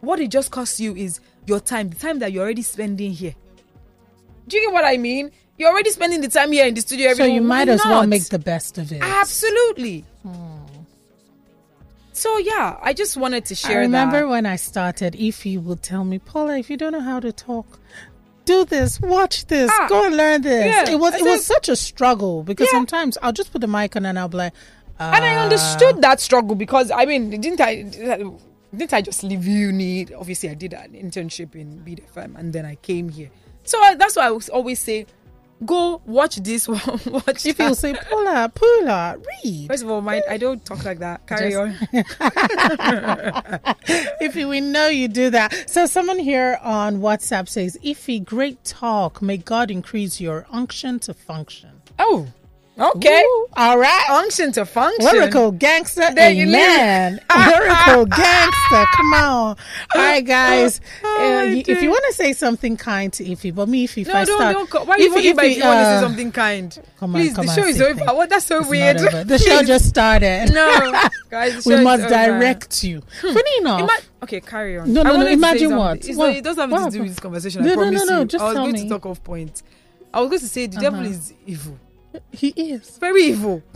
What 0.00 0.20
it 0.20 0.30
just 0.30 0.50
costs 0.50 0.78
you 0.78 0.94
is 0.94 1.20
your 1.46 1.60
time, 1.60 1.88
the 1.88 1.96
time 1.96 2.18
that 2.20 2.32
you're 2.32 2.44
already 2.44 2.62
spending 2.62 3.12
here. 3.12 3.34
Do 4.46 4.56
you 4.56 4.66
get 4.66 4.72
what 4.72 4.84
I 4.84 4.96
mean? 4.96 5.30
You're 5.58 5.70
already 5.70 5.90
spending 5.90 6.20
the 6.20 6.28
time 6.28 6.52
here 6.52 6.66
in 6.66 6.74
the 6.74 6.80
studio. 6.80 7.10
Every 7.10 7.24
So 7.24 7.26
you 7.26 7.40
might 7.42 7.68
as 7.68 7.80
well 7.84 8.06
make 8.06 8.24
the 8.28 8.38
best 8.38 8.78
of 8.78 8.92
it. 8.92 9.02
absolutely. 9.02 10.04
Hmm. 10.22 10.57
So 12.18 12.36
yeah, 12.38 12.76
I 12.82 12.92
just 12.94 13.16
wanted 13.16 13.44
to 13.46 13.54
share 13.54 13.78
I 13.78 13.82
remember 13.82 14.20
that. 14.22 14.28
when 14.28 14.44
I 14.44 14.56
started, 14.56 15.12
Ify 15.14 15.62
would 15.62 15.82
tell 15.84 16.02
me, 16.04 16.18
Paula, 16.18 16.58
if 16.58 16.68
you 16.68 16.76
don't 16.76 16.90
know 16.90 17.00
how 17.00 17.20
to 17.20 17.30
talk, 17.30 17.78
do 18.44 18.64
this, 18.64 19.00
watch 19.00 19.46
this, 19.46 19.70
Ah, 19.72 19.86
go 19.88 20.04
and 20.06 20.16
learn 20.16 20.42
this. 20.42 20.66
yeah, 20.66 20.90
it 20.94 20.98
was 20.98 21.14
it 21.14 21.22
was 21.24 21.46
such 21.46 21.68
a 21.68 21.76
struggle 21.76 22.42
because 22.42 22.66
Yeah. 22.66 22.78
sometimes 22.78 23.18
I'll 23.22 23.32
just 23.32 23.52
put 23.52 23.60
the 23.60 23.68
mic 23.68 23.94
on 23.94 24.04
and 24.04 24.18
I'll 24.18 24.28
be 24.28 24.38
like, 24.38 24.52
uh, 24.98 25.12
and 25.14 25.24
I 25.24 25.36
understood 25.36 26.02
that 26.02 26.18
struggle 26.20 26.56
because 26.56 26.90
I 26.90 27.04
mean, 27.04 27.30
didn't 27.30 27.60
I? 27.60 27.82
Didn't 27.82 28.92
I 28.92 29.00
just 29.00 29.22
leave 29.22 29.46
uni? 29.46 30.12
Obviously, 30.12 30.50
I 30.50 30.54
did 30.54 30.74
an 30.74 30.92
internship 30.92 31.54
in 31.54 31.78
Beat 31.84 32.02
FM, 32.14 32.36
and 32.36 32.52
then 32.52 32.66
I 32.66 32.74
came 32.74 33.08
here. 33.10 33.30
So 33.62 33.78
that's 33.96 34.16
why 34.16 34.26
I 34.26 34.30
was 34.32 34.48
always 34.48 34.78
say, 34.80 35.06
go 35.64 36.00
watch 36.06 36.36
this, 36.36 36.66
one. 36.68 36.80
watch 37.06 37.44
If 37.46 37.58
you 37.58 37.74
say, 37.74 37.94
Paula, 37.94 38.50
Paula, 38.54 39.16
read. 39.44 39.68
First 39.68 39.82
of 39.84 39.90
all, 39.90 40.00
my, 40.00 40.22
I 40.28 40.36
don't 40.36 40.64
talk 40.64 40.84
like 40.84 40.98
that. 41.00 41.26
Carry 41.26 41.50
Just- 41.50 41.82
on. 41.94 43.64
If 44.20 44.34
we 44.34 44.60
know 44.60 44.88
you 44.88 45.08
do 45.08 45.30
that. 45.30 45.70
So 45.70 45.86
someone 45.86 46.18
here 46.18 46.58
on 46.62 46.98
WhatsApp 47.00 47.48
says, 47.48 47.78
Ify, 47.84 48.22
great 48.24 48.62
talk. 48.64 49.22
May 49.22 49.36
God 49.38 49.70
increase 49.70 50.20
your 50.20 50.46
unction 50.50 50.98
to 51.00 51.14
function. 51.14 51.70
Oh, 51.98 52.28
okay. 52.78 53.22
Ooh, 53.24 53.46
all 53.56 53.78
right. 53.78 54.06
Unction 54.10 54.52
to 54.52 54.64
function. 54.64 55.04
Lyrical 55.04 55.52
gangster, 55.52 56.12
There 56.14 56.30
you 56.30 56.44
amen. 56.48 57.20
Lyrical 57.36 58.06
gangster, 58.06 58.84
come 58.96 59.14
on. 59.14 59.56
All 59.56 59.56
right, 59.96 60.24
guys. 60.24 60.80
Oh, 61.02 61.16
Uh, 61.18 61.44
my 61.46 61.54
y- 61.54 61.64
if 61.66 61.82
you 61.82 61.90
want 61.90 62.04
to 62.08 62.14
say 62.14 62.32
something 62.32 62.76
kind 62.76 63.12
to 63.14 63.24
Ify, 63.24 63.52
but 63.54 63.68
me, 63.68 63.86
Ify, 63.86 64.02
if 64.02 64.08
No, 64.08 64.14
I 64.14 64.24
don't, 64.24 64.36
start, 64.38 64.54
don't. 64.54 64.70
co- 64.70 64.84
Why 64.84 64.94
are 64.94 64.98
you 65.00 65.10
by 65.34 65.44
Ify, 65.44 65.50
if 65.50 65.56
you 65.58 65.64
want 65.64 65.78
to 65.78 65.84
uh, 65.86 66.00
say 66.00 66.06
something 66.06 66.32
kind? 66.32 66.78
Come 66.98 67.14
on, 67.14 67.20
Please, 67.20 67.34
come 67.34 67.46
the 67.46 67.50
on, 67.52 67.56
show 67.58 67.64
is 67.66 67.80
over. 67.80 68.04
What? 68.14 68.30
That's 68.30 68.46
so 68.46 68.60
It's 68.60 68.68
weird. 68.68 68.96
The 69.28 69.38
show 69.38 69.62
just 69.64 69.86
started. 69.86 70.52
No, 70.54 70.92
guys, 71.30 71.64
the 71.64 71.76
we 71.76 71.82
must 71.84 72.08
direct 72.08 72.84
you. 72.84 73.00
Funny 73.20 73.58
enough. 73.58 73.80
Ima- 73.80 74.02
okay, 74.22 74.40
carry 74.40 74.78
on. 74.78 74.92
No, 74.92 75.00
I 75.00 75.04
no, 75.04 75.16
no, 75.16 75.24
to 75.24 75.30
imagine 75.30 75.74
what? 75.76 76.04
What? 76.14 76.36
it 76.36 76.44
doesn't 76.44 76.60
have 76.60 76.70
What 76.70 76.84
to 76.86 76.90
do 76.96 77.00
with 77.00 77.08
this 77.10 77.20
conversation. 77.20 77.64
No, 77.64 77.72
I 77.72 77.74
no, 77.74 77.80
no, 77.82 77.82
promise 77.82 78.06
no, 78.06 78.20
you. 78.20 78.44
I 78.44 78.44
was 78.52 78.54
going 78.54 78.74
to 78.76 78.88
talk 78.88 79.06
off 79.06 79.22
point. 79.24 79.62
I 80.14 80.20
was 80.20 80.28
going 80.30 80.40
to 80.40 80.46
say 80.48 80.66
the 80.66 80.78
devil 80.78 81.00
Uh-huh. 81.00 81.08
is 81.10 81.34
evil, 81.46 81.76
he 82.32 82.48
is. 82.48 82.98
very 82.98 83.24
evil. 83.24 83.62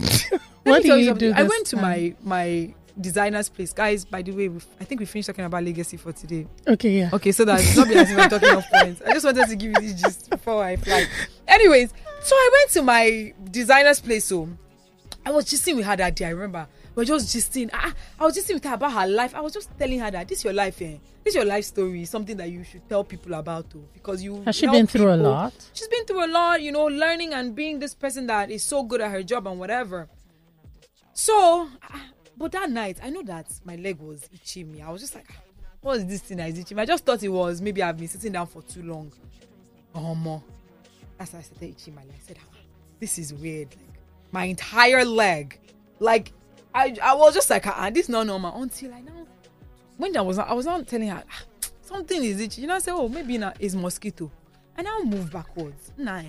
What 0.63 0.81
do 0.81 0.97
you 0.97 1.13
do 1.13 1.33
I 1.35 1.43
went 1.43 1.67
to 1.67 1.75
time? 1.75 1.81
my 1.81 2.15
my 2.23 2.73
designer's 2.99 3.49
place, 3.49 3.73
guys. 3.73 4.05
By 4.05 4.21
the 4.21 4.31
way, 4.31 4.49
I 4.79 4.83
think 4.85 4.99
we 4.99 5.05
finished 5.05 5.27
talking 5.27 5.43
about 5.45 5.63
legacy 5.63 5.97
for 5.97 6.13
today. 6.13 6.47
Okay, 6.67 6.99
yeah. 6.99 7.09
Okay, 7.11 7.31
so 7.31 7.43
that 7.45 7.59
it's 7.59 7.75
not 7.75 7.87
be 7.87 7.95
as 7.95 8.09
if 8.09 8.17
I'm 8.17 8.29
talking 8.29 8.49
off 8.49 8.65
points. 8.71 9.01
I 9.05 9.11
just 9.13 9.25
wanted 9.25 9.47
to 9.49 9.55
give 9.55 9.71
you 9.71 9.81
this 9.81 10.01
gist 10.01 10.29
before 10.29 10.63
I 10.63 10.75
fly. 10.77 11.05
Anyways, 11.47 11.91
so 12.21 12.35
I 12.35 12.49
went 12.59 12.71
to 12.71 12.81
my 12.81 13.33
designer's 13.51 13.99
place. 13.99 14.25
So 14.25 14.47
I 15.25 15.31
was 15.31 15.45
gisting 15.45 15.75
with 15.75 15.85
her 15.85 15.95
that 15.97 16.15
day. 16.15 16.25
I 16.25 16.29
remember 16.29 16.67
we 16.82 16.82
were 16.95 17.05
just 17.05 17.35
gisting. 17.35 17.69
Ah, 17.73 17.93
I 18.19 18.25
was 18.25 18.37
gisting 18.37 18.55
with 18.55 18.65
her 18.65 18.73
about 18.73 18.93
her 18.93 19.07
life. 19.07 19.35
I 19.35 19.41
was 19.41 19.53
just 19.53 19.69
telling 19.77 19.99
her 19.99 20.11
that 20.11 20.27
this 20.27 20.39
is 20.39 20.43
your 20.43 20.53
life, 20.53 20.81
eh? 20.81 20.97
This 21.23 21.35
your 21.35 21.45
life 21.45 21.65
story. 21.65 22.05
Something 22.05 22.37
that 22.37 22.49
you 22.49 22.63
should 22.63 22.87
tell 22.89 23.03
people 23.03 23.33
about, 23.33 23.69
too, 23.69 23.87
because 23.93 24.23
you 24.23 24.41
Has 24.43 24.55
she 24.55 24.67
been 24.67 24.87
through 24.87 25.13
a 25.13 25.15
lot? 25.15 25.53
She's 25.73 25.87
been 25.87 26.05
through 26.05 26.25
a 26.25 26.27
lot, 26.27 26.61
you 26.61 26.71
know, 26.71 26.85
learning 26.85 27.33
and 27.33 27.55
being 27.55 27.79
this 27.79 27.93
person 27.93 28.27
that 28.27 28.51
is 28.51 28.63
so 28.63 28.83
good 28.83 29.01
at 29.01 29.11
her 29.11 29.23
job 29.23 29.47
and 29.47 29.59
whatever. 29.59 30.07
So, 31.13 31.69
ah, 31.83 32.01
but 32.37 32.51
that 32.51 32.69
night, 32.69 32.97
I 33.01 33.09
know 33.09 33.23
that 33.23 33.47
my 33.63 33.75
leg 33.75 33.99
was 33.99 34.27
itching 34.33 34.71
me. 34.71 34.81
I 34.81 34.89
was 34.89 35.01
just 35.01 35.15
like, 35.15 35.27
ah, 35.31 35.41
what 35.81 35.97
is 35.97 36.05
this 36.07 36.21
thing 36.21 36.37
that 36.37 36.49
is 36.49 36.59
itching 36.59 36.75
me? 36.77 36.83
I 36.83 36.85
just 36.85 37.05
thought 37.05 37.21
it 37.23 37.29
was 37.29 37.61
maybe 37.61 37.81
I've 37.83 37.97
been 37.97 38.07
sitting 38.07 38.31
down 38.31 38.47
for 38.47 38.61
too 38.63 38.83
long. 38.83 39.11
Oh, 39.95 40.15
more. 40.15 40.43
Why 41.17 41.23
I 41.23 41.25
started 41.25 41.61
itching 41.61 41.95
my 41.95 42.01
leg. 42.01 42.15
I 42.15 42.27
said, 42.27 42.37
ah, 42.41 42.57
this 42.99 43.19
is 43.19 43.33
weird. 43.33 43.69
Like, 43.69 43.99
my 44.31 44.45
entire 44.45 45.05
leg. 45.05 45.59
Like, 45.99 46.33
I, 46.75 46.95
I 47.01 47.13
was 47.15 47.33
just 47.33 47.49
like, 47.49 47.67
ah, 47.67 47.89
this 47.93 48.05
is 48.05 48.09
not 48.09 48.25
normal. 48.27 48.61
Until 48.61 48.93
I 48.93 49.01
now, 49.01 49.27
when 49.97 50.15
I 50.17 50.21
was, 50.21 50.39
I 50.39 50.53
was 50.53 50.65
not 50.65 50.87
telling 50.87 51.09
her, 51.09 51.23
ah, 51.29 51.43
something 51.81 52.23
is 52.23 52.39
it. 52.41 52.57
You 52.57 52.67
know, 52.67 52.75
I 52.75 52.79
said, 52.79 52.93
oh, 52.95 53.07
maybe 53.07 53.37
na- 53.37 53.53
it's 53.59 53.75
mosquito. 53.75 54.31
And 54.75 54.87
I'll 54.87 55.05
move 55.05 55.31
backwards. 55.31 55.91
Nah, 55.97 56.17
eh, 56.17 56.23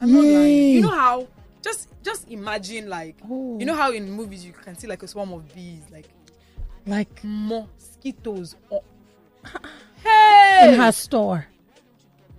I'm 0.00 0.12
not 0.12 0.22
lying. 0.24 0.68
You 0.74 0.80
know 0.82 0.90
how? 0.90 1.26
Just, 1.62 1.88
just 2.02 2.30
imagine 2.30 2.88
like, 2.88 3.16
Oh. 3.28 3.58
you 3.58 3.66
know 3.66 3.74
how 3.74 3.90
in 3.92 4.10
movies 4.10 4.44
you 4.44 4.52
can 4.52 4.76
see 4.78 4.86
like 4.86 5.02
a 5.02 5.08
swarm 5.08 5.32
of 5.32 5.52
bees, 5.54 5.82
like 5.90 6.06
Like 6.86 7.22
mosquitoes. 7.24 8.56
Oh. 8.70 8.82
Hey! 10.02 10.72
in 10.72 10.80
her 10.80 10.92
store. 10.92 11.46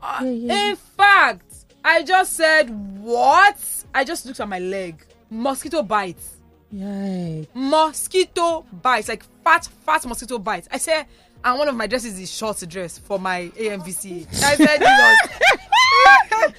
Uh, 0.02 0.20
Yeah, 0.24 0.30
yeah, 0.30 0.70
In 0.70 0.76
fact, 0.76 1.54
I 1.84 2.02
just 2.04 2.34
said, 2.34 2.70
What? 3.02 3.58
I 3.93 4.04
just 4.04 4.26
looked 4.26 4.39
at 4.39 4.47
my 4.47 4.60
leg. 4.60 5.06
Mosquito 5.30 5.84
bites. 5.84 6.38
Yay. 6.72 7.47
Mosquito 7.53 8.65
bites. 8.82 9.09
Like 9.09 9.24
fat, 9.43 9.67
fat 9.86 10.05
mosquito 10.05 10.39
bites. 10.39 10.67
I 10.72 10.78
said, 10.78 11.05
and 11.43 11.57
one 11.59 11.67
of 11.67 11.76
my 11.76 11.88
dresses 11.88 12.19
is 12.19 12.32
short 12.32 12.59
dress 12.67 12.97
for 12.97 13.19
my 13.19 13.51
AMVCA. 13.55 14.28
I 14.43 14.55
said, 14.55 14.80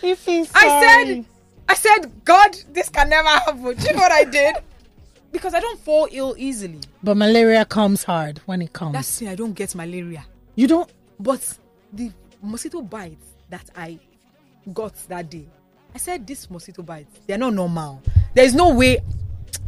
Jesus. 0.01 0.51
I 0.55 0.81
said. 0.83 1.25
I 1.69 1.75
said, 1.75 2.25
God, 2.25 2.57
this 2.73 2.89
can 2.89 3.09
never 3.09 3.29
happen. 3.29 3.63
Do 3.63 3.87
you 3.87 3.93
know 3.95 4.01
what 4.01 4.13
I 4.13 4.25
did? 4.25 4.57
Because 5.31 5.55
I 5.55 5.61
don't 5.61 5.81
fall 5.81 6.07
ill 6.11 6.35
easily. 6.37 6.81
But 7.03 7.17
malaria 7.17 7.65
comes 7.65 8.05
hard 8.05 8.39
when 8.45 8.61
it 8.61 8.73
comes. 8.75 8.93
That's 8.93 9.19
thing, 9.19 9.29
I 9.29 9.35
don't 9.35 9.55
get 9.55 9.75
malaria. 9.75 10.27
you 10.55 10.67
don't. 10.67 10.91
But 11.19 11.57
the 11.93 12.11
mosquito 12.43 12.83
bites 12.83 13.25
that 13.49 13.71
I 13.75 13.99
got 14.75 14.95
that 15.09 15.31
day, 15.31 15.47
I 15.95 15.99
said 15.99 16.27
these 16.27 16.51
mosquito 16.51 16.83
bites, 16.83 17.21
they're 17.27 17.39
not 17.39 17.55
normal. 17.55 18.03
There's 18.35 18.55
no 18.55 18.75
way 18.75 18.99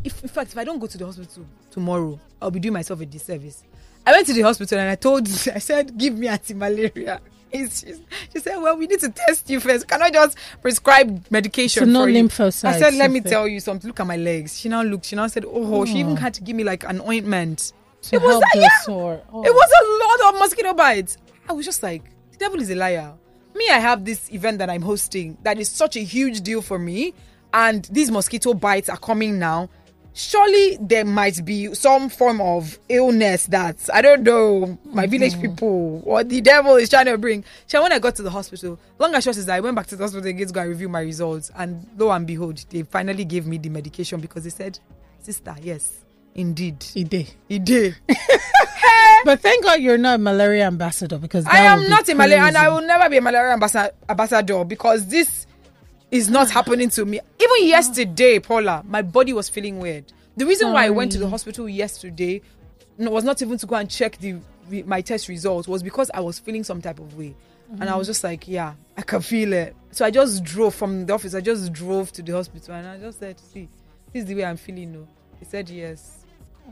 if 0.02 0.22
in 0.22 0.28
fact 0.28 0.52
if 0.52 0.58
I 0.58 0.64
don't 0.64 0.78
go 0.78 0.86
to 0.86 0.98
the 0.98 1.06
hospital 1.06 1.46
tomorrow, 1.70 2.18
I'll 2.40 2.50
be 2.50 2.60
doing 2.60 2.74
myself 2.74 3.00
a 3.00 3.06
disservice. 3.06 3.64
I 4.06 4.12
went 4.12 4.26
to 4.26 4.32
the 4.34 4.42
hospital 4.42 4.78
and 4.78 4.90
I 4.90 4.96
told 4.96 5.26
I 5.54 5.58
said, 5.58 5.96
give 5.96 6.16
me 6.16 6.28
anti-malaria. 6.28 7.20
Just, 7.54 7.86
she 8.32 8.40
said, 8.40 8.56
well, 8.56 8.76
we 8.76 8.88
need 8.88 8.98
to 8.98 9.10
test 9.10 9.48
you 9.48 9.60
first. 9.60 9.86
Can 9.86 10.02
I 10.02 10.10
just 10.10 10.36
prescribe 10.60 11.24
medication 11.30 11.84
So 11.84 11.88
no 11.88 12.02
for 12.02 12.08
you? 12.08 12.24
lymphocytes, 12.24 12.64
I 12.64 12.80
said, 12.80 12.94
let 12.94 13.12
me 13.12 13.20
tell 13.20 13.46
you 13.46 13.60
something. 13.60 13.86
Look 13.86 14.00
at 14.00 14.08
my 14.08 14.16
legs. 14.16 14.58
She 14.58 14.68
now 14.68 14.82
looked. 14.82 15.06
She 15.06 15.14
now 15.14 15.28
said, 15.28 15.44
oh, 15.46 15.84
she 15.84 15.94
oh. 15.94 15.98
even 15.98 16.16
had 16.16 16.34
to 16.34 16.42
give 16.42 16.56
me 16.56 16.64
like 16.64 16.82
an 16.82 17.00
ointment. 17.00 17.72
to 18.02 18.16
it 18.16 18.22
was 18.22 18.30
help 18.32 18.42
that, 18.42 18.50
the 18.54 18.60
yeah. 18.60 18.80
sore. 18.82 19.22
Oh. 19.32 19.44
It 19.44 19.54
was 19.54 19.70
a 19.70 20.24
lot 20.24 20.34
of 20.34 20.40
mosquito 20.40 20.74
bites. 20.74 21.16
I 21.48 21.52
was 21.52 21.64
just 21.64 21.80
like, 21.80 22.02
the 22.32 22.38
devil 22.38 22.60
is 22.60 22.70
a 22.70 22.74
liar. 22.74 23.14
Me, 23.54 23.68
I 23.70 23.78
have 23.78 24.04
this 24.04 24.32
event 24.32 24.58
that 24.58 24.68
I'm 24.68 24.82
hosting 24.82 25.38
that 25.44 25.56
is 25.60 25.68
such 25.68 25.96
a 25.96 26.00
huge 26.00 26.40
deal 26.40 26.60
for 26.60 26.76
me, 26.76 27.14
and 27.54 27.84
these 27.84 28.10
mosquito 28.10 28.52
bites 28.52 28.88
are 28.90 28.98
coming 28.98 29.38
now. 29.38 29.70
Surely 30.12 30.76
there 30.80 31.04
might 31.04 31.44
be 31.44 31.72
some 31.74 32.08
form 32.08 32.40
of 32.40 32.78
illness 32.88 33.46
that 33.46 33.76
I 33.92 34.02
don't 34.02 34.22
know 34.22 34.78
my 34.84 35.06
village 35.06 35.34
hmm. 35.34 35.40
people 35.42 36.02
or 36.04 36.22
the 36.22 36.40
devil 36.40 36.76
is 36.76 36.88
trying 36.90 37.06
to 37.06 37.16
bring. 37.18 37.44
So 37.66 37.82
when 37.82 37.92
I 37.92 37.98
got 37.98 38.14
to 38.16 38.22
the 38.22 38.30
hospital, 38.30 38.78
long 38.98 39.14
and 39.14 39.24
short 39.24 39.36
is 39.36 39.46
that 39.46 39.54
I 39.56 39.60
went 39.60 39.74
back 39.76 39.86
to 39.88 39.96
the 39.96 40.04
hospital 40.04 40.28
again 40.28 40.46
to 40.46 40.52
go 40.52 40.60
and 40.60 40.68
review 40.70 40.88
my 40.88 41.00
results, 41.00 41.50
and 41.56 41.86
lo 41.96 42.10
and 42.10 42.26
behold, 42.26 42.64
they 42.70 42.82
finally 42.82 43.24
gave 43.24 43.46
me 43.46 43.58
the 43.58 43.70
medication 43.70 44.20
because 44.20 44.44
they 44.44 44.50
said, 44.50 44.78
"Sister, 45.20 45.54
yes, 45.62 46.04
indeed, 46.34 46.82
He 46.82 47.02
did. 47.04 47.32
it 47.48 47.64
did." 47.64 47.96
But 49.24 49.40
thank 49.40 49.64
God 49.64 49.80
you're 49.80 49.96
not 49.96 50.16
a 50.16 50.18
malaria 50.18 50.66
ambassador 50.66 51.16
because 51.18 51.46
I 51.46 51.60
am 51.60 51.88
not 51.88 52.06
a 52.08 52.14
malaria, 52.14 52.42
and 52.42 52.56
I 52.58 52.68
will 52.68 52.82
never 52.82 53.08
be 53.08 53.16
a 53.16 53.20
malaria 53.22 53.56
ambassa- 53.56 53.92
ambassador 54.06 54.64
because 54.64 55.06
this 55.06 55.46
is 56.14 56.30
not 56.30 56.46
ah. 56.48 56.50
happening 56.50 56.88
to 56.90 57.04
me. 57.04 57.20
Even 57.40 57.66
yesterday, 57.68 58.38
Paula, 58.38 58.82
my 58.86 59.02
body 59.02 59.32
was 59.32 59.48
feeling 59.48 59.80
weird. 59.80 60.04
The 60.36 60.46
reason 60.46 60.72
why 60.72 60.86
I 60.86 60.90
went 60.90 61.12
to 61.12 61.18
the 61.18 61.28
hospital 61.28 61.68
yesterday 61.68 62.40
was 62.98 63.24
not 63.24 63.42
even 63.42 63.58
to 63.58 63.66
go 63.66 63.74
and 63.74 63.90
check 63.90 64.18
the 64.18 64.36
my 64.86 65.02
test 65.02 65.28
results 65.28 65.68
was 65.68 65.82
because 65.82 66.10
I 66.14 66.20
was 66.20 66.38
feeling 66.38 66.64
some 66.64 66.80
type 66.80 66.98
of 66.98 67.18
way, 67.18 67.34
and 67.80 67.90
I 67.90 67.96
was 67.96 68.06
mm-hmm. 68.06 68.10
just 68.10 68.24
like, 68.24 68.48
yeah, 68.48 68.72
I 68.96 69.02
can 69.02 69.20
feel 69.20 69.52
it. 69.52 69.76
So 69.90 70.06
I 70.06 70.10
just 70.10 70.42
drove 70.42 70.74
from 70.74 71.04
the 71.04 71.12
office. 71.12 71.34
I 71.34 71.42
just 71.42 71.70
drove 71.72 72.10
to 72.12 72.22
the 72.22 72.32
hospital, 72.32 72.74
and 72.74 72.88
I 72.88 72.98
just 72.98 73.18
said, 73.18 73.38
see, 73.38 73.68
this 74.12 74.22
is 74.22 74.28
the 74.28 74.36
way 74.36 74.44
I'm 74.44 74.56
feeling. 74.56 74.92
No, 74.92 75.06
he 75.38 75.44
said 75.44 75.68
yes. 75.68 76.24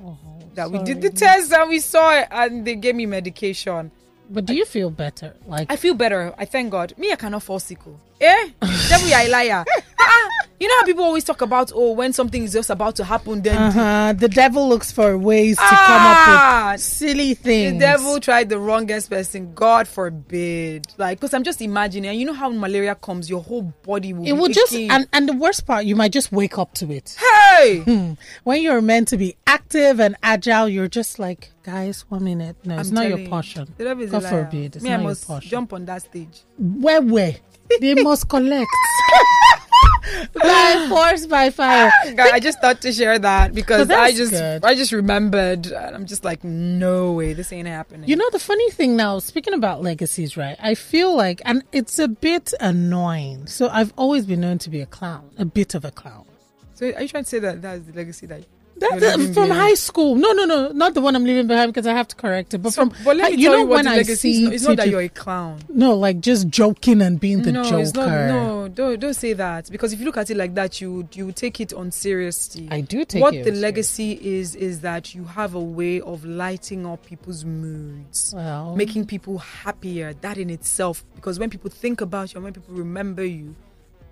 Oh, 0.03 0.17
That 0.55 0.71
we 0.71 0.79
did 0.79 1.03
the 1.03 1.11
test 1.11 1.53
and 1.53 1.69
we 1.69 1.81
saw 1.81 2.19
it, 2.19 2.29
and 2.31 2.65
they 2.65 2.77
gave 2.77 2.95
me 2.95 3.05
medication. 3.05 3.91
But 4.31 4.47
do 4.47 4.55
you 4.55 4.65
feel 4.65 4.89
better? 4.89 5.35
Like 5.47 5.71
I 5.71 5.77
feel 5.77 5.95
better. 5.95 6.33
I 6.39 6.47
thank 6.47 6.71
God. 6.71 6.97
Me, 6.97 7.13
I 7.13 7.17
cannot 7.17 7.43
fall 7.43 7.59
sick. 7.59 7.79
Oh. 7.87 7.99
Eh? 8.23 8.51
Devil, 8.89 9.09
you 9.09 9.15
are 9.15 9.23
a 9.23 9.29
liar. 9.29 9.65
Ah, 10.05 10.29
you 10.59 10.67
know 10.67 10.75
how 10.81 10.85
people 10.85 11.05
always 11.05 11.23
talk 11.23 11.43
about, 11.43 11.71
oh, 11.77 11.93
when 11.93 12.13
something 12.13 12.43
is 12.43 12.53
just 12.53 12.71
about 12.71 12.97
to 12.97 13.05
happen, 13.05 13.41
then 13.41 13.57
uh-huh. 13.57 14.13
the 14.15 14.29
devil 14.29 14.69
looks 14.69 14.91
for 14.91 15.17
ways 15.17 15.57
to 15.57 15.63
Ah, 15.65 15.85
come 15.87 16.67
up 16.67 16.73
with 16.75 16.81
silly 16.81 17.35
things. 17.35 17.75
the 17.75 17.79
devil 17.79 18.19
tried 18.19 18.49
the 18.49 18.59
wrongest 18.59 19.11
person. 19.11 19.55
God 19.55 19.87
forbid. 19.87 20.89
Like, 20.99 21.21
because 21.21 21.35
I'm 21.35 21.45
just 21.45 21.63
imagining, 21.63 22.19
you 22.19 22.27
know 22.27 22.33
how 22.33 22.51
malaria 22.51 22.97
comes, 22.97 23.31
your 23.31 23.43
whole 23.43 23.63
body 23.85 24.13
will 24.13 24.23
it 24.23 24.27
be 24.27 24.33
will 24.33 24.49
just 24.49 24.75
and, 24.75 25.07
and 25.13 25.29
the 25.29 25.35
worst 25.35 25.67
part, 25.69 25.85
you 25.85 25.95
might 25.95 26.11
just 26.13 26.33
wake 26.33 26.59
up 26.59 26.75
to 26.75 26.91
it. 26.93 27.17
hey! 27.21 28.17
When 28.43 28.61
you're 28.61 28.83
meant 28.83 29.07
to 29.09 29.17
be 29.17 29.37
active 29.47 30.01
and 30.01 30.17
agile, 30.21 30.69
you're 30.69 30.89
just 30.89 31.21
like, 31.21 31.53
guys, 31.63 32.05
one 32.09 32.25
minute. 32.25 32.57
No, 32.65 32.81
it's 32.81 32.89
I'm 32.89 32.95
not 32.97 33.09
your 33.09 33.19
you, 33.19 33.29
portion. 33.29 33.73
The 33.79 33.85
devil 33.85 34.03
is 34.03 34.11
a 34.11 34.13
God 34.15 34.23
liar. 34.25 34.45
forbid. 34.47 34.75
It's 34.77 34.83
Me, 34.83 34.91
not 34.91 34.99
I 34.99 35.03
your 35.03 35.09
must 35.11 35.27
portion. 35.29 35.49
jump 35.49 35.73
on 35.75 35.85
that 35.85 36.03
stage. 36.03 36.43
Where 36.59 37.01
where? 37.01 37.37
They 37.81 37.95
must 37.95 38.29
collect. 38.29 38.71
by 40.35 40.87
force, 40.89 41.27
by 41.27 41.51
fire. 41.51 41.91
Guy, 42.15 42.31
I 42.33 42.41
just 42.41 42.61
thought 42.61 42.81
to 42.83 42.93
share 42.93 43.19
that 43.19 43.55
because 43.55 43.89
But 43.89 43.99
I 43.99 44.13
just 44.13 44.33
good. 44.33 44.65
I 44.65 44.75
just 44.75 44.93
remembered 44.93 45.67
and 45.67 45.95
I'm 45.97 46.07
just 46.07 46.25
like, 46.25 46.45
no 46.45 47.13
way, 47.13 47.33
this 47.33 47.53
ain't 47.53 47.69
happening. 47.69 48.09
You 48.09 48.17
know, 48.17 48.29
the 48.31 48.39
funny 48.39 48.71
thing 48.71 48.97
now, 48.97 49.19
speaking 49.19 49.55
about 49.55 49.83
legacies, 49.83 50.37
right? 50.37 50.57
I 50.61 50.75
feel 50.75 51.17
like, 51.17 51.41
and 51.45 51.63
it's 51.73 51.99
a 51.99 52.09
bit 52.09 52.53
annoying. 52.61 53.47
So 53.47 53.69
I've 53.69 53.93
always 53.97 54.27
been 54.27 54.41
known 54.41 54.59
to 54.59 54.71
be 54.71 54.81
a 54.81 54.87
clown, 54.87 55.31
a 55.39 55.45
bit 55.45 55.75
of 55.75 55.85
a 55.85 55.91
clown. 55.91 56.27
so 56.75 56.87
are 56.87 57.03
you 57.03 57.09
trying 57.09 57.25
to 57.25 57.31
say 57.31 57.39
that 57.41 57.63
that's 57.63 57.85
the 57.85 57.93
legacy 57.93 58.27
that 58.27 58.45
That's 58.99 59.35
from 59.35 59.51
high 59.51 59.75
school. 59.75 60.15
No, 60.17 60.33
no, 60.33 60.45
no, 60.45 60.69
not 60.73 60.95
the 60.95 61.01
one 61.01 61.15
I'm 61.17 61.25
leaving 61.25 61.47
behind 61.47 61.73
because 61.73 61.87
I 61.87 61.93
have 61.95 62.09
to 62.09 62.17
correct 62.17 62.55
it. 62.55 62.59
But 62.59 62.73
So, 62.73 62.83
from, 62.89 62.95
but 63.05 63.17
let 63.17 63.33
me 63.33 63.39
you 63.39 63.49
tell 63.49 63.55
know, 63.59 63.63
you 63.63 63.67
when 63.67 63.87
I 63.87 63.97
legacy 63.97 64.35
see 64.35 64.55
It's 64.55 64.65
not 64.65 64.77
that 64.77 64.89
you're 64.89 65.01
a 65.01 65.09
clown. 65.09 65.61
no, 65.69 65.95
like 65.97 66.21
just 66.21 66.49
joking 66.49 67.01
and 67.03 67.19
being 67.21 67.43
the 67.43 67.53
no, 67.53 67.65
joker. 67.65 67.81
it's 67.81 67.95
not. 67.95 68.09
No, 68.09 68.69
don't 68.69 68.99
don't 69.01 69.15
say 69.15 69.33
that 69.35 69.71
because 69.71 69.93
if 69.93 70.01
you 70.01 70.07
look 70.07 70.17
at 70.17 70.31
it 70.31 70.37
like 70.37 70.55
that, 70.55 70.81
you 70.81 71.09
you 71.13 71.33
take 71.33 71.61
it 71.61 71.73
on 71.73 71.91
seriously. 71.91 72.69
I 72.71 72.81
do 72.81 73.05
take 73.05 73.23
what 73.23 73.33
the 73.35 73.53
legacy 73.53 74.13
is 74.23 74.55
is 74.55 74.81
that 74.81 75.15
you 75.15 75.25
have 75.25 75.55
a 75.55 75.61
way 75.61 76.01
of 76.01 76.25
lighting 76.25 76.87
up 76.87 77.05
people's 77.07 77.45
moods. 77.45 78.33
Well, 78.35 78.77
making 78.77 79.07
people 79.07 79.39
happier 79.39 80.15
that 80.21 80.39
in 80.39 80.51
itself 80.51 81.05
because 81.17 81.39
when 81.39 81.51
people 81.51 81.71
think 81.71 82.01
about 82.01 82.33
you 82.33 82.39
and 82.39 82.45
when 82.45 82.53
people 82.53 82.75
remember 82.75 83.25
you 83.25 83.55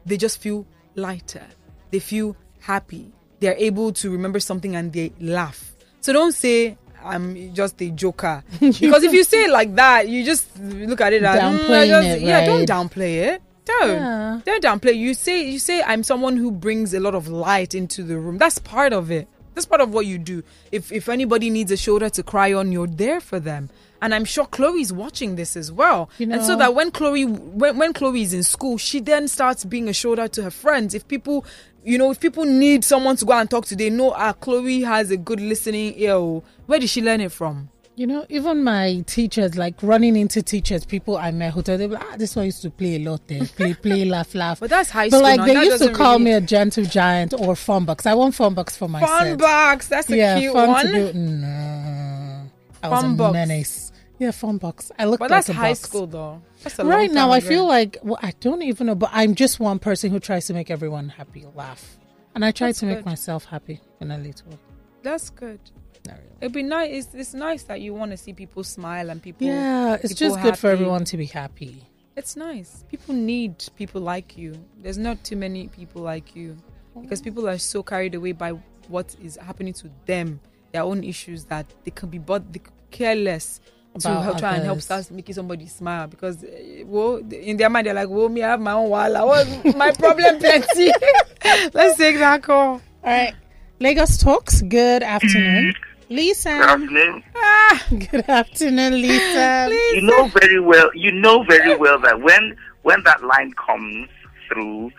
they 0.06 0.16
just 0.16 0.40
feel 0.40 0.66
lighter 0.94 1.44
they 1.90 1.98
feel 1.98 2.36
happy 2.60 3.12
they're 3.40 3.56
able 3.56 3.92
to 3.92 4.10
remember 4.10 4.38
something 4.40 4.76
and 4.76 4.92
they 4.92 5.12
laugh. 5.20 5.72
So 6.00 6.12
don't 6.12 6.32
say 6.32 6.76
i'm 7.02 7.54
just 7.54 7.80
a 7.80 7.90
joker. 7.90 8.44
Because 8.60 9.02
if 9.04 9.12
you 9.12 9.24
say 9.24 9.44
it 9.44 9.50
like 9.50 9.74
that 9.76 10.08
you 10.08 10.24
just 10.24 10.58
look 10.58 11.00
at 11.00 11.12
it 11.12 11.22
as 11.22 11.40
"Mm, 11.40 11.86
just-" 11.86 12.08
it, 12.08 12.22
yeah 12.22 12.44
don't 12.46 12.68
downplay 12.68 13.34
it. 13.34 13.42
Don't. 13.64 13.88
Yeah. 13.88 14.40
don't 14.44 14.62
downplay 14.62 14.96
you 14.96 15.14
say 15.14 15.48
you 15.50 15.58
say 15.58 15.82
i'm 15.82 16.02
someone 16.02 16.36
who 16.36 16.50
brings 16.50 16.92
a 16.94 17.00
lot 17.00 17.14
of 17.14 17.28
light 17.28 17.74
into 17.74 18.02
the 18.02 18.18
room. 18.18 18.38
That's 18.38 18.58
part 18.58 18.92
of 18.92 19.10
it. 19.10 19.28
That's 19.54 19.66
part 19.66 19.80
of 19.80 19.92
what 19.92 20.06
you 20.06 20.18
do. 20.18 20.42
If 20.72 20.92
if 20.92 21.08
anybody 21.08 21.50
needs 21.50 21.70
a 21.70 21.76
shoulder 21.76 22.08
to 22.10 22.22
cry 22.22 22.52
on 22.52 22.70
you're 22.72 22.86
there 22.86 23.20
for 23.20 23.40
them. 23.40 23.70
And 24.02 24.14
i'm 24.14 24.24
sure 24.24 24.46
chloe's 24.46 24.92
watching 24.92 25.36
this 25.36 25.56
as 25.56 25.70
well. 25.70 26.08
You 26.18 26.32
and 26.32 26.42
so 26.42 26.56
that 26.56 26.74
when 26.74 26.90
chloe 26.90 27.24
when, 27.24 27.76
when 27.78 27.92
chloe 27.92 28.22
is 28.22 28.32
in 28.32 28.42
school 28.42 28.78
she 28.78 29.00
then 29.00 29.28
starts 29.28 29.64
being 29.64 29.88
a 29.88 29.92
shoulder 29.92 30.26
to 30.28 30.42
her 30.42 30.50
friends. 30.50 30.94
If 30.94 31.06
people 31.08 31.44
you 31.84 31.96
know 31.98 32.10
if 32.10 32.20
people 32.20 32.44
need 32.44 32.84
someone 32.84 33.16
to 33.16 33.24
go 33.24 33.32
and 33.32 33.48
talk 33.50 33.64
to 33.66 33.74
they 33.76 33.90
know 33.90 34.12
ah 34.16 34.32
chloe 34.32 34.82
has 34.82 35.10
a 35.10 35.16
good 35.16 35.40
listening 35.40 35.94
ear 35.98 36.12
oh. 36.14 36.42
where 36.66 36.78
did 36.78 36.88
she 36.90 37.00
learn 37.02 37.20
it 37.20 37.32
from 37.32 37.68
You 38.00 38.06
know, 38.06 38.24
even 38.30 38.64
my 38.64 39.04
teachers, 39.06 39.56
like 39.58 39.74
running 39.82 40.16
into 40.16 40.40
teachers, 40.42 40.86
people 40.86 41.18
I 41.18 41.30
met 41.32 41.52
who 41.52 41.60
told 41.62 41.80
them, 41.80 41.92
ah, 42.00 42.16
this 42.16 42.34
one 42.34 42.46
used 42.46 42.62
to 42.62 42.70
play 42.70 42.94
a 42.96 42.98
lot 42.98 43.20
there, 43.28 43.44
play, 43.58 43.74
play, 43.74 44.04
laugh, 44.14 44.34
laugh. 44.34 44.60
but 44.60 44.70
that's 44.70 44.88
high 44.88 45.08
school. 45.10 45.20
But 45.20 45.28
like 45.30 45.36
now. 45.40 45.46
they 45.46 45.54
That 45.54 45.64
used 45.66 45.82
to 45.84 45.92
call 45.92 46.12
really- 46.16 46.24
me 46.24 46.32
a 46.32 46.40
gentle 46.40 46.84
giant 46.86 47.34
or 47.36 47.54
fun 47.56 47.84
bucks. 47.84 48.06
I 48.06 48.14
want 48.14 48.34
fun 48.34 48.54
bucks 48.54 48.74
for 48.80 48.88
my 48.88 49.00
fun 49.04 49.36
box 49.36 49.88
that's 49.92 50.08
a 50.08 50.16
yeah, 50.16 50.38
cute 50.40 50.54
fun 50.54 50.68
one 50.70 50.86
to 50.86 50.92
do. 50.92 51.18
No, 51.18 52.48
I 52.82 52.88
was 52.88 53.02
Fun 53.02 53.12
a 53.12 53.16
box. 53.20 53.32
menace. 53.34 53.92
Yeah, 54.20 54.30
fun 54.30 54.58
box. 54.58 54.92
I 54.98 55.06
look 55.06 55.18
but 55.18 55.30
like 55.30 55.46
that's 55.46 55.56
high 55.56 55.70
box. 55.70 55.80
school 55.80 56.06
though 56.06 56.42
Right 56.78 57.10
now, 57.10 57.28
time 57.28 57.32
I 57.32 57.40
feel 57.40 57.66
like 57.66 57.96
well, 58.02 58.18
I 58.22 58.32
don't 58.38 58.62
even 58.62 58.86
know, 58.86 58.94
but 58.94 59.10
I'm 59.12 59.34
just 59.34 59.58
one 59.58 59.78
person 59.78 60.10
who 60.10 60.20
tries 60.20 60.46
to 60.46 60.54
make 60.54 60.70
everyone 60.70 61.08
happy, 61.08 61.46
laugh, 61.54 61.98
and 62.34 62.44
I 62.44 62.52
try 62.52 62.68
That's 62.68 62.80
to 62.80 62.86
make 62.86 63.04
myself 63.04 63.46
happy 63.46 63.80
in 64.00 64.10
a 64.12 64.18
little. 64.18 64.58
that's 65.02 65.30
good 65.30 65.58
really. 66.06 66.20
It'd 66.40 66.52
be 66.52 66.62
nice. 66.62 67.06
It's, 67.06 67.14
it's 67.14 67.34
nice 67.34 67.62
that 67.64 67.80
you 67.80 67.94
want 67.94 68.10
to 68.10 68.16
see 68.16 68.32
people 68.32 68.64
smile 68.64 69.10
and 69.10 69.22
people. 69.22 69.46
Yeah, 69.46 69.94
it's 69.94 70.14
people 70.14 70.36
just 70.36 70.42
good 70.42 70.58
for 70.58 70.68
everyone 70.70 71.04
to 71.06 71.16
be 71.16 71.26
happy. 71.26 71.82
It's 72.16 72.36
nice. 72.36 72.84
People 72.90 73.14
need 73.14 73.64
people 73.76 74.00
like 74.00 74.36
you. 74.36 74.54
There's 74.82 74.98
not 74.98 75.22
too 75.24 75.36
many 75.36 75.68
people 75.68 76.02
like 76.02 76.36
you 76.36 76.56
because 77.00 77.22
people 77.22 77.48
are 77.48 77.58
so 77.58 77.82
carried 77.82 78.14
away 78.14 78.32
by 78.32 78.50
what 78.88 79.16
is 79.22 79.36
happening 79.36 79.72
to 79.74 79.90
them, 80.06 80.40
their 80.72 80.82
own 80.82 81.04
issues 81.04 81.44
that 81.46 81.66
they 81.84 81.90
can 81.90 82.08
be 82.10 82.18
but 82.18 82.52
they 82.52 82.60
care 82.90 83.14
less 83.14 83.60
to 83.98 84.08
About 84.08 84.22
help, 84.24 84.38
try 84.38 84.54
and 84.54 84.64
help 84.64 84.74
others. 84.76 84.84
start 84.84 85.10
making 85.10 85.34
somebody 85.34 85.66
smile 85.66 86.06
because 86.06 86.44
eh, 86.44 86.84
well 86.86 87.16
in 87.32 87.56
their 87.56 87.68
mind 87.68 87.86
they're 87.86 87.94
like 87.94 88.08
well 88.08 88.28
me 88.28 88.42
I 88.42 88.50
have 88.50 88.60
my 88.60 88.72
own 88.72 88.88
wala 88.88 89.26
what 89.26 89.76
my 89.76 89.90
problem 89.92 90.38
plenty 90.38 90.92
let's 91.74 91.96
take 91.98 92.16
that 92.18 92.42
call 92.42 92.74
All 92.74 92.80
right, 93.04 93.34
Lagos 93.80 94.16
talks. 94.18 94.62
Good 94.62 95.02
afternoon, 95.02 95.74
Lisa. 96.08 96.50
Good 96.50 96.62
afternoon. 96.62 97.22
ah 97.34 97.86
Good 97.90 98.28
afternoon, 98.28 98.92
Lisa. 99.02 99.68
You 99.94 100.02
know 100.02 100.28
very 100.28 100.60
well. 100.60 100.90
You 100.94 101.12
know 101.12 101.42
very 101.44 101.76
well 101.76 101.98
that 102.00 102.20
when 102.20 102.56
when 102.82 103.02
that 103.04 103.22
line 103.24 103.52
comes 103.54 104.08
through, 104.48 104.90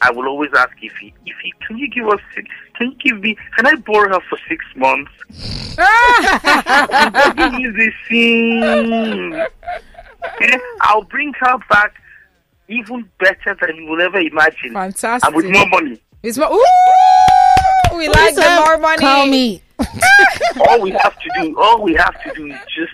I 0.00 0.10
will 0.10 0.26
always 0.26 0.50
ask 0.56 0.72
if 0.82 0.92
he 1.00 1.14
if 1.26 1.36
he 1.42 1.52
can 1.66 1.78
you 1.78 1.88
give 1.88 2.08
us 2.08 2.20
six, 2.78 2.78
can 2.78 2.90
you 2.90 2.96
give 3.12 3.22
me 3.22 3.36
can 3.56 3.66
I 3.66 3.74
borrow 3.76 4.14
her 4.14 4.20
for 4.28 4.38
six 4.48 4.64
months? 4.76 5.10
Give 7.36 7.52
me 7.54 7.70
this 7.70 7.94
scene. 8.08 9.34
Eh, 9.34 10.58
I'll 10.82 11.02
bring 11.02 11.32
her 11.40 11.58
back 11.70 11.94
even 12.68 13.08
better 13.18 13.56
than 13.60 13.76
you 13.76 13.86
will 13.86 14.00
ever 14.00 14.18
imagine, 14.18 14.72
fantastic 14.72 15.26
and 15.26 15.36
with 15.36 15.46
more 15.46 15.68
money. 15.68 16.00
it's 16.22 16.38
more 16.38 16.52
ooh 16.52 16.64
we 17.96 18.08
like 18.08 18.34
the 18.34 18.40
Lisa, 18.40 18.60
more 18.64 18.78
money 18.78 19.00
Call 19.00 19.26
me. 19.26 19.62
all 20.68 20.80
we 20.80 20.90
have 20.90 21.18
to 21.18 21.30
do, 21.40 21.60
all 21.60 21.82
we 21.82 21.94
have 21.94 22.22
to 22.22 22.32
do 22.34 22.46
is 22.46 22.58
just 22.74 22.92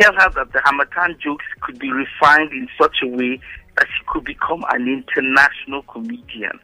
tell 0.00 0.12
her 0.14 0.30
that 0.30 0.52
the 0.52 0.60
Harmattan 0.60 1.18
jokes 1.20 1.44
could 1.60 1.78
be 1.78 1.90
refined 1.92 2.52
in 2.52 2.68
such 2.80 2.96
a 3.02 3.06
way 3.06 3.40
that 3.76 3.86
she 3.86 4.04
could 4.08 4.24
become 4.24 4.64
an 4.70 4.88
international 4.88 5.82
comedian. 5.82 6.58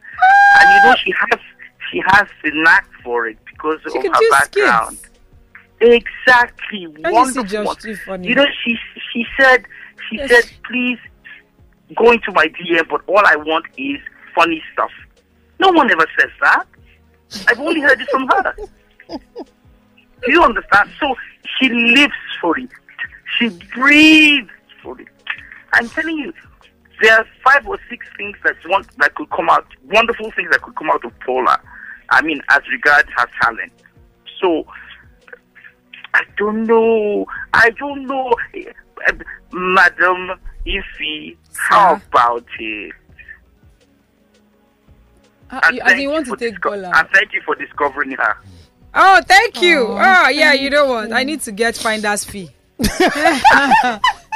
And 0.59 0.83
you 0.83 0.89
know, 0.89 0.95
she 1.03 1.13
has 1.29 1.39
she 1.91 2.01
has 2.07 2.27
the 2.43 2.51
knack 2.53 2.87
for 3.03 3.27
it 3.27 3.37
because 3.45 3.79
She 3.83 3.97
of 3.97 4.03
her 4.13 4.29
background. 4.31 4.97
skits. 4.97 5.09
Exactly. 5.79 6.87
See 6.87 7.01
Wonderful. 7.03 7.75
You 8.23 8.35
know, 8.35 8.45
she 8.63 8.75
she 9.13 9.25
said 9.39 9.65
she 10.09 10.17
Yes. 10.17 10.29
said, 10.29 10.49
please 10.69 10.97
go 11.95 12.11
into 12.11 12.31
my 12.31 12.47
DM, 12.47 12.87
but 12.89 13.01
all 13.07 13.21
I 13.25 13.35
want 13.35 13.65
is 13.77 13.99
funny 14.35 14.61
stuff. 14.73 14.91
No 15.59 15.69
one 15.69 15.89
ever 15.91 16.05
says 16.19 16.29
that. 16.41 16.65
I've 17.47 17.59
only 17.59 17.81
heard 17.81 17.99
it 18.01 18.07
from 18.09 18.27
her. 18.27 18.55
Do 20.25 20.31
you 20.31 20.43
understand? 20.43 20.89
So 20.99 21.15
she 21.59 21.69
lives 21.69 22.13
for 22.41 22.57
it. 22.59 22.69
She 23.37 23.49
breathes 23.49 24.49
for 24.83 24.99
it. 24.99 25.07
I'm 25.73 25.89
telling 25.89 26.17
you, 26.17 26.33
there 27.01 27.13
are 27.19 27.25
five 27.43 27.67
or 27.67 27.77
six 27.89 28.05
things 28.17 28.35
that 28.43 28.55
want 28.65 28.87
that 28.97 29.13
could 29.15 29.29
come 29.29 29.49
out, 29.49 29.65
wonderful 29.91 30.31
things 30.31 30.49
that 30.51 30.61
could 30.61 30.75
come 30.75 30.89
out 30.89 31.03
of 31.05 31.11
Paula. 31.25 31.59
I 32.09 32.21
mean, 32.21 32.41
as 32.49 32.61
regards 32.71 33.09
her 33.17 33.25
talent. 33.41 33.71
So 34.41 34.65
I 36.13 36.21
don't 36.37 36.63
know. 36.65 37.25
I 37.53 37.69
don't 37.71 38.05
know, 38.05 38.33
Eh, 38.55 38.63
Madam 39.51 40.39
Ify. 40.65 41.37
How 41.55 41.95
about 42.11 42.45
it? 42.59 42.93
Uh, 45.49 45.59
And 45.63 45.75
you, 45.77 45.81
as 45.83 45.99
you 45.99 46.09
want 46.09 46.25
to 46.27 46.35
take 46.35 46.53
disco- 46.55 46.71
Bola. 46.71 46.91
And 46.95 47.07
thank 47.13 47.31
you 47.33 47.41
for 47.45 47.55
discovering 47.55 48.11
her. 48.11 48.37
Oh, 48.93 49.21
thank 49.27 49.61
you. 49.61 49.79
Oh, 49.87 49.97
Oh, 50.25 50.29
yeah, 50.29 50.53
you 50.53 50.69
know 50.69 50.87
what? 50.87 51.11
I 51.13 51.23
need 51.23 51.41
to 51.41 51.51
get 51.51 51.75
finder's 51.77 52.23
fee. 52.23 52.49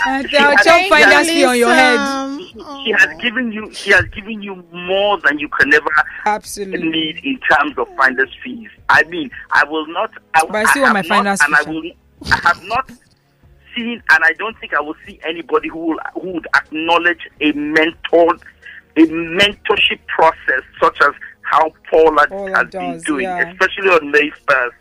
I'll 0.05 0.23
chop 0.23 0.63
Thank 0.63 0.89
finder's 0.89 1.29
on 1.43 1.57
your 1.57 1.73
head. 1.73 1.97
Um, 1.97 2.39
She 2.83 2.91
has 2.91 3.21
given 3.21 3.51
you. 3.51 3.71
She 3.73 3.91
has 3.91 4.05
given 4.05 4.41
you 4.41 4.63
more 4.71 5.19
than 5.19 5.39
you 5.39 5.47
can 5.49 5.73
ever 5.73 5.89
Absolutely. 6.25 6.89
need 6.89 7.21
in 7.23 7.39
terms 7.39 7.77
of 7.77 7.87
finder's 7.95 8.33
fees. 8.43 8.69
I 8.89 9.03
mean, 9.03 9.29
I 9.51 9.63
will 9.65 9.87
not. 9.87 10.11
I, 10.33 10.45
But 10.45 10.55
I 10.55 10.63
still 10.65 10.83
want 10.83 10.97
have 10.97 11.05
my 11.09 11.15
not, 11.23 11.39
finder's 11.39 11.41
and 11.41 11.55
I 11.55 11.69
will. 11.69 11.91
I 12.31 12.39
have 12.47 12.63
not 12.65 12.91
seen, 13.75 14.03
and 14.09 14.23
I 14.23 14.33
don't 14.33 14.57
think 14.59 14.73
I 14.73 14.81
will 14.81 14.95
see 15.05 15.19
anybody 15.25 15.69
who 15.69 15.79
will, 15.79 15.99
who 16.13 16.33
would 16.33 16.47
acknowledge 16.55 17.27
a 17.39 17.51
mentor, 17.53 18.35
a 18.97 19.01
mentorship 19.01 19.99
process 20.07 20.61
such 20.81 20.97
as 21.01 21.13
how 21.43 21.71
Paula, 21.89 22.27
Paula 22.27 22.57
has 22.57 22.67
been 22.69 22.99
doing, 23.01 23.23
yeah. 23.23 23.51
especially 23.51 23.89
on 23.89 24.11
May 24.11 24.29
first. 24.47 24.75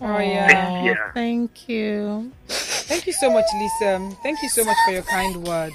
Oh, 0.00 0.18
yeah. 0.18 0.82
Yeah. 0.84 1.12
Thank 1.12 1.68
you. 1.68 2.32
Thank 2.48 3.06
you 3.06 3.12
so 3.12 3.30
much, 3.30 3.44
Lisa. 3.54 4.10
Thank 4.22 4.42
you 4.42 4.48
so 4.48 4.64
much 4.64 4.76
for 4.86 4.92
your 4.92 5.02
kind 5.02 5.46
words. 5.46 5.74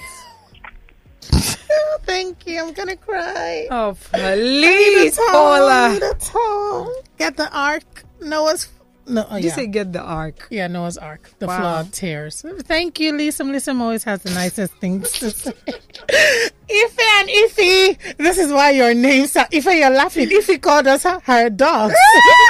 oh, 1.32 1.98
Thank 2.04 2.46
you. 2.46 2.60
I'm 2.62 2.72
gonna 2.72 2.96
cry. 2.96 3.68
Oh, 3.70 3.96
please, 4.12 5.16
Paula. 5.30 5.96
The 6.00 6.14
towel. 6.18 6.94
Get 7.18 7.36
the 7.36 7.50
ark. 7.56 8.04
Noah's. 8.20 8.68
No, 9.06 9.26
oh, 9.30 9.34
Did 9.36 9.44
you 9.44 9.48
yeah. 9.50 9.54
say 9.56 9.66
get 9.66 9.92
the 9.92 10.00
Ark? 10.00 10.48
Yeah, 10.50 10.66
Noah's 10.66 10.96
Ark, 10.96 11.30
the 11.38 11.46
Wow. 11.46 11.58
flood 11.60 11.92
tears. 11.92 12.42
Thank 12.62 12.98
you, 13.00 13.12
Lisa. 13.12 13.44
Lisa 13.44 13.72
always 13.76 14.02
has 14.04 14.22
the 14.22 14.30
nicest 14.30 14.72
things 14.76 15.12
to 15.20 15.30
say. 15.30 15.52
Ife 15.68 16.98
and 16.98 17.28
Ife, 17.30 18.16
this 18.16 18.38
is 18.38 18.50
why 18.50 18.70
your 18.70 18.94
names 18.94 19.36
are 19.36 19.46
Ife. 19.52 19.66
You're 19.66 19.90
laughing. 19.90 20.28
Ife 20.32 20.58
called 20.62 20.86
us 20.86 21.02
her, 21.02 21.20
her 21.24 21.50
dogs, 21.50 21.94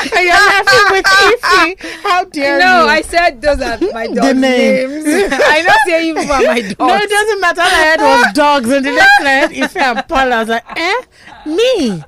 and 0.05 0.13
you're 0.25 0.33
laughing 0.33 0.87
with 0.93 1.05
Ife. 1.07 2.03
How 2.05 2.25
dare 2.25 2.59
No, 2.61 2.65
you? 2.83 2.87
No, 2.87 2.89
I 2.89 3.03
said 3.03 3.43
those 3.43 3.61
are 3.61 3.79
my 3.93 4.07
dog's 4.07 4.39
name. 4.39 4.91
names. 4.91 5.05
I 5.33 5.63
don't 5.63 5.81
say 5.87 6.07
you 6.07 6.17
are 6.17 6.25
my 6.25 6.61
dogs. 6.61 6.77
No, 6.79 6.95
it 6.95 7.11
doesn't 7.11 7.41
matter. 7.41 7.61
All 7.63 7.67
I 7.67 7.85
heard 7.85 8.01
was 8.01 8.33
dogs, 8.33 8.71
and 8.71 8.87
the 8.87 8.93
next 8.93 9.21
I 9.21 9.41
heard 9.41 9.53
Ife 9.65 9.77
and 9.77 10.09
Paul. 10.09 10.33
I 10.33 10.39
was 10.41 10.49
like, 10.49 10.65
eh, 10.77 11.03
me. 11.47 12.05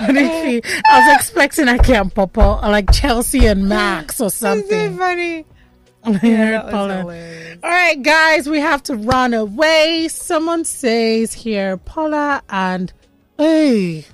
But 0.00 0.16
I 0.16 0.60
was 0.92 1.16
expecting 1.16 1.68
Ake 1.68 1.90
and 1.90 2.14
Papa, 2.14 2.60
or 2.62 2.68
like 2.70 2.92
Chelsea 2.92 3.46
and 3.46 3.68
Max 3.68 4.20
or 4.20 4.30
something. 4.30 4.96
funny. 4.96 5.44
I 6.04 6.12
heard 6.12 6.52
that 6.52 6.64
was 6.66 6.72
Paula. 6.72 7.56
All 7.62 7.70
right, 7.70 8.02
guys, 8.02 8.48
we 8.48 8.60
have 8.60 8.82
to 8.84 8.96
run 8.96 9.32
away. 9.32 10.08
Someone 10.08 10.64
says 10.64 11.32
here, 11.32 11.78
Paula 11.78 12.42
and 12.48 12.92
hey, 13.38 14.04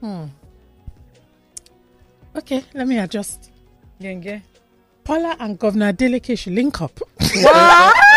hmm. 0.00 0.24
Okay, 2.36 2.64
let 2.74 2.86
me 2.88 2.98
adjust. 2.98 3.50
Genge. 4.00 4.42
Paula 5.04 5.36
and 5.38 5.58
Governor 5.58 5.92
Adeleke 5.92 6.36
should 6.38 6.52
link 6.54 6.80
up. 6.82 7.00
Wow. 7.36 7.92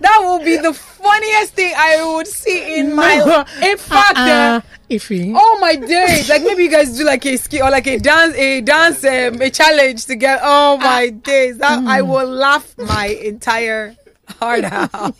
that 0.00 0.18
will 0.20 0.38
be 0.38 0.56
the 0.56 0.72
funniest 0.72 1.54
thing 1.54 1.72
I 1.76 2.04
would 2.14 2.26
see 2.26 2.78
in 2.78 2.94
my. 2.94 3.20
life. 3.22 3.62
In 3.62 3.76
fact, 3.78 4.18
uh, 4.18 4.20
uh, 4.20 4.60
Ify. 4.90 5.32
oh 5.36 5.58
my 5.60 5.76
days! 5.76 6.28
Like 6.28 6.42
maybe 6.42 6.64
you 6.64 6.70
guys 6.70 6.96
do 6.96 7.04
like 7.04 7.24
a 7.26 7.36
ski 7.36 7.60
or 7.60 7.70
like 7.70 7.86
a 7.86 7.98
dance, 7.98 8.34
a 8.36 8.60
dance, 8.60 9.04
um, 9.04 9.40
a 9.40 9.50
challenge 9.50 10.04
together. 10.06 10.40
Oh 10.44 10.76
my 10.78 11.10
days! 11.10 11.58
That 11.58 11.84
I 11.84 12.02
will 12.02 12.28
laugh 12.28 12.76
my 12.78 13.06
entire 13.06 13.96
heart 14.38 14.64
out. 14.64 15.14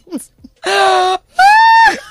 All 0.66 1.18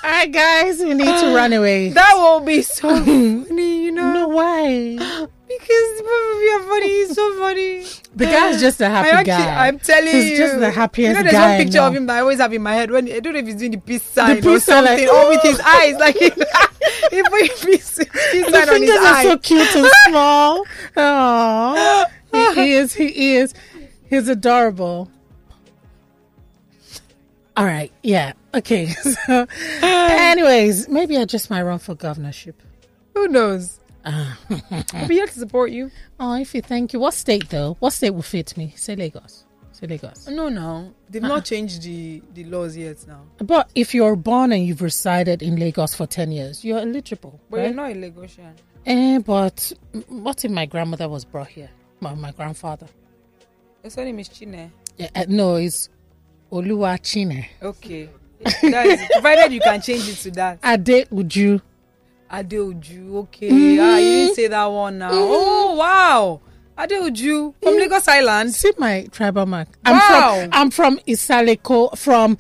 right, 0.04 0.32
guys, 0.32 0.80
we 0.80 0.94
need 0.94 1.06
to 1.06 1.36
run 1.36 1.52
away. 1.54 1.90
That 1.90 2.14
will 2.16 2.40
be 2.42 2.62
so 2.62 2.90
funny, 3.06 3.84
you 3.86 3.92
know. 3.92 4.14
No 4.14 4.28
way. 4.30 4.98
Because 5.60 6.02
both 6.02 6.36
of 6.36 6.42
you 6.42 6.50
are 6.50 6.64
funny. 6.64 6.88
He's 6.88 7.16
so 7.16 7.40
funny. 7.40 7.86
The 8.16 8.26
guy's 8.26 8.60
just 8.60 8.82
a 8.82 8.90
happy 8.90 9.10
actually, 9.10 9.26
guy. 9.26 9.68
I'm 9.68 9.80
telling 9.80 10.06
He's 10.12 10.24
you. 10.24 10.30
He's 10.30 10.40
just 10.40 10.60
the 10.60 10.72
happiest 10.72 11.10
You 11.10 11.14
know, 11.16 11.24
there's 11.24 11.34
guy 11.34 11.56
one 11.58 11.66
picture 11.66 11.82
of 11.82 11.96
him 11.96 12.06
that 12.08 12.18
I 12.18 12.20
always 12.22 12.40
have 12.40 12.54
in 12.54 12.62
my 12.64 12.74
head. 12.74 12.92
When 12.92 13.12
I 13.12 13.20
don't 13.20 13.34
know 13.34 13.40
if 13.40 13.46
he's 13.46 13.56
doing 13.56 13.72
the 13.72 13.78
peace 13.78 14.04
sign 14.04 14.38
or 14.38 14.42
peace 14.42 14.64
sign, 14.64 14.86
something, 14.86 15.08
like, 15.08 15.16
or 15.16 15.30
with 15.30 15.42
his 15.42 15.60
eyes, 15.66 15.96
like 15.96 16.16
he, 16.20 16.26
he 16.26 17.24
put 17.24 17.50
his 17.50 17.66
peace, 17.66 18.00
peace 18.32 18.50
sign 18.50 18.70
on 18.70 18.82
his 18.82 18.90
fingers 18.92 18.98
are 18.98 19.24
so 19.24 19.38
cute 19.38 19.76
and 19.76 19.88
small. 20.08 20.66
Oh, 20.98 22.54
he 22.56 22.74
is. 22.74 22.94
He 22.94 23.36
is. 23.36 23.54
He's 24.10 24.28
adorable. 24.28 25.10
All 27.58 27.66
right. 27.66 27.92
Yeah. 28.04 28.34
Okay. 28.54 28.88
So, 28.88 29.48
anyways, 29.82 30.90
maybe 30.90 31.18
I 31.18 31.26
just 31.26 31.50
might 31.50 31.64
run 31.64 31.80
for 31.80 31.96
governorship. 31.96 32.62
Who 33.14 33.28
knows? 33.30 33.80
Ah. 34.06 34.38
I'll 34.94 35.08
be 35.08 35.16
here 35.16 35.26
to 35.28 35.34
support 35.34 35.72
you. 35.72 35.92
Oh, 36.20 36.36
if 36.36 36.54
you 36.54 36.62
thank 36.62 36.94
you. 36.94 37.00
What 37.00 37.14
state 37.14 37.50
though? 37.50 37.76
What 37.80 37.94
state 37.94 38.12
will 38.12 38.22
fit 38.22 38.56
me? 38.58 38.74
Say 38.76 38.96
Lagos. 38.96 39.46
Say 39.72 39.88
Lagos. 39.88 40.28
No, 40.28 40.48
no, 40.48 40.94
they've 41.10 41.22
not 41.22 41.44
changed 41.44 41.82
the 41.84 42.22
the 42.34 42.46
laws 42.46 42.78
yet 42.78 43.06
now. 43.08 43.22
But 43.40 43.70
if 43.76 43.94
you're 43.94 44.16
born 44.16 44.52
and 44.52 44.66
you've 44.66 44.82
resided 44.82 45.42
in 45.42 45.58
Lagos 45.58 45.94
for 45.96 46.06
ten 46.06 46.32
years, 46.32 46.64
you're 46.64 46.80
eligible. 46.80 47.40
But 47.50 47.58
right? 47.58 47.66
you're 47.66 47.74
not 47.76 47.92
a 47.92 47.96
Lagosian. 47.96 48.54
Eh, 48.86 49.20
but 49.20 49.72
what 50.08 50.46
if 50.46 50.52
my 50.52 50.66
grandmother 50.66 51.10
was 51.10 51.26
brought 51.26 51.48
here? 51.48 51.70
My, 52.00 52.14
my 52.14 52.32
grandfather. 52.32 52.88
Your 53.84 53.90
surname 53.90 54.20
is 54.20 54.30
Chine. 54.30 54.72
Yeah, 54.98 55.10
uh, 55.16 55.26
no, 55.28 55.56
it's 55.56 55.90
Oluwachine. 56.52 57.46
Okay. 57.62 58.10
Guys, 58.62 59.00
provided 59.12 59.52
you 59.52 59.60
can 59.60 59.82
change 59.82 60.08
it 60.08 60.16
to 60.18 60.32
that. 60.32 60.62
Adeoju. 60.62 61.62
Adeoju, 62.32 63.16
okay. 63.16 63.50
Mm-hmm. 63.50 63.80
Ah, 63.82 63.98
you 63.98 64.12
didn't 64.12 64.36
say 64.36 64.48
that 64.48 64.66
one 64.66 64.98
now. 64.98 65.10
Oh, 65.14 65.76
wow. 65.76 66.42
Adeoju 66.78 67.54
from 67.62 67.74
Lagos 67.76 68.08
Island. 68.08 68.54
See 68.54 68.72
my 68.78 69.08
tribal 69.12 69.46
mark. 69.46 69.68
I'm 69.86 69.94
Wow. 69.96 70.40
from 70.42 70.50
I'm 70.52 70.72
from 70.72 71.00
Isaleko 71.08 71.98
from 71.98 72.38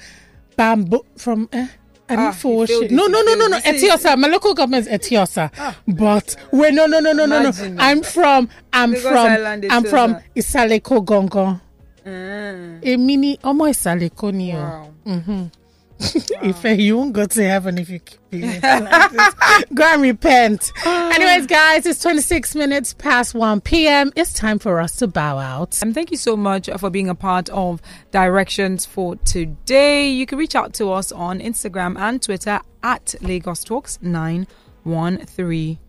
Bamboo 0.57 1.05
from 1.17 1.47
eh 1.53 1.67
I 2.09 2.15
Ah, 2.15 2.31
for 2.31 2.67
shit. 2.67 2.91
No, 2.91 3.07
no, 3.07 3.21
no, 3.21 3.33
no, 3.35 3.47
no. 3.47 3.57
it. 3.57 3.65
You 3.65 3.79
see- 3.79 3.87
Etiosa. 3.89 4.17
My 4.17 4.27
local 4.27 4.53
government 4.53 4.87
is 4.87 4.93
Etiosa. 4.93 5.49
But 5.87 6.35
wait, 6.51 6.73
no, 6.73 6.85
no, 6.85 6.99
no, 6.99 7.13
no, 7.13 7.25
no, 7.25 7.41
no. 7.41 7.51
I'm 7.79 8.01
from 8.03 8.49
I'm 8.73 8.91
Lagos 8.91 9.03
from 9.07 9.27
Island, 9.27 9.65
I'm 9.71 9.83
from 9.85 10.17
Isaleko 10.35 11.03
Gongon. 11.05 11.61
Mm, 12.05 12.81
Èmi 12.83 13.17
ni 13.17 13.37
ọmọ 13.43 13.69
Isaleko 13.69 14.31
ni 14.33 14.53
o. 14.53 14.57
wow. 14.57 15.49
If 16.41 16.63
you 16.79 16.97
won't 16.97 17.13
go 17.13 17.25
to 17.25 17.43
heaven 17.43 17.77
if 17.77 17.89
you 17.89 17.99
keep 17.99 18.19
being 18.29 18.61
like 18.61 18.61
this. 19.11 19.33
Go 19.73 19.83
and 19.93 20.01
repent. 20.01 20.71
Anyways, 20.85 21.47
guys, 21.47 21.85
it's 21.85 22.01
26 22.01 22.53
minutes 22.55 22.93
past 22.93 23.33
1 23.33 23.61
p.m. 23.61 24.11
It's 24.15 24.33
time 24.33 24.59
for 24.59 24.79
us 24.79 24.97
to 24.97 25.07
bow 25.07 25.37
out. 25.37 25.81
And 25.81 25.93
thank 25.93 26.11
you 26.11 26.17
so 26.17 26.35
much 26.35 26.69
for 26.77 26.89
being 26.89 27.09
a 27.09 27.15
part 27.15 27.49
of 27.49 27.81
Directions 28.11 28.85
for 28.85 29.15
today. 29.17 30.09
You 30.09 30.25
can 30.25 30.37
reach 30.37 30.55
out 30.55 30.73
to 30.75 30.91
us 30.91 31.11
on 31.11 31.39
Instagram 31.39 31.97
and 31.97 32.21
Twitter 32.21 32.59
at 32.83 33.15
Lagos 33.21 33.63
Talks 33.63 33.97
913. 34.01 35.79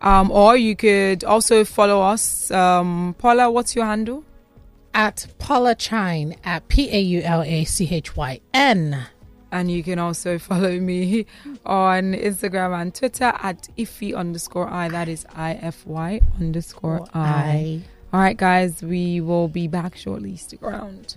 Um, 0.00 0.30
or 0.30 0.56
you 0.56 0.76
could 0.76 1.24
also 1.24 1.64
follow 1.64 2.00
us. 2.00 2.50
Um, 2.50 3.14
Paula, 3.18 3.50
what's 3.50 3.74
your 3.74 3.84
handle? 3.84 4.24
At 4.94 5.26
Paula 5.38 5.74
Chine 5.74 6.36
at 6.44 6.68
P 6.68 6.88
A 6.90 7.00
U 7.00 7.20
L 7.22 7.42
A 7.42 7.64
C 7.64 7.88
H 7.92 8.16
Y 8.16 8.40
N. 8.54 9.06
And 9.50 9.70
you 9.70 9.82
can 9.82 9.98
also 9.98 10.38
follow 10.48 10.78
me 10.78 11.26
on 11.64 12.12
Instagram 12.12 12.80
and 12.80 12.94
Twitter 12.94 13.32
at 13.42 13.68
ify 13.76 14.14
underscore 14.14 14.68
i. 14.68 14.88
That 14.88 15.08
is 15.08 15.26
I 15.34 15.54
F 15.54 15.86
Y 15.86 16.20
underscore 16.40 17.06
I. 17.14 17.82
All 18.12 18.20
right, 18.20 18.36
guys, 18.36 18.82
we 18.82 19.20
will 19.20 19.48
be 19.48 19.68
back 19.68 19.96
shortly. 19.96 20.36
Stick 20.36 20.62
around. 20.62 21.16